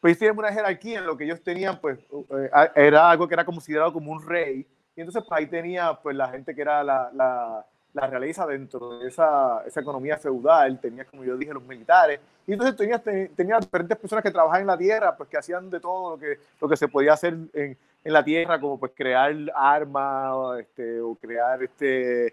pues 0.00 0.18
tienen 0.18 0.38
una 0.38 0.52
jerarquía 0.52 0.98
en 1.00 1.06
lo 1.06 1.16
que 1.16 1.24
ellos 1.24 1.42
tenían, 1.42 1.80
pues 1.80 1.98
eh, 1.98 2.50
era 2.76 3.10
algo 3.10 3.26
que 3.26 3.34
era 3.34 3.44
considerado 3.44 3.92
como 3.92 4.12
un 4.12 4.24
rey. 4.24 4.66
Y 4.94 5.00
entonces 5.00 5.24
pues, 5.26 5.38
ahí 5.38 5.46
tenía 5.46 5.94
pues 5.94 6.16
la 6.16 6.28
gente 6.28 6.54
que 6.54 6.62
era 6.62 6.84
la, 6.84 7.10
la, 7.12 7.66
la 7.92 8.06
realeza 8.06 8.46
dentro 8.46 8.98
de 8.98 9.08
esa, 9.08 9.62
esa, 9.66 9.80
economía 9.80 10.16
feudal, 10.16 10.80
tenía 10.80 11.04
como 11.04 11.24
yo 11.24 11.36
dije 11.36 11.52
los 11.52 11.64
militares. 11.64 12.20
Y 12.46 12.52
entonces 12.52 12.76
tenía, 12.76 12.98
tenía 13.02 13.58
diferentes 13.58 13.98
personas 13.98 14.22
que 14.22 14.30
trabajaban 14.30 14.62
en 14.62 14.66
la 14.68 14.78
tierra, 14.78 15.16
pues 15.16 15.28
que 15.28 15.36
hacían 15.36 15.68
de 15.68 15.80
todo 15.80 16.12
lo 16.12 16.18
que, 16.18 16.38
lo 16.60 16.68
que 16.68 16.76
se 16.76 16.88
podía 16.88 17.12
hacer 17.12 17.36
en, 17.52 17.76
en 18.08 18.14
la 18.14 18.24
tierra, 18.24 18.58
como 18.58 18.78
pues 18.78 18.92
crear 18.94 19.34
armas 19.54 20.60
este, 20.60 21.00
o 21.00 21.14
crear 21.14 21.62
este, 21.62 22.32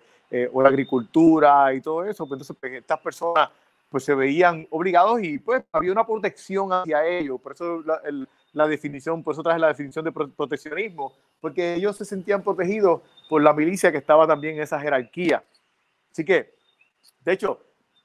o 0.52 0.62
la 0.62 0.70
agricultura 0.70 1.74
y 1.74 1.82
todo 1.82 2.06
eso, 2.06 2.26
pues 2.26 2.38
entonces 2.38 2.58
pues, 2.60 2.74
estas 2.74 3.00
personas 3.00 3.50
pues 3.90 4.04
se 4.04 4.16
veían 4.16 4.66
obligados 4.72 5.22
y 5.22 5.38
pues 5.38 5.64
había 5.72 5.92
una 5.92 6.06
protección 6.06 6.72
hacia 6.72 7.06
ellos, 7.06 7.40
por 7.42 7.54
eso 7.54 7.82
la, 7.86 8.02
la 8.54 8.68
definición, 8.68 9.22
por 9.22 9.34
eso 9.34 9.44
traje 9.44 9.60
la 9.60 9.68
definición 9.68 10.06
de 10.06 10.12
proteccionismo, 10.12 11.14
porque 11.42 11.76
ellos 11.76 11.98
se 11.98 12.06
sentían 12.06 12.42
protegidos 12.42 13.02
por 13.30 13.44
la 13.44 13.54
milicia 13.54 13.92
que 13.92 13.98
estaba 13.98 14.26
también 14.26 14.56
en 14.56 14.64
esa 14.64 14.80
jerarquía. 14.80 15.44
Así 16.10 16.24
que, 16.24 16.56
de 17.20 17.34
hecho, 17.34 17.60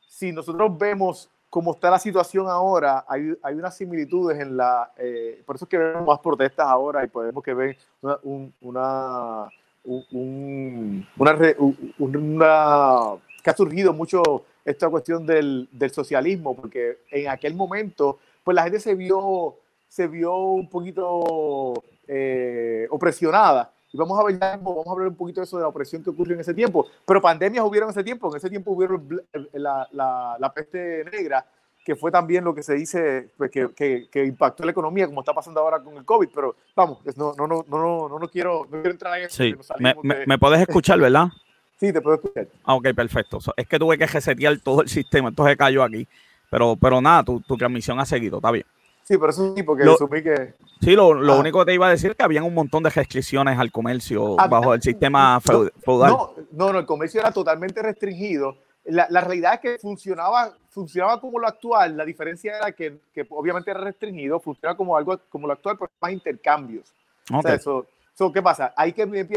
si 0.09 0.33
nosotros 0.33 0.77
vemos 0.77 1.31
cómo 1.51 1.73
está 1.73 1.91
la 1.91 1.99
situación 1.99 2.49
ahora, 2.49 3.05
hay, 3.09 3.35
hay 3.43 3.55
unas 3.55 3.77
similitudes 3.77 4.39
en 4.39 4.57
la... 4.57 4.93
Eh, 4.97 5.43
por 5.45 5.57
eso 5.57 5.65
es 5.65 5.69
que 5.69 5.77
vemos 5.77 6.07
más 6.07 6.21
protestas 6.21 6.67
ahora 6.67 7.05
y 7.05 7.09
podemos 7.09 7.43
que 7.43 7.53
ver 7.53 7.77
una... 8.01 8.19
una, 8.61 9.49
un, 9.85 11.07
una, 11.19 11.57
una, 11.99 13.17
que 13.43 13.51
ha 13.51 13.57
surgido 13.57 13.93
mucho 13.93 14.45
esta 14.65 14.89
cuestión 14.89 15.27
del, 15.27 15.69
del, 15.73 15.91
socialismo, 15.91 16.55
porque 16.55 16.99
en 17.11 17.29
aquel 17.29 17.55
momento, 17.55 18.19
pues 18.45 18.55
la 18.55 18.63
gente 18.65 18.79
se 18.79 18.95
vio, 18.95 19.57
se 19.89 20.07
vio 20.07 20.37
un 20.37 20.69
poquito 20.69 21.83
eh, 22.07 22.87
opresionada 22.91 23.73
y 23.93 23.97
vamos 23.97 24.18
a 24.18 24.24
ver, 24.24 24.38
vamos 24.38 24.86
a 24.86 24.91
hablar 24.91 25.09
un 25.09 25.16
poquito 25.16 25.41
de 25.41 25.45
eso 25.45 25.57
de 25.57 25.62
la 25.62 25.68
opresión 25.68 26.03
que 26.03 26.11
ocurrió 26.11 26.34
en 26.34 26.41
ese 26.41 26.55
tiempo. 26.55 26.86
Pero 27.05 27.20
pandemias 27.20 27.64
hubieron 27.64 27.88
en 27.88 27.91
ese 27.91 28.05
tiempo. 28.05 28.30
En 28.30 28.36
ese 28.36 28.49
tiempo 28.49 28.70
hubieron 28.72 29.09
la, 29.53 29.88
la, 29.93 30.36
la 30.38 30.53
peste 30.53 31.05
negra, 31.11 31.45
que 31.84 31.97
fue 31.97 32.12
también 32.12 32.45
lo 32.45 32.55
que 32.55 32.62
se 32.62 32.74
dice 32.74 33.30
pues, 33.36 33.51
que, 33.51 33.70
que, 33.74 34.09
que, 34.11 34.24
impactó 34.24 34.64
la 34.64 34.70
economía, 34.70 35.07
como 35.07 35.20
está 35.20 35.34
pasando 35.34 35.61
ahora 35.61 35.82
con 35.82 35.97
el 35.97 36.05
COVID. 36.05 36.28
Pero 36.32 36.55
vamos, 36.76 36.99
no, 37.16 37.34
no, 37.36 37.47
no, 37.49 37.64
no, 37.68 38.09
no, 38.09 38.18
no, 38.18 38.28
quiero, 38.28 38.64
no 38.70 38.70
quiero 38.70 38.91
entrar 38.91 39.18
en 39.18 39.26
eso. 39.26 39.43
Sí. 39.43 39.57
Me, 39.80 39.95
me, 40.24 40.38
puedes 40.38 40.61
escuchar, 40.61 41.01
¿verdad? 41.01 41.26
sí, 41.80 41.93
te 41.93 42.01
puedo 42.01 42.14
escuchar. 42.14 42.47
Ah, 42.64 42.74
ok, 42.74 42.95
perfecto. 42.95 43.38
Es 43.57 43.66
que 43.66 43.78
tuve 43.78 43.99
que 43.99 44.07
resetear 44.07 44.57
todo 44.61 44.82
el 44.82 44.88
sistema, 44.88 45.30
entonces 45.30 45.57
cayó 45.57 45.82
aquí. 45.82 46.07
Pero, 46.49 46.76
pero 46.76 47.01
nada, 47.01 47.24
tu, 47.24 47.41
tu 47.41 47.57
transmisión 47.57 47.99
ha 47.99 48.05
seguido, 48.05 48.36
está 48.36 48.53
bien. 48.53 48.66
Sí, 49.11 49.19
pero 49.19 49.31
eso 49.31 49.55
sí, 49.57 49.65
porque 49.65 49.83
lo, 49.83 49.97
que. 50.09 50.55
Sí, 50.81 50.95
lo, 50.95 51.13
lo 51.13 51.37
único 51.37 51.59
que 51.59 51.65
te 51.65 51.75
iba 51.75 51.89
a 51.89 51.91
decir 51.91 52.13
es 52.13 52.17
que 52.17 52.23
habían 52.23 52.45
un 52.45 52.55
montón 52.55 52.85
de 52.85 52.91
restricciones 52.91 53.59
al 53.59 53.73
comercio 53.73 54.37
ah, 54.39 54.47
bajo 54.47 54.73
el 54.73 54.81
sistema 54.81 55.41
feudal. 55.41 56.13
No, 56.13 56.35
no, 56.53 56.73
no, 56.73 56.79
el 56.79 56.87
comercio 56.87 57.21
era 57.21 57.33
totalmente 57.33 57.83
restringido. 57.83 58.57
La, 58.85 59.09
la, 59.11 59.21
realidad 59.21 59.55
es 59.55 59.61
que 59.61 59.79
funcionaba, 59.81 60.55
funcionaba 60.69 61.21
como 61.21 61.41
lo 61.41 61.49
actual. 61.49 61.97
La 61.97 62.05
diferencia 62.05 62.57
era 62.57 62.71
que, 62.71 63.01
que 63.13 63.27
obviamente 63.31 63.73
era 63.73 63.81
restringido, 63.81 64.39
funcionaba 64.39 64.77
como 64.77 64.97
algo 64.97 65.19
como 65.29 65.49
lo 65.49 65.55
actual, 65.55 65.77
pero 65.77 65.91
más 66.01 66.13
intercambios. 66.13 66.95
O 67.33 67.43
sea, 67.43 67.55
eso, 67.55 67.87
eso, 68.15 68.31
¿Qué 68.31 68.41
pasa? 68.41 68.73
Ahí 68.77 68.93
que 68.93 69.07
viene 69.07 69.29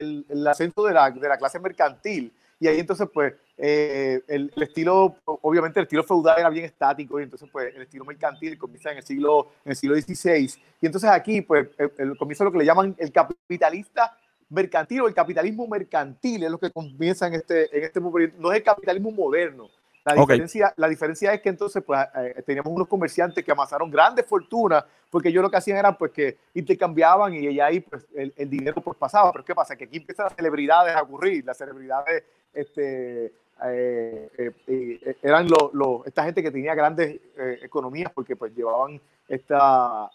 el, 0.00 0.26
el 0.28 0.46
ascenso 0.48 0.82
de 0.82 0.94
la, 0.94 1.12
de 1.12 1.28
la 1.28 1.38
clase 1.38 1.60
mercantil 1.60 2.32
y 2.62 2.68
ahí 2.68 2.78
entonces 2.78 3.08
pues 3.12 3.34
eh, 3.58 4.22
el, 4.28 4.52
estilo, 4.54 5.16
obviamente 5.24 5.80
el 5.80 5.84
estilo 5.84 6.04
feudal 6.04 6.38
era 6.38 6.48
bien 6.48 6.64
estático 6.64 7.18
y 7.18 7.24
entonces 7.24 7.48
pues 7.50 7.74
el 7.74 7.82
estilo 7.82 8.04
mercantil 8.04 8.56
comienza 8.56 8.92
en 8.92 8.98
el 8.98 9.02
siglo, 9.02 9.50
en 9.64 9.70
el 9.70 9.76
siglo 9.76 9.96
XVI 9.96 10.48
y 10.80 10.86
entonces 10.86 11.10
aquí 11.10 11.40
pues 11.40 11.70
el, 11.98 12.16
comienza 12.16 12.44
lo 12.44 12.52
que 12.52 12.58
le 12.58 12.64
llaman 12.64 12.94
el 12.98 13.10
capitalista 13.10 14.16
mercantil 14.48 15.00
o 15.00 15.08
el 15.08 15.14
capitalismo 15.14 15.66
mercantil 15.66 16.44
es 16.44 16.50
lo 16.52 16.58
que 16.60 16.70
comienza 16.70 17.26
en 17.26 17.34
este, 17.34 17.76
en 17.76 17.82
este 17.82 17.98
momento, 17.98 18.36
no 18.38 18.52
es 18.52 18.58
el 18.58 18.64
capitalismo 18.64 19.10
moderno, 19.10 19.68
la 20.04 20.14
diferencia, 20.14 20.74
la 20.76 20.88
diferencia 20.88 21.32
es 21.32 21.40
que 21.40 21.48
entonces 21.48 21.82
pues, 21.84 22.00
eh, 22.16 22.42
teníamos 22.44 22.72
unos 22.72 22.88
comerciantes 22.88 23.44
que 23.44 23.52
amasaron 23.52 23.90
grandes 23.90 24.26
fortunas 24.26 24.84
porque 25.10 25.28
ellos 25.28 25.42
lo 25.42 25.50
que 25.50 25.58
hacían 25.58 25.78
era 25.78 25.96
pues 25.96 26.10
que 26.10 26.38
intercambiaban 26.54 27.34
y 27.34 27.60
ahí 27.60 27.80
pues 27.80 28.04
el, 28.14 28.32
el, 28.36 28.50
dinero 28.50 28.80
pues 28.80 28.96
pasaba. 28.96 29.30
Pero 29.30 29.44
¿qué 29.44 29.54
pasa? 29.54 29.76
Que 29.76 29.84
aquí 29.84 29.98
empiezan 29.98 30.24
las 30.24 30.34
celebridades 30.34 30.96
a 30.96 31.02
ocurrir. 31.02 31.44
Las 31.44 31.58
celebridades 31.58 32.24
este, 32.52 33.32
eh, 33.64 34.52
eh, 34.66 35.16
eran 35.22 35.46
lo, 35.48 35.70
lo, 35.72 36.04
esta 36.04 36.24
gente 36.24 36.42
que 36.42 36.50
tenía 36.50 36.74
grandes 36.74 37.20
economías 37.62 38.10
porque 38.12 38.34
pues 38.34 38.52
llevaban 38.56 39.00
esta, 39.28 40.10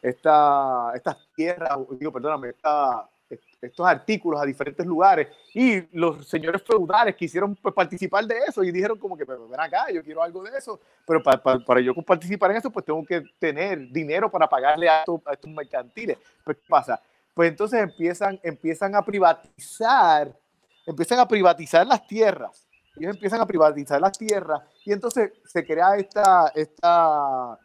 esta, 0.00 0.92
estas 0.94 1.16
tierras, 1.34 1.76
digo, 1.98 2.12
perdóname, 2.12 2.50
esta 2.50 3.08
estos 3.28 3.86
artículos 3.86 4.40
a 4.40 4.44
diferentes 4.44 4.86
lugares 4.86 5.28
y 5.54 5.82
los 5.96 6.26
señores 6.28 6.62
feudales 6.62 7.16
quisieron 7.16 7.56
pues, 7.56 7.74
participar 7.74 8.24
de 8.26 8.38
eso 8.46 8.62
y 8.62 8.70
dijeron 8.70 8.98
como 8.98 9.16
que, 9.16 9.24
ven 9.24 9.38
acá, 9.58 9.90
yo 9.92 10.02
quiero 10.02 10.22
algo 10.22 10.42
de 10.42 10.56
eso, 10.56 10.80
pero 11.06 11.22
para, 11.22 11.40
para, 11.42 11.80
yo 11.80 11.94
participar 11.94 12.52
en 12.52 12.58
eso 12.58 12.70
pues 12.70 12.84
tengo 12.84 13.04
que 13.04 13.22
tener 13.38 13.90
dinero 13.90 14.30
para 14.30 14.48
pagarle 14.48 14.88
a 14.88 15.00
estos, 15.00 15.20
a 15.26 15.32
estos 15.32 15.50
mercantiles. 15.50 16.18
Pues 16.44 16.56
¿qué 16.58 16.64
pasa? 16.68 17.00
Pues 17.34 17.50
entonces 17.50 17.80
empiezan, 17.80 18.38
empiezan 18.42 18.94
a 18.94 19.02
privatizar, 19.02 20.34
empiezan 20.86 21.18
a 21.18 21.28
privatizar 21.28 21.86
las 21.86 22.06
tierras, 22.06 22.66
ellos 22.96 23.14
empiezan 23.14 23.40
a 23.40 23.46
privatizar 23.46 24.00
las 24.00 24.16
tierras 24.16 24.62
y 24.84 24.92
entonces 24.92 25.32
se 25.44 25.66
crea 25.66 25.96
esta, 25.96 26.50
esta, 26.54 27.58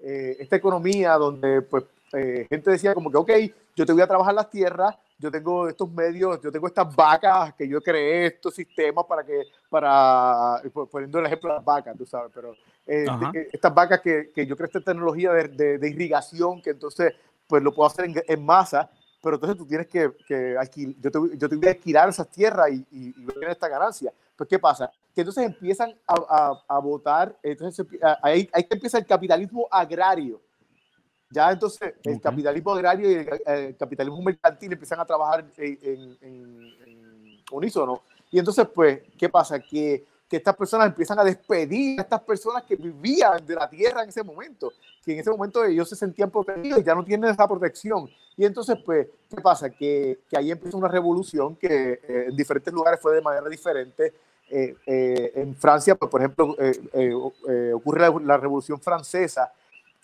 eh, 0.00 0.36
esta 0.40 0.56
economía 0.56 1.12
donde 1.12 1.62
pues 1.62 1.84
eh, 2.16 2.46
gente 2.48 2.70
decía 2.70 2.94
como 2.94 3.10
que, 3.10 3.16
ok, 3.16 3.30
yo 3.76 3.84
te 3.84 3.92
voy 3.92 4.02
a 4.02 4.06
trabajar 4.06 4.34
las 4.34 4.50
tierras, 4.50 4.96
yo 5.18 5.30
tengo 5.30 5.68
estos 5.68 5.90
medios, 5.90 6.40
yo 6.42 6.50
tengo 6.50 6.66
estas 6.66 6.94
vacas 6.94 7.54
que 7.54 7.68
yo 7.68 7.80
creé 7.80 8.26
estos 8.26 8.54
sistemas 8.54 9.04
para 9.08 9.24
que, 9.24 9.42
para, 9.68 10.60
poniendo 10.90 11.18
el 11.18 11.26
ejemplo 11.26 11.50
de 11.50 11.56
las 11.56 11.64
vacas, 11.64 11.96
tú 11.96 12.06
sabes, 12.06 12.30
pero 12.34 12.54
eh, 12.86 13.06
estas 13.52 13.74
vacas 13.74 14.00
que, 14.00 14.30
que, 14.34 14.46
yo 14.46 14.56
creé 14.56 14.66
esta 14.66 14.80
tecnología 14.80 15.32
de, 15.32 15.78
de, 15.78 15.88
irrigación 15.88 16.60
que 16.60 16.70
entonces 16.70 17.14
pues 17.46 17.62
lo 17.62 17.74
puedo 17.74 17.86
hacer 17.86 18.10
en, 18.26 18.44
masa, 18.44 18.90
pero 19.22 19.36
entonces 19.36 19.56
tú 19.56 19.66
tienes 19.66 19.86
que, 19.86 20.10
que 20.26 20.56
alquil, 20.58 20.96
yo, 21.00 21.10
te, 21.10 21.18
yo 21.38 21.48
te 21.48 21.56
voy 21.56 21.68
a 21.68 21.70
alquilar 21.70 22.08
esas 22.08 22.30
tierras 22.30 22.70
y, 22.70 22.86
y, 22.90 23.14
y 23.16 23.24
ver 23.24 23.50
esta 23.50 23.68
ganancia. 23.68 24.12
Pues, 24.36 24.48
¿qué 24.48 24.58
pasa? 24.58 24.90
Que 25.14 25.20
entonces 25.20 25.44
empiezan 25.44 25.94
a, 26.06 26.14
a, 26.68 26.76
a 26.76 26.78
votar, 26.80 27.36
entonces 27.42 27.86
ahí, 28.20 28.48
ahí 28.52 28.66
empieza 28.68 28.98
el 28.98 29.06
capitalismo 29.06 29.68
agrario 29.70 30.40
ya 31.30 31.50
entonces 31.50 31.94
el 32.04 32.20
capitalismo 32.20 32.72
agrario 32.72 33.10
y 33.10 33.26
el, 33.46 33.76
capitalismo 33.76 34.22
mercantil 34.22 34.72
empiezan 34.72 35.00
a 35.00 35.04
trabajar 35.04 35.44
en, 35.56 36.16
en, 36.20 37.44
unísono. 37.50 38.02
Y 38.30 38.38
entonces, 38.38 38.66
pues, 38.74 39.00
¿qué 39.18 39.28
pasa? 39.28 39.58
Que, 39.60 40.04
que, 40.28 40.36
estas 40.36 40.56
personas 40.56 40.88
empiezan 40.88 41.18
a 41.18 41.24
despedir 41.24 41.98
a 41.98 42.02
estas 42.02 42.20
personas 42.22 42.64
que 42.64 42.76
vivían 42.76 43.44
de 43.46 43.54
la 43.54 43.68
tierra 43.68 44.02
en 44.02 44.08
ese 44.08 44.22
momento, 44.22 44.72
que 45.04 45.12
en 45.12 45.20
ese 45.20 45.30
momento 45.30 45.64
ellos 45.64 45.88
se 45.88 45.96
sentían 45.96 46.30
protegidos 46.30 46.80
y 46.80 46.84
ya 46.84 46.94
no 46.94 47.04
tienen 47.04 47.30
esa 47.30 47.46
protección. 47.46 48.08
Y 48.36 48.44
entonces, 48.44 48.76
pues, 48.84 49.06
¿qué 49.30 49.40
pasa? 49.40 49.70
Que, 49.70 50.20
que 50.28 50.36
ahí 50.36 50.50
empieza 50.50 50.76
una 50.76 50.88
revolución 50.88 51.56
que 51.56 52.00
eh, 52.02 52.24
en 52.28 52.36
diferentes 52.36 52.72
lugares 52.72 53.00
fue 53.00 53.14
de 53.14 53.22
manera 53.22 53.48
diferente. 53.48 54.12
Eh, 54.50 54.76
eh, 54.86 55.32
en 55.36 55.54
Francia, 55.56 55.94
pues, 55.94 56.10
por 56.10 56.20
ejemplo, 56.20 56.56
ocurre 57.74 58.00
la, 58.00 58.20
la 58.24 58.36
Revolución 58.36 58.80
Francesa, 58.80 59.52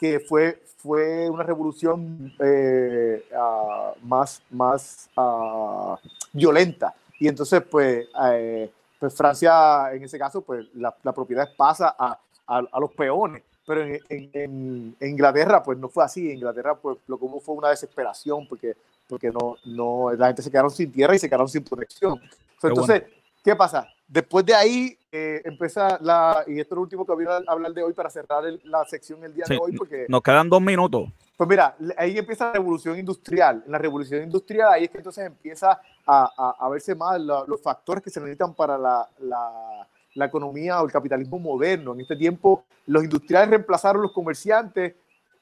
que 0.01 0.19
fue, 0.19 0.63
fue 0.79 1.29
una 1.29 1.43
revolución 1.43 2.33
eh, 2.39 3.23
uh, 3.33 4.07
más, 4.07 4.43
más 4.51 5.11
uh, 5.15 5.95
violenta. 6.33 6.95
Y 7.19 7.29
entonces, 7.29 7.63
pues, 7.71 8.09
eh, 8.33 8.73
pues, 8.99 9.15
Francia, 9.15 9.93
en 9.93 10.03
ese 10.03 10.19
caso, 10.19 10.41
pues 10.41 10.67
la, 10.75 10.97
la 11.03 11.13
propiedad 11.13 11.47
pasa 11.55 11.95
a, 11.99 12.19
a, 12.47 12.59
a, 12.73 12.81
los 12.81 12.93
peones. 12.93 13.43
Pero 13.67 13.83
en, 13.85 14.01
en, 14.09 14.97
en, 14.99 15.11
Inglaterra, 15.11 15.63
pues 15.63 15.77
no 15.77 15.91
fue 15.91 16.03
así. 16.03 16.31
En 16.31 16.37
Inglaterra, 16.37 16.75
pues 16.75 16.97
lo 17.07 17.19
que 17.19 17.25
hubo 17.27 17.39
fue 17.39 17.57
una 17.57 17.69
desesperación 17.69 18.49
porque, 18.49 18.75
porque 19.07 19.31
no, 19.31 19.57
no, 19.67 20.13
la 20.15 20.29
gente 20.29 20.41
se 20.41 20.51
quedaron 20.51 20.71
sin 20.71 20.91
tierra 20.91 21.15
y 21.15 21.19
se 21.19 21.29
quedaron 21.29 21.49
sin 21.49 21.63
protección. 21.63 22.19
Entonces, 22.63 23.03
¿qué 23.45 23.55
pasa? 23.55 23.87
Después 24.11 24.45
de 24.45 24.55
ahí 24.55 24.99
eh, 25.13 25.41
empieza 25.45 25.97
la, 26.01 26.43
y 26.49 26.59
esto 26.59 26.75
es 26.75 26.77
lo 26.77 26.83
último 26.83 27.07
que 27.07 27.13
voy 27.13 27.27
a 27.27 27.41
hablar 27.47 27.73
de 27.73 27.85
hoy 27.85 27.93
para 27.93 28.11
cerrar 28.11 28.43
la 28.65 28.85
sección 28.85 29.23
el 29.23 29.33
día 29.33 29.45
de 29.49 29.57
hoy. 29.57 29.77
Porque, 29.77 30.07
nos 30.09 30.21
quedan 30.21 30.49
dos 30.49 30.61
minutos. 30.61 31.09
Pues 31.37 31.49
mira, 31.49 31.77
ahí 31.97 32.19
empieza 32.19 32.47
la 32.47 32.55
revolución 32.55 32.99
industrial. 32.99 33.63
En 33.65 33.71
la 33.71 33.79
revolución 33.79 34.25
industrial 34.25 34.73
ahí 34.73 34.85
es 34.85 34.91
que 34.91 34.99
entonces 34.99 35.25
empieza 35.25 35.81
a, 36.05 36.57
a, 36.59 36.69
verse 36.69 36.97
más 36.97 37.21
los 37.21 37.63
factores 37.63 38.03
que 38.03 38.11
se 38.11 38.19
necesitan 38.19 38.53
para 38.53 38.77
la, 38.77 39.09
la, 39.21 39.87
la, 40.15 40.25
economía 40.27 40.83
o 40.83 40.87
el 40.87 40.91
capitalismo 40.91 41.39
moderno. 41.39 41.95
En 41.95 42.01
este 42.01 42.17
tiempo 42.17 42.65
los 42.87 43.05
industriales 43.05 43.49
reemplazaron 43.49 44.03
los 44.03 44.11
comerciantes 44.11 44.97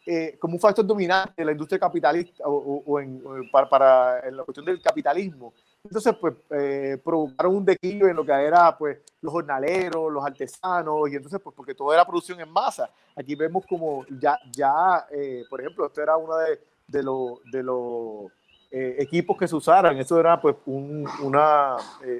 eh, 0.04 0.36
como 0.38 0.54
un 0.54 0.60
factor 0.60 0.86
dominante 0.86 1.32
de 1.38 1.44
la 1.46 1.52
industria 1.52 1.78
capitalista 1.78 2.44
o, 2.46 2.82
o, 2.84 3.00
en, 3.00 3.22
para, 3.50 3.68
para 3.68 4.30
la 4.30 4.44
cuestión 4.44 4.66
del 4.66 4.82
capitalismo. 4.82 5.54
Entonces, 5.84 6.14
pues, 6.20 6.34
eh, 6.50 6.98
provocaron 7.02 7.56
un 7.56 7.64
declive 7.64 8.10
en 8.10 8.16
lo 8.16 8.24
que 8.24 8.32
era, 8.32 8.76
pues, 8.76 8.98
los 9.20 9.32
jornaleros, 9.32 10.12
los 10.12 10.24
artesanos, 10.24 11.10
y 11.10 11.16
entonces, 11.16 11.40
pues, 11.42 11.54
porque 11.54 11.74
todo 11.74 11.92
era 11.92 12.04
producción 12.04 12.40
en 12.40 12.50
masa. 12.50 12.90
Aquí 13.16 13.34
vemos 13.34 13.64
como 13.66 14.04
ya, 14.20 14.38
ya 14.52 15.06
eh, 15.10 15.44
por 15.48 15.60
ejemplo, 15.60 15.86
esto 15.86 16.02
era 16.02 16.16
uno 16.16 16.36
de, 16.36 16.60
de 16.86 17.02
los 17.02 17.42
de 17.50 17.62
los 17.62 18.30
eh, 18.70 18.96
equipos 18.98 19.36
que 19.36 19.48
se 19.48 19.56
usaran. 19.56 19.96
Eso 19.98 20.18
era, 20.18 20.40
pues, 20.40 20.56
un, 20.66 21.08
una, 21.22 21.76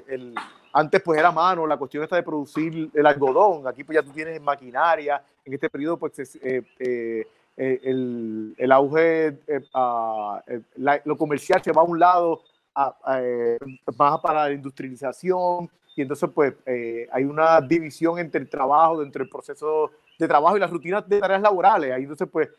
el, 0.07 0.33
antes, 0.73 1.01
pues, 1.01 1.19
era 1.19 1.31
mano, 1.31 1.67
la 1.67 1.77
cuestión 1.77 2.03
esta 2.03 2.15
de 2.15 2.23
producir 2.23 2.89
el 2.93 3.05
algodón. 3.05 3.67
Aquí, 3.67 3.83
pues, 3.83 3.97
ya 3.97 4.03
tú 4.03 4.11
tienes 4.11 4.41
maquinaria. 4.41 5.21
En 5.45 5.53
este 5.53 5.69
periodo, 5.69 5.97
pues, 5.97 6.37
el, 6.41 8.55
el, 8.57 8.71
auge, 8.71 9.37
lo 11.03 11.17
comercial 11.17 11.61
se 11.61 11.73
va 11.73 11.81
a 11.81 11.85
un 11.85 11.99
lado 11.99 12.41
más 13.97 14.19
para 14.21 14.45
la 14.45 14.53
industrialización, 14.53 15.69
y 15.95 16.01
entonces 16.01 16.29
pues 16.33 16.53
hay 17.11 17.23
una 17.23 17.59
división 17.61 18.19
entre 18.19 18.41
el 18.41 18.49
trabajo, 18.49 19.03
entre 19.03 19.23
el 19.23 19.29
proceso 19.29 19.91
de 20.17 20.27
trabajo 20.27 20.57
y 20.57 20.59
las 20.59 20.69
rutinas 20.71 21.07
de 21.07 21.19
tareas 21.19 21.41
laborales. 21.41 21.91
Ahí 21.91 22.03
entonces 22.03 22.27
pues, 22.31 22.49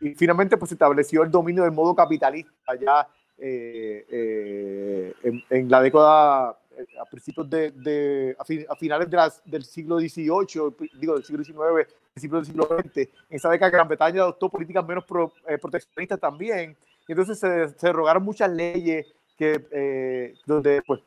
y 0.00 0.14
finalmente 0.14 0.56
pues 0.56 0.70
se 0.70 0.74
estableció 0.74 1.22
el 1.22 1.30
dominio 1.30 1.62
del 1.62 1.72
modo 1.72 1.94
capitalista 1.94 2.74
ya 2.80 3.08
en, 3.38 5.14
en, 5.50 5.68
la 5.70 5.80
década 5.82 6.58
eh, 6.76 6.86
a 7.00 7.04
principios 7.04 7.48
de, 7.48 8.36
a, 8.38 8.74
finales 8.76 9.08
del 9.44 9.64
siglo 9.64 9.98
XVIII, 9.98 10.74
digo 10.98 11.14
del 11.14 11.24
siglo 11.24 11.44
XIX, 11.44 11.88
siglo 12.16 12.38
del 12.38 12.46
siglo 12.46 12.64
XX, 12.64 12.96
en 12.96 13.08
esa 13.30 13.50
década 13.50 13.70
Gran 13.70 13.88
Bretaña 13.88 14.22
adoptó 14.22 14.48
políticas 14.48 14.84
menos 14.86 15.04
eh, 15.46 15.58
proteccionistas 15.58 16.18
también, 16.18 16.76
y 17.06 17.12
entonces 17.12 17.38
se, 17.38 17.68
se 17.68 17.92
rogaron 17.92 18.24
muchas 18.24 18.50
leyes 18.50 19.06
que, 19.36 19.66
eh, 19.70 20.34
donde 20.46 20.82
pues, 20.86 21.00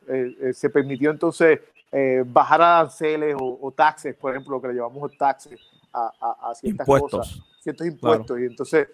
se 0.57 0.69
permitió 0.69 1.11
entonces 1.11 1.59
bajar 2.25 2.61
aranceles 2.61 3.35
o, 3.39 3.59
o, 3.61 3.71
taxes, 3.71 4.13
por 4.15 4.31
ejemplo, 4.31 4.55
lo 4.55 4.61
que 4.61 4.67
le 4.67 4.73
llamamos 4.75 5.17
taxes 5.17 5.59
a, 5.93 6.49
a, 6.49 6.53
ciertas 6.53 6.85
cosas, 6.85 7.39
ciertos 7.61 7.87
impuestos, 7.87 8.39
y 8.39 8.43
entonces, 8.43 8.87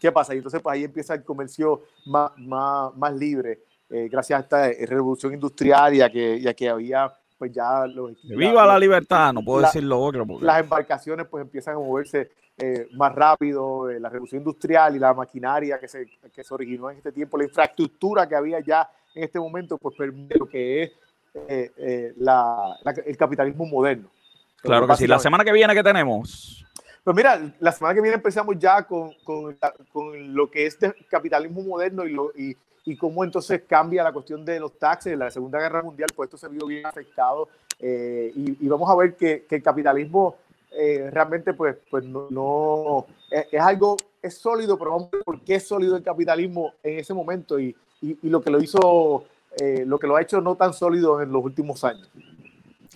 ¿qué 0.00 0.12
pasa? 0.12 0.34
Y 0.34 0.38
entonces 0.38 0.60
pues 0.60 0.74
ahí 0.74 0.84
empieza 0.84 1.14
el 1.14 1.24
comercio 1.24 1.84
más, 2.06 2.32
más, 2.36 2.94
más 2.96 3.14
libre 3.14 3.60
eh, 3.90 4.08
gracias 4.10 4.38
a 4.38 4.42
esta 4.42 4.68
eh, 4.68 4.84
revolución 4.86 5.32
industrial 5.32 5.94
y 5.94 6.02
a 6.02 6.10
que, 6.10 6.40
ya 6.40 6.52
que 6.52 6.68
había 6.68 7.10
pues 7.38 7.52
ya 7.52 7.86
los 7.86 8.12
viva 8.24 8.66
la, 8.66 8.78
libertad 8.78 9.32
no 9.32 9.42
puedo 9.42 9.62
decir 9.62 9.84
lo 9.84 10.00
otro 10.00 10.26
las 10.40 10.60
embarcaciones 10.60 11.26
pues 11.26 11.42
empiezan 11.42 11.76
a 11.76 11.78
moverse 11.78 12.30
eh, 12.58 12.88
más 12.92 13.14
rápido 13.14 13.88
la 13.88 14.08
revolución 14.08 14.40
industrial 14.40 14.96
y 14.96 14.98
la 14.98 15.14
maquinaria 15.14 15.78
que 15.78 15.88
se, 15.88 16.06
que 16.34 16.42
se 16.42 16.54
originó 16.54 16.90
en 16.90 16.98
este 16.98 17.12
tiempo 17.12 17.38
la 17.38 17.44
infraestructura 17.44 18.28
que 18.28 18.34
había 18.34 18.60
ya 18.60 18.88
en 19.14 19.24
este 19.24 19.38
momento 19.38 19.78
pues 19.78 19.96
permite 19.96 20.38
lo 20.38 20.46
que 20.46 20.82
es 20.82 20.92
la, 22.16 22.76
el 23.06 23.16
capitalismo 23.16 23.64
moderno. 23.64 24.08
Claro 24.60 24.88
que 24.88 24.96
sí. 24.96 25.06
La 25.06 25.20
semana 25.20 25.44
que 25.44 25.52
viene 25.52 25.72
que 25.72 25.84
tenemos 25.84 26.64
pues 27.08 27.16
mira, 27.16 27.40
la 27.60 27.72
semana 27.72 27.94
que 27.94 28.02
viene 28.02 28.16
empezamos 28.16 28.58
ya 28.58 28.82
con, 28.82 29.14
con, 29.24 29.56
con 29.90 30.34
lo 30.34 30.50
que 30.50 30.66
es 30.66 30.76
el 30.82 30.94
capitalismo 31.08 31.62
moderno 31.62 32.04
y, 32.04 32.12
lo, 32.12 32.32
y, 32.36 32.54
y 32.88 32.96
cómo 32.96 33.22
entonces 33.22 33.62
cambia 33.66 34.02
la 34.02 34.12
cuestión 34.12 34.44
de 34.46 34.58
los 34.58 34.78
taxes. 34.78 35.12
En 35.12 35.18
la 35.18 35.30
Segunda 35.30 35.58
Guerra 35.58 35.82
Mundial, 35.82 36.08
pues 36.16 36.28
esto 36.28 36.38
se 36.38 36.48
vio 36.48 36.66
bien 36.66 36.86
afectado 36.86 37.48
eh, 37.78 38.32
y, 38.34 38.66
vamos 38.66 38.88
a 38.88 38.96
ver 38.96 39.14
que, 39.14 39.44
el 39.48 39.62
capitalismo 39.62 40.36
eh, 40.72 41.10
realmente 41.12 41.52
pues, 41.52 41.76
pues 41.90 42.04
no, 42.04 43.06
es, 43.30 43.60
algo, 43.60 43.96
es 44.22 44.38
sólido, 44.38 44.78
pero 44.78 44.92
vamos 44.92 45.08
a 45.12 45.16
ver 45.16 45.24
por 45.24 45.40
qué 45.42 45.56
es 45.56 45.68
sólido 45.68 45.96
el 45.96 46.02
capitalismo 46.02 46.72
en 46.82 46.98
ese 46.98 47.12
momento 47.12 47.60
y, 47.60 47.76
y, 48.00 48.16
lo 48.22 48.40
que 48.40 48.50
lo 48.50 48.58
hizo, 48.58 49.24
eh, 49.60 49.84
lo 49.86 49.98
que 49.98 50.06
lo 50.06 50.16
ha 50.16 50.22
hecho 50.22 50.40
no 50.40 50.54
tan 50.56 50.72
sólido 50.72 51.20
en 51.20 51.30
los 51.30 51.44
últimos 51.44 51.84
años. 51.84 52.08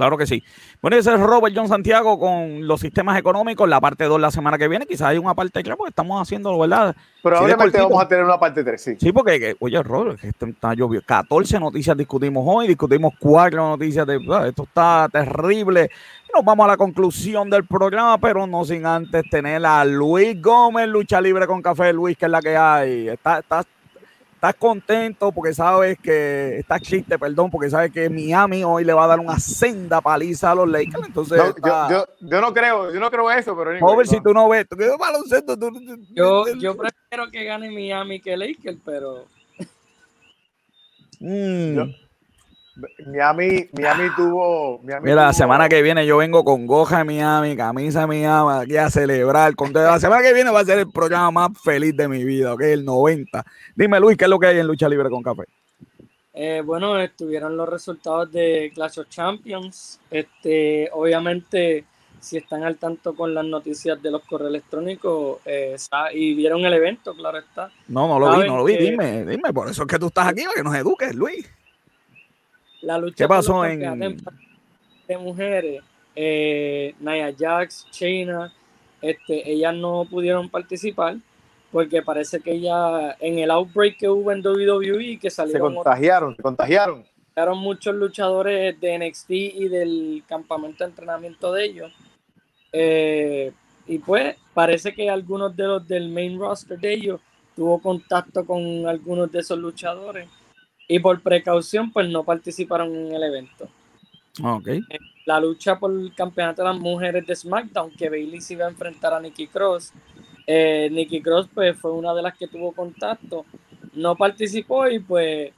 Claro 0.03 0.19
que 0.19 0.27
sí. 0.27 0.43
Bueno, 0.81 0.97
ese 0.97 1.15
es 1.15 1.21
Robert 1.21 1.55
John 1.57 1.69
Santiago 1.69 2.19
con 2.19 2.67
los 2.67 2.81
sistemas 2.81 3.17
económicos, 3.17 3.69
la 3.69 3.81
parte 3.81 4.03
2 4.03 4.21
la 4.21 4.33
semana 4.33 4.59
que 4.59 4.67
viene. 4.67 4.85
Quizás 4.85 5.11
hay 5.11 5.19
una 5.19 5.33
parte 5.33 5.63
3 5.63 5.77
porque 5.77 5.91
estamos 5.91 6.21
haciendo, 6.21 6.59
¿verdad? 6.59 6.97
Probablemente 7.23 7.81
vamos 7.81 8.03
a 8.03 8.09
tener 8.09 8.25
una 8.25 8.37
parte 8.37 8.65
3, 8.65 8.83
sí. 8.83 8.97
Sí, 8.99 9.13
porque, 9.13 9.55
oye, 9.61 9.81
Robert, 9.81 10.19
esto 10.25 10.47
está 10.47 10.75
lloviendo. 10.75 11.07
14 11.07 11.61
noticias 11.61 11.97
discutimos 11.97 12.43
hoy, 12.45 12.67
discutimos 12.67 13.13
4 13.21 13.69
noticias 13.69 14.05
de. 14.05 14.17
Esto 14.49 14.65
está 14.65 15.09
terrible. 15.13 15.89
Nos 16.35 16.45
vamos 16.45 16.65
a 16.65 16.71
la 16.71 16.77
conclusión 16.77 17.49
del 17.49 17.65
programa, 17.65 18.19
pero 18.19 18.45
no 18.49 18.65
sin 18.65 18.85
antes 18.85 19.23
tener 19.31 19.65
a 19.65 19.85
Luis 19.85 20.43
Gómez, 20.43 20.89
lucha 20.89 21.21
libre 21.21 21.47
con 21.47 21.63
café. 21.63 21.93
Luis, 21.93 22.17
que 22.17 22.25
es 22.25 22.31
la 22.33 22.43
que 22.43 22.57
hay. 22.57 23.09
Está, 23.09 23.39
está 23.39 23.65
estás 24.43 24.57
contento 24.57 25.31
porque 25.31 25.55
sabes 25.55 25.97
que 26.01 26.59
estás 26.59 26.83
chiste, 26.83 27.17
perdón, 27.17 27.49
porque 27.49 27.71
sabes 27.71 27.93
que 27.93 28.11
Miami 28.11 28.65
hoy 28.65 28.85
le 28.85 28.93
va 28.93 29.05
a 29.05 29.07
dar 29.07 29.21
una 29.21 29.39
senda 29.39 30.01
paliza 30.01 30.51
a 30.51 30.57
los 30.57 30.69
Lakers. 30.69 31.07
Entonces, 31.07 31.41
yo, 32.21 32.41
no 32.41 32.53
creo, 32.53 32.93
yo 32.93 32.99
no 32.99 33.09
creo 33.09 33.31
eso, 33.31 33.57
pero 33.57 34.05
si 34.05 34.21
tú 34.21 34.35
no 34.35 34.49
ves, 34.49 34.67
tú, 34.69 34.77
baloncesto, 34.99 35.57
yo, 36.11 36.45
yo 36.59 36.77
prefiero 36.77 37.31
que 37.31 37.45
gane 37.45 37.71
Miami 37.71 38.21
que 38.21 38.37
Lakers, 38.37 38.79
pero 38.85 39.27
mm. 41.21 41.79
Miami, 43.07 43.69
Miami 43.73 44.09
tuvo. 44.17 44.81
Mira, 44.83 45.27
la 45.27 45.33
semana 45.33 45.69
que 45.69 45.83
viene 45.83 46.07
yo 46.07 46.17
vengo 46.17 46.43
con 46.43 46.67
goja 46.67 46.99
de 46.99 47.05
Miami, 47.05 47.57
camisa 47.57 48.01
de 48.01 48.07
Miami, 48.07 48.63
aquí 48.63 48.77
a 48.77 48.89
celebrar. 48.89 49.55
Con... 49.55 49.73
La 49.73 50.01
semana 50.01 50.23
que 50.23 50.33
viene 50.33 50.51
va 50.51 50.61
a 50.61 50.65
ser 50.65 50.79
el 50.79 50.91
programa 50.91 51.31
más 51.31 51.63
feliz 51.63 51.95
de 51.97 52.09
mi 52.09 52.25
vida, 52.25 52.55
¿ok? 52.55 52.63
El 52.63 52.85
90. 52.85 53.45
Dime, 53.77 54.01
Luis, 54.01 54.17
¿qué 54.17 54.25
es 54.25 54.31
lo 54.31 54.39
que 54.39 54.47
hay 54.47 54.59
en 54.59 54.67
Lucha 54.67 54.89
Libre 54.89 55.11
con 55.11 55.23
Café? 55.23 55.43
Eh, 56.35 56.63
bueno, 56.65 56.99
estuvieron 56.99 57.57
los 57.57 57.69
resultados 57.69 58.33
de 58.33 58.73
Clash 58.75 59.01
of 59.01 59.09
Champions. 59.11 60.01
Este, 60.11 60.89
obviamente, 60.93 61.85
si 62.21 62.39
están 62.39 62.65
al 62.65 62.77
tanto 62.77 63.15
con 63.15 63.35
las 63.35 63.45
noticias 63.45 64.01
de 64.01 64.11
los 64.11 64.23
correos 64.23 64.49
electrónicos 64.49 65.41
eh, 65.45 65.77
y 66.15 66.33
vieron 66.35 66.65
el 66.65 66.73
evento, 66.73 67.15
claro 67.15 67.39
está. 67.39 67.71
No, 67.89 68.09
no 68.09 68.19
lo 68.19 68.39
vi, 68.39 68.47
no 68.47 68.57
lo 68.57 68.65
vi. 68.65 68.79
Dime, 68.79 69.27
dime, 69.27 69.53
por 69.53 69.69
eso 69.69 69.83
es 69.83 69.89
que 69.89 69.99
tú 69.99 70.07
estás 70.07 70.29
aquí, 70.29 70.43
para 70.45 70.55
que 70.55 70.63
nos 70.63 70.75
eduques, 70.75 71.15
Luis. 71.15 71.47
La 72.83 72.99
lucha 72.99 73.25
¿Qué 73.25 73.29
pasó 73.29 73.65
en... 73.65 73.81
de 75.09 75.19
mujeres, 75.19 75.83
eh, 76.15 76.95
Nia 77.01 77.35
Jax, 77.37 77.87
China, 77.91 78.53
este, 79.01 79.51
ellas 79.51 79.75
no 79.75 80.07
pudieron 80.09 80.49
participar 80.49 81.17
porque 81.73 82.03
parece 82.03 82.41
que 82.41 82.61
ya 82.61 83.17
en 83.19 83.39
el 83.39 83.51
outbreak 83.51 83.97
que 83.99 84.09
hubo 84.09 84.31
en 84.31 84.47
WWE 84.47 85.19
que 85.19 85.31
salieron 85.31 85.71
se 85.71 85.77
contagiaron, 85.77 86.37
se 86.37 86.43
contagiaron. 86.43 87.05
Llegaron 87.35 87.59
muchos 87.59 87.95
luchadores 87.95 88.79
de 88.79 88.99
NXT 88.99 89.31
y 89.31 89.69
del 89.69 90.23
campamento 90.29 90.85
de 90.85 90.91
entrenamiento 90.91 91.51
de 91.53 91.65
ellos. 91.65 91.93
Eh, 92.73 93.53
y 93.87 93.99
pues 93.99 94.37
parece 94.53 94.93
que 94.93 95.09
algunos 95.09 95.57
de 95.57 95.65
los 95.65 95.89
del 95.89 96.11
main 96.11 96.39
roster 96.39 96.79
de 96.79 96.93
ellos 96.93 97.21
tuvo 97.57 97.81
contacto 97.81 98.45
con 98.45 98.87
algunos 98.87 99.33
de 99.33 99.41
esos 99.41 99.59
luchadores 99.59 100.29
y 100.89 100.99
por 100.99 101.21
precaución 101.21 101.93
pues 101.93 102.09
no 102.09 102.25
participaron 102.25 102.95
en 102.95 103.15
el 103.15 103.23
evento. 103.23 103.69
Okay. 104.43 104.81
La 105.27 105.39
lucha 105.41 105.79
por 105.79 105.93
el 105.93 106.15
campeonato 106.15 106.63
de 106.63 106.69
las 106.69 106.79
mujeres 106.79 107.27
de 107.27 107.37
SmackDown, 107.37 107.91
que 107.91 108.09
Bailey 108.09 108.41
se 108.41 108.55
iba 108.55 108.67
a 108.67 108.71
enfrentar 108.71 109.13
a 109.13 109.21
Nikki 109.21 109.47
Cross. 109.47 109.93
Eh, 110.47 110.89
Nikki 110.91 111.21
Cross 111.21 111.49
pues 111.53 111.77
fue 111.77 111.93
una 111.93 112.15
de 112.15 112.23
las 112.23 112.37
que 112.37 112.49
tuvo 112.49 112.73
contacto. 112.73 113.45
No 113.95 114.17
participó 114.17 114.89
y 114.89 114.99
pues 114.99 115.53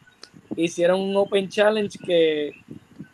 hicieron 0.56 1.00
un 1.00 1.16
Open 1.16 1.48
Challenge 1.48 1.98
que 2.04 2.52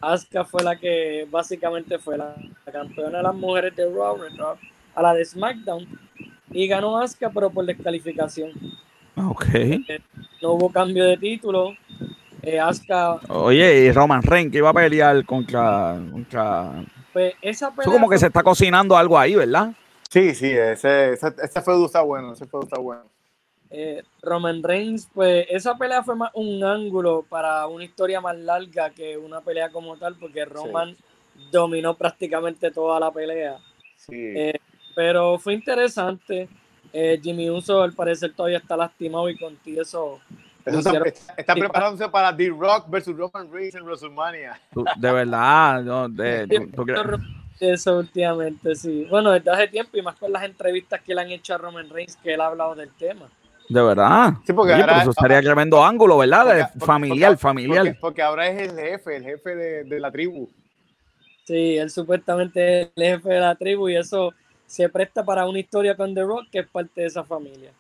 Asuka 0.00 0.44
fue 0.44 0.62
la 0.62 0.76
que 0.76 1.26
básicamente 1.30 1.98
fue 1.98 2.16
la, 2.16 2.34
campeona 2.72 3.18
de 3.18 3.24
las 3.24 3.34
mujeres 3.34 3.74
de 3.76 3.84
Raw, 3.84 4.16
a 4.94 5.02
la 5.02 5.14
de 5.14 5.24
SmackDown 5.24 5.86
y 6.52 6.66
ganó 6.66 6.98
Asuka 6.98 7.30
pero 7.30 7.50
por 7.50 7.66
descalificación. 7.66 8.52
Ok. 9.16 9.46
Eh, 9.54 10.00
no 10.40 10.52
hubo 10.52 10.70
cambio 10.70 11.04
de 11.04 11.16
título. 11.16 11.74
Eh, 12.42 12.60
Oye, 13.28 13.78
y 13.78 13.92
Roman 13.92 14.22
Reigns 14.22 14.52
que 14.52 14.58
iba 14.58 14.70
a 14.70 14.74
pelear 14.74 15.24
contra. 15.24 15.98
contra... 16.10 16.84
Pues 17.12 17.34
esa 17.42 17.70
pelea 17.70 17.82
Eso 17.82 17.92
como 17.92 18.08
que 18.08 18.18
se 18.18 18.26
está 18.26 18.42
cocinando 18.42 18.96
algo 18.96 19.18
ahí, 19.18 19.34
¿verdad? 19.34 19.72
Sí, 20.08 20.34
sí, 20.34 20.50
ese, 20.50 21.12
ese, 21.12 21.34
ese 21.42 21.62
feudo 21.62 21.86
está 21.86 22.02
bueno, 22.02 22.32
ese 22.32 22.46
feudo 22.46 22.64
está 22.64 22.78
bueno. 22.78 23.02
Eh, 23.72 24.02
Roman 24.22 24.62
Reigns, 24.62 25.08
pues 25.14 25.46
esa 25.48 25.76
pelea 25.78 26.02
fue 26.02 26.16
más 26.16 26.32
un 26.34 26.64
ángulo 26.64 27.24
para 27.28 27.68
una 27.68 27.84
historia 27.84 28.20
más 28.20 28.36
larga 28.36 28.90
que 28.90 29.16
una 29.16 29.40
pelea 29.40 29.70
como 29.70 29.96
tal, 29.96 30.16
porque 30.16 30.44
Roman 30.44 30.96
dominó 31.52 31.96
prácticamente 31.96 32.72
toda 32.72 32.98
la 32.98 33.12
pelea. 33.12 33.58
Sí. 33.96 34.16
Eh, 34.16 34.58
pero 34.96 35.38
fue 35.38 35.54
interesante. 35.54 36.48
Eh, 36.92 37.20
Jimmy 37.22 37.48
Uso 37.48 37.82
al 37.82 37.92
parecer 37.92 38.32
todavía 38.34 38.58
está 38.58 38.76
lastimado 38.76 39.30
y 39.30 39.38
contigo 39.38 39.82
eso 39.82 40.20
está, 40.64 41.54
preparándose 41.54 42.08
para 42.08 42.36
The 42.36 42.48
Rock 42.50 42.88
versus 42.88 43.16
Roman 43.16 43.50
Reigns 43.52 43.74
en 43.74 43.84
WrestleMania. 43.84 44.60
De 44.96 45.12
verdad, 45.12 45.82
no, 45.82 46.08
de, 46.08 46.46
eso 47.60 47.98
últimamente, 47.98 48.74
sí. 48.74 49.06
Bueno, 49.10 49.32
desde 49.32 49.50
hace 49.50 49.68
tiempo 49.68 49.96
y 49.96 50.02
más 50.02 50.16
con 50.16 50.32
las 50.32 50.44
entrevistas 50.44 51.00
que 51.02 51.14
le 51.14 51.20
han 51.20 51.30
hecho 51.30 51.54
a 51.54 51.58
Roman 51.58 51.90
Reigns 51.90 52.16
que 52.16 52.32
él 52.32 52.40
ha 52.40 52.46
hablado 52.46 52.74
del 52.74 52.90
tema. 52.90 53.26
De 53.68 53.82
verdad. 53.82 54.32
Sí, 54.44 54.52
porque 54.52 54.72
ahora, 54.72 55.02
eso 55.02 55.10
estaría 55.10 55.40
tremendo 55.42 55.84
ángulo, 55.84 56.18
¿verdad? 56.18 56.70
familiar, 56.80 57.36
familiar. 57.36 57.96
Porque, 58.00 58.22
ahora 58.22 58.48
es 58.48 58.70
el 58.70 58.76
jefe, 58.76 59.16
el 59.16 59.24
jefe 59.24 59.54
de, 59.54 59.84
de, 59.84 60.00
la 60.00 60.10
tribu. 60.10 60.48
Sí, 61.44 61.76
él 61.76 61.90
supuestamente 61.90 62.82
es 62.82 62.88
el 62.96 63.04
jefe 63.04 63.28
de 63.28 63.40
la 63.40 63.54
tribu 63.54 63.88
y 63.88 63.96
eso 63.96 64.32
se 64.66 64.88
presta 64.88 65.24
para 65.24 65.46
una 65.46 65.58
historia 65.58 65.96
con 65.96 66.14
The 66.14 66.22
Rock 66.22 66.48
que 66.50 66.60
es 66.60 66.68
parte 66.68 67.02
de 67.02 67.06
esa 67.08 67.22
familia. 67.24 67.72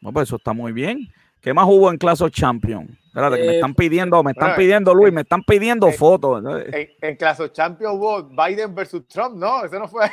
Bueno, 0.00 0.14
pues 0.14 0.28
eso 0.28 0.36
está 0.36 0.52
muy 0.52 0.72
bien. 0.72 1.08
¿Qué 1.42 1.52
más 1.52 1.66
hubo 1.68 1.90
en 1.90 1.98
Clash 1.98 2.22
of 2.22 2.30
Champions? 2.30 2.88
Espérate, 3.08 3.36
que 3.36 3.42
me 3.42 3.48
Eh, 3.52 3.54
están 3.56 3.74
pidiendo, 3.74 4.22
me 4.22 4.30
están 4.30 4.48
bueno, 4.50 4.56
pidiendo, 4.56 4.94
Luis, 4.94 5.12
me 5.12 5.20
están 5.20 5.42
pidiendo 5.42 5.88
eh, 5.88 5.92
fotos. 5.92 6.42
En, 6.72 6.88
en 7.02 7.16
Clash 7.16 7.40
of 7.42 7.52
Champions 7.52 7.94
hubo 7.94 8.22
Biden 8.22 8.74
versus 8.74 9.06
Trump, 9.08 9.36
no, 9.36 9.64
eso 9.64 9.78
no 9.78 9.86
fue. 9.88 10.06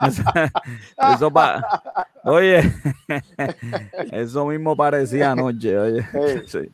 Eso, 0.00 0.22
eso 1.14 1.30
pa- 1.30 2.08
oye, 2.24 2.62
eso 4.12 4.46
mismo 4.46 4.76
parecía 4.76 5.32
anoche, 5.32 5.78
oye. 5.78 6.06
Eh. 6.14 6.42
Sí, 6.46 6.70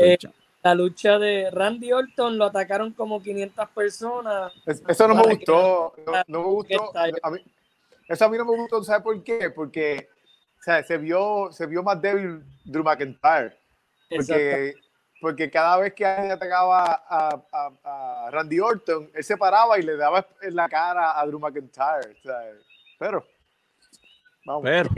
eh, 0.00 0.18
la 0.62 0.74
lucha 0.74 1.18
de 1.18 1.50
Randy 1.50 1.92
Orton 1.92 2.36
lo 2.36 2.46
atacaron 2.46 2.92
como 2.92 3.22
500 3.22 3.68
personas. 3.70 4.52
Es- 4.66 4.82
Eso 4.86 5.08
no 5.08 5.14
me 5.14 5.22
gustó, 5.34 5.94
no, 6.06 6.12
no 6.26 6.38
me 6.40 6.44
gustó. 6.46 6.84
está- 6.86 7.04
A 7.22 7.30
mí, 7.30 7.38
eso 8.08 8.24
a 8.24 8.28
mí 8.28 8.36
no 8.36 8.44
me 8.44 8.56
gustó, 8.56 8.82
¿sabes 8.84 9.02
por 9.02 9.22
qué? 9.22 9.50
Porque 9.50 10.08
o 10.60 10.62
sea, 10.62 10.82
se, 10.82 10.98
vio, 10.98 11.48
se 11.52 11.66
vio 11.66 11.82
más 11.82 12.00
débil 12.00 12.42
Drew 12.64 12.84
McIntyre. 12.84 13.56
Porque, 14.14 14.74
porque 15.20 15.50
cada 15.50 15.78
vez 15.78 15.94
que 15.94 16.04
alguien 16.04 16.32
atacaba 16.32 16.84
a, 17.08 17.40
a- 17.52 18.26
a 18.26 18.30
Randy 18.30 18.60
Orton, 18.60 19.10
él 19.14 19.24
se 19.24 19.36
paraba 19.36 19.78
y 19.78 19.82
le 19.82 19.96
daba 19.96 20.26
en 20.42 20.54
la 20.54 20.68
cara 20.68 21.18
a 21.18 21.26
Drew 21.26 21.38
McIntyre. 21.38 22.12
o 22.18 22.22
sea, 22.22 22.40
pero, 22.98 23.24
vamos. 24.44 24.62
Pero, 24.64 24.90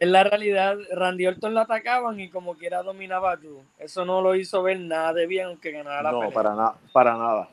En 0.00 0.10
la 0.12 0.24
realidad, 0.24 0.76
Randy 0.92 1.26
Orton 1.26 1.54
lo 1.54 1.60
atacaban 1.60 2.18
y 2.18 2.28
como 2.30 2.54
quiera 2.56 2.82
dominaba 2.82 3.32
a 3.32 3.36
Drew. 3.36 3.62
Eso 3.78 4.04
no 4.04 4.20
lo 4.20 4.34
hizo 4.34 4.62
ver 4.62 4.80
nada 4.80 5.12
de 5.12 5.26
bien 5.26 5.46
aunque 5.46 5.70
ganara 5.70 6.02
la 6.02 6.10
no, 6.12 6.18
pelea. 6.20 6.34
para, 6.34 6.50
nada 6.54 6.74
para 6.92 7.16
nada. 7.16 7.48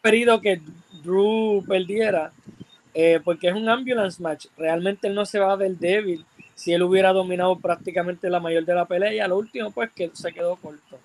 preferido 0.00 0.40
que 0.40 0.60
Drew 1.02 1.64
perdiera 1.66 2.30
eh, 2.94 3.20
porque 3.24 3.48
es 3.48 3.54
un 3.54 3.68
ambulance 3.68 4.22
match. 4.22 4.46
Realmente 4.56 5.08
él 5.08 5.14
no 5.14 5.24
se 5.24 5.38
va 5.40 5.52
a 5.52 5.56
ver 5.56 5.72
débil 5.72 6.24
si 6.62 6.72
él 6.72 6.84
hubiera 6.84 7.12
dominado 7.12 7.58
prácticamente 7.58 8.30
la 8.30 8.38
mayor 8.38 8.64
de 8.64 8.72
la 8.72 8.84
pelea 8.84 9.12
y 9.12 9.18
a 9.18 9.26
lo 9.26 9.36
último 9.36 9.72
pues 9.72 9.90
que 9.90 10.12
se 10.12 10.32
quedó 10.32 10.54
corto. 10.54 10.96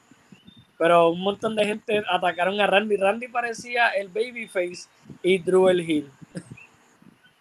Pero 0.77 1.09
un 1.09 1.19
montón 1.19 1.55
de 1.55 1.65
gente 1.65 2.03
atacaron 2.11 2.61
a 2.61 2.67
Randy. 2.67 2.95
Randy 2.95 3.27
parecía 3.27 3.89
el 3.89 4.07
babyface 4.09 4.87
y 5.23 5.39
Drew 5.39 5.69
el 5.69 5.79
heel. 5.79 6.11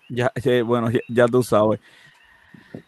ya, 0.09 0.33
bueno, 0.65 0.91
ya, 0.91 1.01
ya 1.09 1.27
tú 1.27 1.43
sabes. 1.43 1.79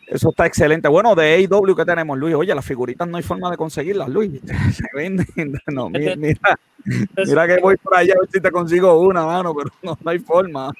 Eso 0.06 0.30
está 0.30 0.46
excelente. 0.46 0.88
Bueno, 0.88 1.14
de 1.14 1.34
AEW 1.34 1.76
que 1.76 1.84
tenemos, 1.84 2.16
Luis. 2.16 2.34
Oye, 2.34 2.54
las 2.54 2.64
figuritas 2.64 3.06
no 3.06 3.18
hay 3.18 3.22
forma 3.22 3.50
de 3.50 3.58
conseguirlas, 3.58 4.08
Luis. 4.08 4.40
Se 4.72 4.86
venden. 4.94 5.26
No, 5.66 5.90
mira, 5.90 6.16
mira, 6.16 6.58
mira 6.86 7.46
que 7.46 7.60
voy 7.60 7.76
por 7.76 7.94
allá 7.94 8.14
a 8.14 8.20
ver 8.20 8.30
si 8.32 8.40
te 8.40 8.50
consigo 8.50 8.98
una, 8.98 9.26
mano, 9.26 9.54
pero 9.54 9.70
no, 9.82 9.98
no 10.02 10.10
hay 10.10 10.20
forma. 10.20 10.72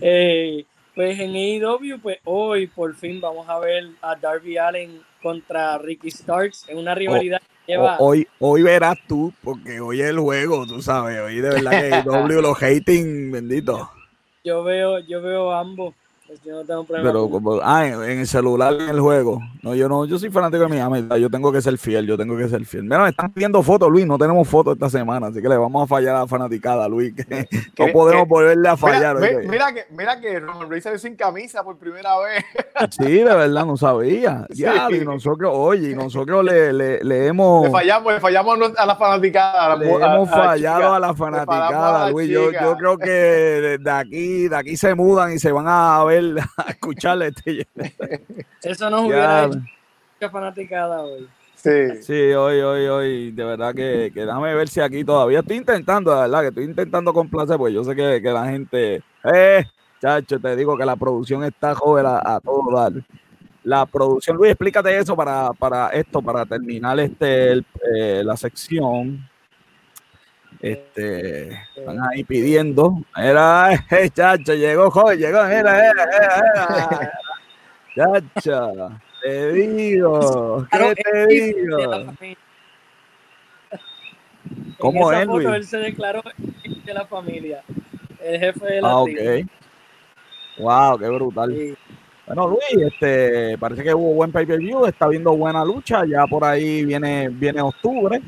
Eh, 0.00 0.66
pues 0.94 1.18
en 1.18 1.34
AEW, 1.34 1.98
pues 2.00 2.18
hoy 2.24 2.66
por 2.68 2.94
fin 2.94 3.20
vamos 3.20 3.48
a 3.48 3.58
ver 3.58 3.84
a 4.02 4.14
Darby 4.16 4.56
Allen 4.58 5.00
contra 5.22 5.78
Ricky 5.78 6.10
Starks 6.10 6.68
en 6.68 6.78
una 6.78 6.94
rivalidad 6.94 7.40
que 7.66 7.72
lleva 7.72 7.96
O- 7.98 8.06
hoy, 8.08 8.26
hoy 8.40 8.62
verás 8.62 8.96
tú, 9.08 9.32
porque 9.42 9.80
hoy 9.80 10.00
es 10.00 10.08
el 10.10 10.18
juego, 10.18 10.66
tú 10.66 10.80
sabes. 10.82 11.18
Hoy 11.20 11.36
de 11.40 11.50
verdad 11.50 11.70
que 11.72 11.94
AEW, 11.94 12.40
los 12.40 12.62
hating, 12.62 13.30
bendito. 13.32 13.90
yo 14.44 14.62
veo, 14.62 14.98
yo 15.00 15.22
veo 15.22 15.52
ambos. 15.52 15.94
Pues 16.26 16.40
yo 16.42 16.54
no 16.54 16.64
tengo 16.64 16.84
problema. 16.84 17.10
Pero 17.12 17.28
como, 17.28 17.60
ah, 17.62 17.86
en, 17.86 18.02
en 18.02 18.18
el 18.20 18.26
celular, 18.26 18.72
en 18.72 18.88
el 18.88 19.00
juego. 19.00 19.40
No, 19.62 19.74
yo 19.74 19.90
no, 19.90 20.06
yo 20.06 20.18
soy 20.18 20.30
fanático 20.30 20.62
de 20.62 20.68
Miami. 20.68 21.06
Yo 21.20 21.28
tengo 21.30 21.52
que 21.52 21.60
ser 21.60 21.76
fiel, 21.76 22.06
yo 22.06 22.16
tengo 22.16 22.34
que 22.36 22.48
ser 22.48 22.64
fiel. 22.64 22.84
Mira, 22.84 23.02
me 23.02 23.10
están 23.10 23.30
pidiendo 23.30 23.62
fotos, 23.62 23.90
Luis. 23.90 24.06
No 24.06 24.16
tenemos 24.16 24.48
fotos 24.48 24.72
esta 24.74 24.88
semana, 24.88 25.26
así 25.26 25.42
que 25.42 25.48
le 25.50 25.58
vamos 25.58 25.84
a 25.84 25.86
fallar 25.86 26.16
a 26.16 26.20
la 26.20 26.26
fanaticada, 26.26 26.88
Luis. 26.88 27.14
Que 27.14 27.24
no 27.78 27.86
¿Qué- 27.86 27.92
podemos 27.92 28.26
volverle 28.26 28.68
a 28.70 28.76
fallar. 28.76 29.16
oye. 29.16 29.46
mira 29.46 29.72
que, 29.74 29.84
mira 29.90 30.18
que 30.18 30.40
Roman 30.40 30.70
Reigns 30.70 30.84
salió 30.84 30.98
sin 30.98 31.14
camisa 31.14 31.62
por 31.62 31.76
primera 31.76 32.18
vez. 32.20 32.42
Sí, 32.90 33.04
de 33.04 33.24
verdad, 33.24 33.66
no 33.66 33.76
sabía. 33.76 34.46
Sí. 34.54 34.62
Ya, 34.62 34.88
y 34.90 35.00
nosotros, 35.04 35.50
oye, 35.54 35.90
y 35.90 35.94
nosotros 35.94 36.42
le, 36.44 36.72
le, 36.72 37.04
le 37.04 37.26
hemos, 37.26 37.64
Le 37.66 37.70
fallamos, 37.70 38.14
le 38.14 38.20
fallamos 38.20 38.58
a 38.78 38.86
la 38.86 38.96
fanaticada. 38.96 39.64
a 39.66 39.68
la 39.70 39.76
le 39.76 39.92
a- 39.92 40.14
hemos 40.14 40.30
a 40.32 40.36
la 40.38 40.44
fallado 40.44 40.94
a 40.94 41.00
la 41.00 41.08
a 41.10 41.14
fanaticada, 41.14 42.04
la 42.06 42.10
Luis. 42.10 42.28
Yo, 42.30 42.50
yo 42.50 42.76
creo 42.78 42.96
que 42.96 43.10
de 43.10 43.78
de 43.78 43.90
aquí, 43.90 44.48
de 44.48 44.56
aquí 44.56 44.76
se 44.78 44.94
mudan 44.94 45.32
y 45.32 45.38
se 45.38 45.50
van 45.52 45.66
a 45.68 46.02
ver, 46.04 46.13
a 46.56 46.70
escucharle 46.70 47.28
este. 47.28 47.66
Eso 48.62 48.88
Ya. 48.90 49.00
hubiera 49.00 49.44
hecho 49.46 49.58
mucha 49.58 50.30
fanaticada 50.30 51.02
hoy. 51.02 51.28
Sí. 51.54 52.02
Sí, 52.02 52.12
hoy, 52.34 52.60
hoy, 52.60 52.86
hoy, 52.86 53.30
de 53.32 53.44
verdad 53.44 53.74
que, 53.74 54.10
que 54.12 54.20
déjame 54.26 54.54
ver 54.54 54.68
si 54.68 54.80
aquí 54.80 55.02
todavía 55.04 55.40
estoy 55.40 55.56
intentando, 55.56 56.14
de 56.14 56.20
verdad, 56.22 56.40
que 56.42 56.48
estoy 56.48 56.64
intentando 56.64 57.12
complacer, 57.14 57.56
pues 57.56 57.72
yo 57.72 57.82
sé 57.84 57.96
que, 57.96 58.20
que 58.20 58.30
la 58.30 58.44
gente, 58.50 59.02
eh, 59.32 59.64
chacho, 60.00 60.38
te 60.38 60.56
digo 60.56 60.76
que 60.76 60.84
la 60.84 60.96
producción 60.96 61.42
está 61.44 61.74
joven 61.74 62.04
a, 62.06 62.18
a 62.34 62.40
todo 62.40 62.62
dar. 62.74 62.92
La 63.62 63.86
producción, 63.86 64.36
Luis, 64.36 64.50
explícate 64.50 64.98
eso 64.98 65.16
para, 65.16 65.50
para 65.54 65.88
esto, 65.88 66.20
para 66.20 66.44
terminar 66.44 67.00
este 67.00 67.52
el- 67.52 67.66
eh, 67.96 68.22
la 68.22 68.36
sección. 68.36 69.26
Este, 70.64 71.50
están 71.76 71.98
ahí 72.10 72.24
pidiendo. 72.24 72.94
Era, 73.14 73.74
eh, 73.90 74.08
chacho, 74.10 74.54
llegó, 74.54 74.90
joven, 74.90 75.18
llegó, 75.18 75.44
era, 75.44 75.90
era, 75.90 76.04
era, 76.04 76.42
era. 76.96 77.12
Chacho, 77.94 78.90
te 79.22 79.52
digo, 79.52 80.66
¿qué 80.72 80.94
te 81.02 81.26
digo? 81.26 81.76
¿Cómo 84.78 85.12
en 85.12 85.18
esa 85.18 85.20
es, 85.22 85.26
foto 85.26 85.38
Luis? 85.40 85.54
él 85.56 85.64
se 85.66 85.76
declaró 85.78 86.22
de 86.84 86.94
la 86.94 87.06
familia. 87.06 87.62
El 88.22 88.40
jefe 88.40 88.64
de 88.66 88.80
la 88.80 88.88
Ah, 88.90 89.02
tribu. 89.04 89.20
ok. 89.42 89.46
Wow, 90.58 90.98
qué 90.98 91.08
brutal. 91.08 91.54
Sí. 91.54 91.74
Bueno, 92.26 92.48
Luis, 92.48 92.86
este, 92.92 93.58
parece 93.58 93.82
que 93.82 93.92
hubo 93.94 94.14
buen 94.14 94.32
pay-per-view, 94.32 94.86
está 94.86 95.08
viendo 95.08 95.36
buena 95.36 95.62
lucha, 95.62 96.06
ya 96.06 96.26
por 96.26 96.42
ahí 96.42 96.82
viene, 96.86 97.28
viene 97.28 97.60
octubre. 97.60 98.18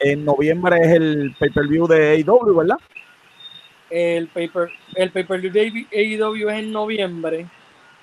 En 0.00 0.24
noviembre 0.24 0.76
es 0.80 0.88
el 0.88 1.36
pay-per-view 1.38 1.86
de 1.86 2.24
AEW, 2.26 2.56
¿verdad? 2.56 2.78
El 3.90 4.28
paper, 4.28 4.70
el 4.94 5.10
pay-per-view 5.10 5.52
de 5.52 5.86
AEW 5.92 6.48
es 6.48 6.58
en 6.58 6.72
noviembre. 6.72 7.46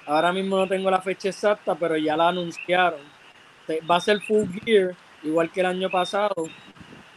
Ahora 0.06 0.32
mismo 0.32 0.58
no 0.58 0.68
tengo 0.68 0.92
la 0.92 1.02
fecha 1.02 1.30
exacta, 1.30 1.76
pero 1.76 1.98
ya 1.98 2.16
la 2.16 2.30
anunciaron. 2.30 3.00
Va 3.90 3.98
a 3.98 4.02
ser 4.02 4.22
full 4.22 4.46
gear, 4.64 4.96
igual 5.24 5.52
que 5.52 5.60
el 5.60 5.66
año 5.66 5.90
pasado. 5.90 6.36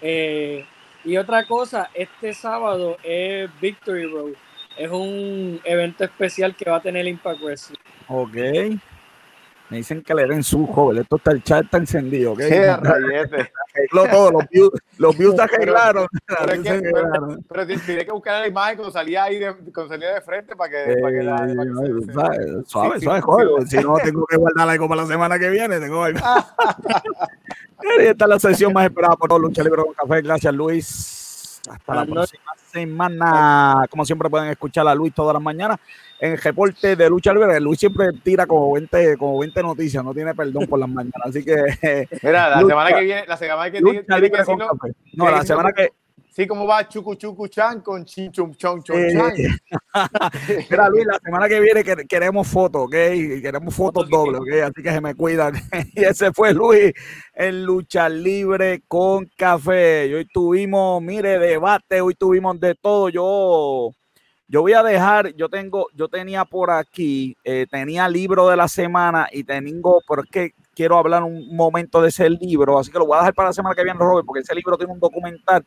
Eh, 0.01 0.65
y 1.05 1.17
otra 1.17 1.45
cosa, 1.45 1.91
este 1.95 2.33
sábado 2.33 2.97
es 3.03 3.51
Victory 3.61 4.07
Road. 4.07 4.33
Es 4.77 4.91
un 4.91 5.61
evento 5.65 6.05
especial 6.05 6.55
que 6.57 6.71
va 6.71 6.77
a 6.77 6.83
tener 6.83 7.07
Impact 7.07 7.41
Wrestling. 7.43 7.79
Ok. 8.09 8.37
Me 9.71 9.77
dicen 9.77 10.03
que 10.03 10.13
le 10.15 10.27
den 10.27 10.43
su 10.43 10.67
joven. 10.67 10.99
Esto 10.99 11.17
está, 11.17 11.31
el 11.31 11.43
chat 11.45 11.65
está 11.65 11.79
encendido, 11.79 12.33
¿ok? 12.33 12.39
Qué 12.39 12.77
rayete. 12.77 13.53
Todo, 14.11 14.33
los 14.33 14.49
views, 14.51 14.71
los 14.99 15.17
views 15.17 15.37
se 15.37 15.43
arreglaron. 15.43 16.07
Pero, 16.27 16.53
es 16.53 16.61
que- 16.61 16.81
pero- 16.93 17.39
pero 17.49 17.67
que 18.05 18.11
buscar 18.13 18.41
la 18.41 18.49
imagen 18.49 18.77
cuando 18.79 18.93
salía 18.93 19.25
ahí 19.25 19.39
de, 19.39 19.55
cuando 19.73 19.89
salía 19.89 20.15
de 20.15 20.21
frente 20.23 20.57
para 20.57 20.71
que, 20.71 20.97
para 21.01 21.13
que, 21.17 21.23
la- 21.23 21.37
Eh, 21.37 21.55
para 21.55 21.65
que 21.69 22.07
se-. 22.07 22.13
Suave, 22.13 22.39
sí, 22.99 23.05
suave, 23.05 23.23
sí, 23.61 23.67
sí. 23.69 23.77
Si 23.79 23.85
no, 23.85 23.95
tengo 23.99 24.27
que 24.27 24.37
guardar 24.37 24.69
algo 24.69 24.89
para 24.89 25.03
la 25.03 25.07
semana 25.09 25.39
que 25.39 25.49
viene. 25.51 25.79
Tengo 25.79 26.03
algo. 26.03 26.19
Esta 28.01 28.25
es 28.25 28.29
la 28.29 28.39
sesión 28.41 28.73
más 28.73 28.85
esperada 28.87 29.17
por 29.17 29.29
todos 29.29 29.41
Lucha 29.41 29.63
Libre 29.63 29.83
con 29.83 29.95
Café. 29.95 30.21
Gracias, 30.23 30.53
Luis. 30.53 31.20
Hasta 31.69 31.95
la 31.95 32.07
próxima 32.07 32.53
semana. 32.73 33.85
Como 33.91 34.05
siempre, 34.05 34.31
pueden 34.31 34.49
escuchar 34.51 34.87
a 34.89 34.95
Luis 34.95 35.13
todas 35.15 35.35
las 35.35 35.43
mañanas 35.43 35.79
en 36.19 36.37
reporte 36.39 36.97
de 36.97 37.11
Lucha 37.11 37.33
Libre. 37.33 37.61
Luis 37.61 37.79
siempre 37.81 38.09
tira 38.23 38.47
como 38.47 38.73
20, 38.73 39.17
como 39.17 39.39
20 39.41 39.63
noticias, 39.63 40.05
no 40.05 40.15
tiene 40.15 40.35
perdón 40.35 40.67
por 40.67 40.79
las 40.79 40.89
mañanas. 40.89 41.21
Así 41.25 41.45
que. 41.45 42.09
Mira, 42.23 42.49
la 42.51 42.57
Lucha- 42.63 42.69
semana 42.73 42.93
que 42.99 43.05
viene, 43.05 43.25
la 43.27 43.37
semana 43.37 43.71
que 43.71 43.81
Café. 44.69 44.93
No, 45.15 45.31
la 45.31 45.43
semana 45.45 45.73
que. 45.73 45.89
Sí, 46.31 46.47
como 46.47 46.67
va 46.67 46.87
Chucu 46.89 47.15
Chucu 47.15 47.49
Chan 47.49 47.81
con 47.81 48.05
Chin 48.05 48.31
Chum 48.33 48.55
Chong 48.55 48.83
Chong 48.83 48.99
Eh, 48.99 49.13
Chan. 49.13 49.33
Mira, 50.71 50.89
Luis, 50.89 51.07
la 51.07 51.19
semana 51.23 51.49
que 51.49 51.61
viene 51.61 51.83
que- 51.85 52.07
queremos 52.07 52.47
fotos, 52.49 52.83
¿ok? 52.85 52.91
Queremos 52.93 53.75
fotos 53.75 54.09
dobles, 54.09 54.41
¿ok? 54.41 54.49
Así 54.71 54.83
que 54.83 54.91
se 54.93 55.01
me 55.01 55.15
cuidan. 55.15 55.55
y 55.95 56.05
ese 56.05 56.33
fue 56.33 56.53
Luis 56.55 56.93
en 57.35 57.65
Lucha 57.65 58.09
Libre 58.09 58.83
con 58.87 59.27
Café. 59.37 60.07
Y 60.07 60.15
hoy 60.15 60.27
tuvimos, 60.33 61.03
mire, 61.03 61.39
debate, 61.39 62.01
hoy 62.01 62.15
tuvimos 62.15 62.59
de 62.61 62.75
todo. 62.75 63.09
Yo, 63.09 63.91
yo 64.49 64.61
voy 64.63 64.73
a 64.73 64.83
dejar, 64.83 65.35
yo 65.35 65.49
tengo, 65.49 65.87
yo 65.95 66.09
tenía 66.09 66.45
por 66.45 66.71
aquí, 66.71 67.37
eh, 67.45 67.67
tenía 67.71 68.09
libro 68.09 68.49
de 68.49 68.57
la 68.57 68.69
semana 68.69 69.29
y 69.33 69.45
tengo, 69.45 70.01
pero 70.09 70.23
es 70.23 70.31
que 70.31 70.51
quiero 70.75 70.97
hablar 70.99 71.23
un 71.25 71.55
momento 71.55 72.01
de 72.01 72.09
ese 72.09 72.31
libro, 72.31 72.79
así 72.79 72.91
que 72.91 72.99
lo 72.99 73.05
voy 73.07 73.17
a 73.17 73.21
dejar 73.21 73.35
para 73.35 73.49
la 73.51 73.53
semana 73.53 73.75
que 73.75 73.85
viene, 73.85 73.99
Robert, 73.99 74.25
porque 74.25 74.41
ese 74.41 74.55
libro 74.55 74.79
tiene 74.79 74.93
un 74.93 74.99
documental 75.01 75.65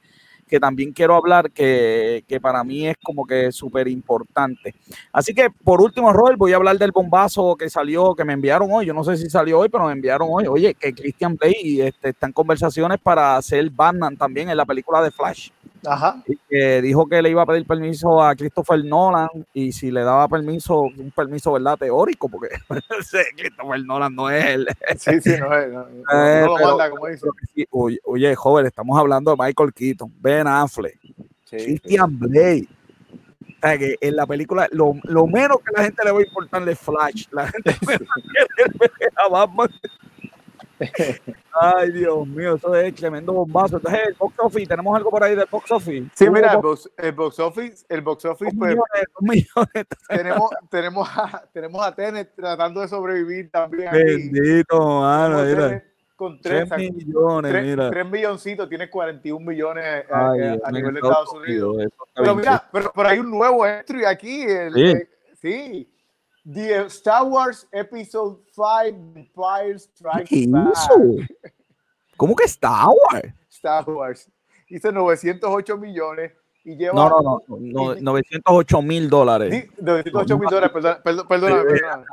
que 0.47 0.59
también 0.59 0.91
quiero 0.91 1.15
hablar, 1.15 1.51
que, 1.51 2.23
que 2.27 2.39
para 2.39 2.63
mí 2.63 2.87
es 2.87 2.95
como 3.03 3.25
que 3.25 3.51
súper 3.51 3.87
importante. 3.87 4.75
Así 5.11 5.33
que 5.33 5.49
por 5.49 5.81
último, 5.81 6.13
Robert, 6.13 6.37
voy 6.37 6.53
a 6.53 6.57
hablar 6.57 6.77
del 6.77 6.91
bombazo 6.91 7.55
que 7.55 7.69
salió, 7.69 8.15
que 8.15 8.23
me 8.23 8.33
enviaron 8.33 8.69
hoy. 8.71 8.85
Yo 8.85 8.93
no 8.93 9.03
sé 9.03 9.17
si 9.17 9.29
salió 9.29 9.59
hoy, 9.59 9.69
pero 9.69 9.85
me 9.85 9.93
enviaron 9.93 10.27
hoy. 10.31 10.47
Oye, 10.47 10.73
que 10.75 10.93
Christian 10.93 11.37
Bale 11.39 11.87
este, 11.87 12.09
está 12.09 12.27
en 12.27 12.33
conversaciones 12.33 12.99
para 12.99 13.37
hacer 13.37 13.69
Batman 13.69 14.17
también 14.17 14.49
en 14.49 14.57
la 14.57 14.65
película 14.65 15.01
de 15.01 15.11
Flash. 15.11 15.49
Ajá. 15.85 16.23
Y 16.27 16.37
que 16.49 16.81
dijo 16.81 17.07
que 17.07 17.21
le 17.21 17.29
iba 17.29 17.41
a 17.41 17.45
pedir 17.45 17.65
permiso 17.65 18.21
a 18.23 18.35
Christopher 18.35 18.83
Nolan 18.83 19.29
y 19.53 19.71
si 19.71 19.91
le 19.91 20.01
daba 20.01 20.27
permiso, 20.27 20.81
un 20.81 21.11
permiso, 21.15 21.53
¿verdad? 21.53 21.77
Teórico, 21.77 22.29
porque 22.29 22.49
Christopher 23.37 23.85
Nolan 23.85 24.15
no 24.15 24.29
es 24.29 24.45
él. 24.45 24.67
Sí, 24.97 25.21
sí, 25.21 25.35
no 25.39 25.53
es. 25.55 25.71
No, 25.71 25.81
eh, 26.13 26.45
lo 26.45 26.57
manda, 26.57 26.89
como 26.89 27.07
dice. 27.07 27.27
oye, 27.71 27.99
oye, 28.03 28.35
joven, 28.35 28.65
estamos 28.65 28.97
hablando 28.97 29.31
de 29.31 29.43
Michael 29.43 29.73
Keaton, 29.73 30.13
Ben 30.19 30.47
Affleck, 30.47 30.99
Christian 31.49 32.19
Blake. 32.19 32.67
O 33.41 33.65
sea, 33.65 33.77
que 33.77 33.95
en 34.01 34.15
la 34.17 34.25
película, 34.25 34.67
lo, 34.71 34.93
lo, 35.03 35.25
menos 35.25 35.59
que 35.59 35.71
la 35.75 35.83
gente 35.83 36.03
le 36.03 36.11
va 36.11 36.19
a 36.19 36.23
importar 36.23 36.67
es 36.67 36.79
Flash. 36.79 37.27
La 37.31 37.47
gente 37.47 37.71
a 39.15 39.29
Batman 39.29 39.69
Ay, 41.53 41.91
Dios 41.91 42.27
mío, 42.27 42.55
eso 42.55 42.75
es 42.75 42.95
tremendo 42.95 43.33
bombazo. 43.33 43.77
Entonces, 43.77 44.01
el 44.07 44.13
box 44.15 44.35
office, 44.39 44.67
¿tenemos 44.67 44.95
algo 44.95 45.09
por 45.09 45.23
ahí 45.23 45.35
del 45.35 45.47
box 45.49 45.71
office? 45.71 46.09
Sí, 46.15 46.29
mira, 46.29 46.53
el 46.53 46.61
box, 46.61 46.89
el 46.97 47.11
box 47.11 47.39
office, 47.39 47.85
el 47.89 48.01
box 48.01 48.25
office, 48.25 48.55
pues, 48.57 48.75
millones, 49.21 49.87
tenemos, 50.07 50.51
tenemos, 50.69 51.09
a, 51.09 51.43
tenemos 51.53 51.85
a 51.85 51.95
Tenet 51.95 52.35
tratando 52.35 52.81
de 52.81 52.87
sobrevivir 52.87 53.51
también. 53.51 53.91
Bendito, 53.91 55.01
mano, 55.01 55.43
mira. 55.43 55.83
Con 56.15 56.39
3, 56.39 56.69
millones, 56.77 57.51
3, 57.51 57.63
mira. 57.65 57.89
3 57.89 58.05
milloncitos, 58.09 58.69
tiene 58.69 58.89
41 58.89 59.45
millones 59.45 59.83
eh, 59.85 60.05
Ay, 60.09 60.41
a, 60.41 60.57
a 60.63 60.71
nivel 60.71 60.93
de 60.93 60.99
Estados 60.99 61.33
Unidos. 61.33 61.75
Pero 62.15 62.35
mira, 62.35 62.69
pero, 62.71 62.91
pero, 62.95 63.09
hay 63.09 63.19
un 63.19 63.31
nuevo 63.31 63.65
entry 63.65 64.05
aquí. 64.05 64.43
El, 64.43 64.73
sí. 64.73 64.81
Eh, 64.81 65.09
sí 65.41 65.92
The 66.45 66.85
Star 66.89 67.25
Wars 67.25 67.67
Episode 67.71 68.37
5 68.51 69.15
Empire 69.15 69.79
Strikes 69.79 70.47
Back. 70.47 70.73
¿Cómo 72.17 72.35
que 72.35 72.45
Star 72.45 72.89
Wars? 72.89 73.33
Star 73.49 73.89
Wars. 73.89 74.29
Hizo 74.67 74.91
908 74.91 75.77
millones 75.77 76.31
y 76.65 76.75
lleva. 76.75 76.93
No, 76.93 77.09
no, 77.09 77.41
no, 77.47 77.95
no 77.95 77.95
908 77.95 78.81
mil 78.81 79.09
dólares. 79.09 79.53
Sí, 79.53 79.69
908 79.81 80.37
mil 80.37 80.49
dólares, 80.49 80.71
perdón, 80.71 80.97
perdón, 81.03 81.27
perdóname, 81.27 81.63
perdóname. 81.63 82.05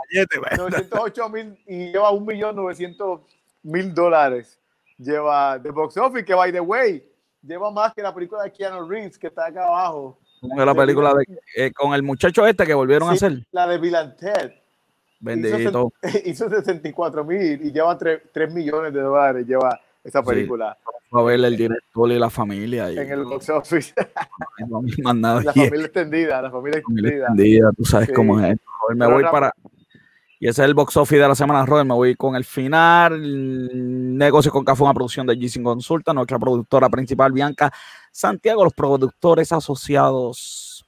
908 0.57 1.29
mil 1.29 1.59
y 1.67 1.93
lleva 1.93 2.13
1.900.000 2.13 3.95
dólares. 3.95 4.61
Lleva 4.99 5.61
The 5.61 5.71
Box 5.71 5.97
Office, 5.97 6.25
que 6.25 6.35
by 6.35 6.53
the 6.53 6.61
way, 6.61 7.05
lleva 7.43 7.71
más 7.71 7.95
que 7.95 8.03
la 8.03 8.15
película 8.15 8.45
de 8.45 8.53
Keanu 8.53 8.87
Reeves, 8.87 9.19
que 9.19 9.29
está 9.29 9.47
acá 9.47 9.67
abajo. 9.67 10.19
Como 10.41 10.65
la 10.65 10.75
película 10.75 11.15
de, 11.15 11.25
eh, 11.57 11.73
con 11.73 11.93
el 11.95 12.03
muchacho 12.03 12.47
este 12.47 12.67
que 12.67 12.75
volvieron 12.75 13.09
a 13.09 13.13
hacer. 13.13 13.47
La 13.53 13.67
de 13.67 13.79
Bill 13.79 13.95
Ted. 14.19 14.53
Bendito. 15.21 15.93
Hizo, 16.25 16.49
64 16.49 17.25
mil 17.25 17.61
y 17.63 17.71
lleva 17.71 17.97
3, 17.97 18.23
3, 18.33 18.55
millones 18.55 18.95
de 18.95 19.01
dólares. 19.01 19.47
Lleva 19.47 19.79
esa 20.03 20.23
película. 20.23 20.77
a 21.13 21.23
ver 21.23 21.45
el 21.45 21.57
director 21.57 22.11
y 22.11 22.19
la 22.19 22.31
familia. 22.31 22.89
en 22.89 23.11
el 23.11 23.25
box 23.25 23.51
office. 23.51 23.95
No, 24.99 25.13
nada 25.13 25.43
la 25.43 25.53
familia 25.53 25.87
extendida, 25.87 26.43
la 26.43 26.51
familia 26.51 26.79
extendida. 26.79 27.27
extendida 27.27 27.73
tú 27.77 27.85
sabes 27.85 28.11
cómo 28.15 28.41
es. 28.41 28.59
me 28.95 29.07
voy 29.07 29.25
para. 29.25 29.53
Y 30.43 30.49
ese 30.49 30.63
es 30.63 30.69
el 30.69 30.75
box 30.75 30.97
office 30.97 31.21
de 31.21 31.29
la 31.29 31.35
semana, 31.35 31.67
Robert. 31.67 31.87
Me 31.87 31.95
voy 31.95 32.15
con 32.15 32.35
el 32.35 32.47
final. 32.47 34.17
Negocio 34.17 34.51
con 34.51 34.65
Café, 34.65 34.83
una 34.83 34.95
producción 34.95 35.27
de 35.27 35.35
G5 35.35 35.63
Consulta. 35.63 36.15
Nuestra 36.15 36.39
productora 36.39 36.89
principal, 36.89 37.31
Bianca 37.31 37.71
Santiago. 38.11 38.65
Los 38.65 38.73
productores 38.73 39.53
asociados 39.53 40.87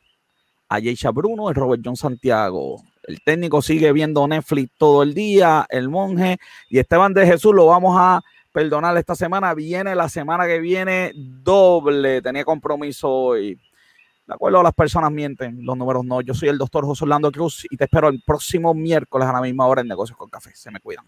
a 0.71 1.11
Bruno, 1.11 1.51
el 1.51 1.55
Robert 1.55 1.83
John 1.85 1.97
Santiago. 1.97 2.83
El 3.03 3.23
técnico 3.23 3.61
sigue 3.61 3.93
viendo 3.93 4.27
Netflix 4.27 4.71
todo 4.79 5.03
el 5.03 5.13
día, 5.13 5.67
el 5.69 5.91
monje. 5.91 6.39
Y 6.71 6.79
Esteban 6.79 7.13
de 7.13 7.27
Jesús 7.27 7.55
lo 7.55 7.67
vamos 7.67 7.95
a 7.99 8.23
perdonar 8.53 8.97
esta 8.97 9.15
semana. 9.15 9.53
Viene 9.53 9.95
la 9.95 10.09
semana 10.09 10.47
que 10.47 10.61
viene 10.61 11.13
doble. 11.15 12.23
Tenía 12.23 12.47
compromiso 12.47 13.11
hoy. 13.11 13.61
De 14.27 14.35
acuerdo, 14.35 14.63
las 14.63 14.73
personas 14.73 15.11
mienten, 15.11 15.65
los 15.65 15.77
números 15.77 16.05
no. 16.05 16.21
Yo 16.21 16.33
soy 16.35 16.49
el 16.49 16.59
doctor 16.59 16.85
José 16.85 17.05
Orlando 17.05 17.33
Cruz 17.33 17.67
y 17.69 17.77
te 17.77 17.85
espero 17.85 18.09
el 18.09 18.23
próximo 18.25 18.73
miércoles 18.73 19.29
a 19.29 19.33
la 19.33 19.41
misma 19.41 19.67
hora 19.67 19.81
en 19.81 19.89
Negocios 19.89 20.17
con 20.17 20.31
Café. 20.31 20.53
Se 20.55 20.71
me 20.71 20.81
cuidan. 20.81 21.07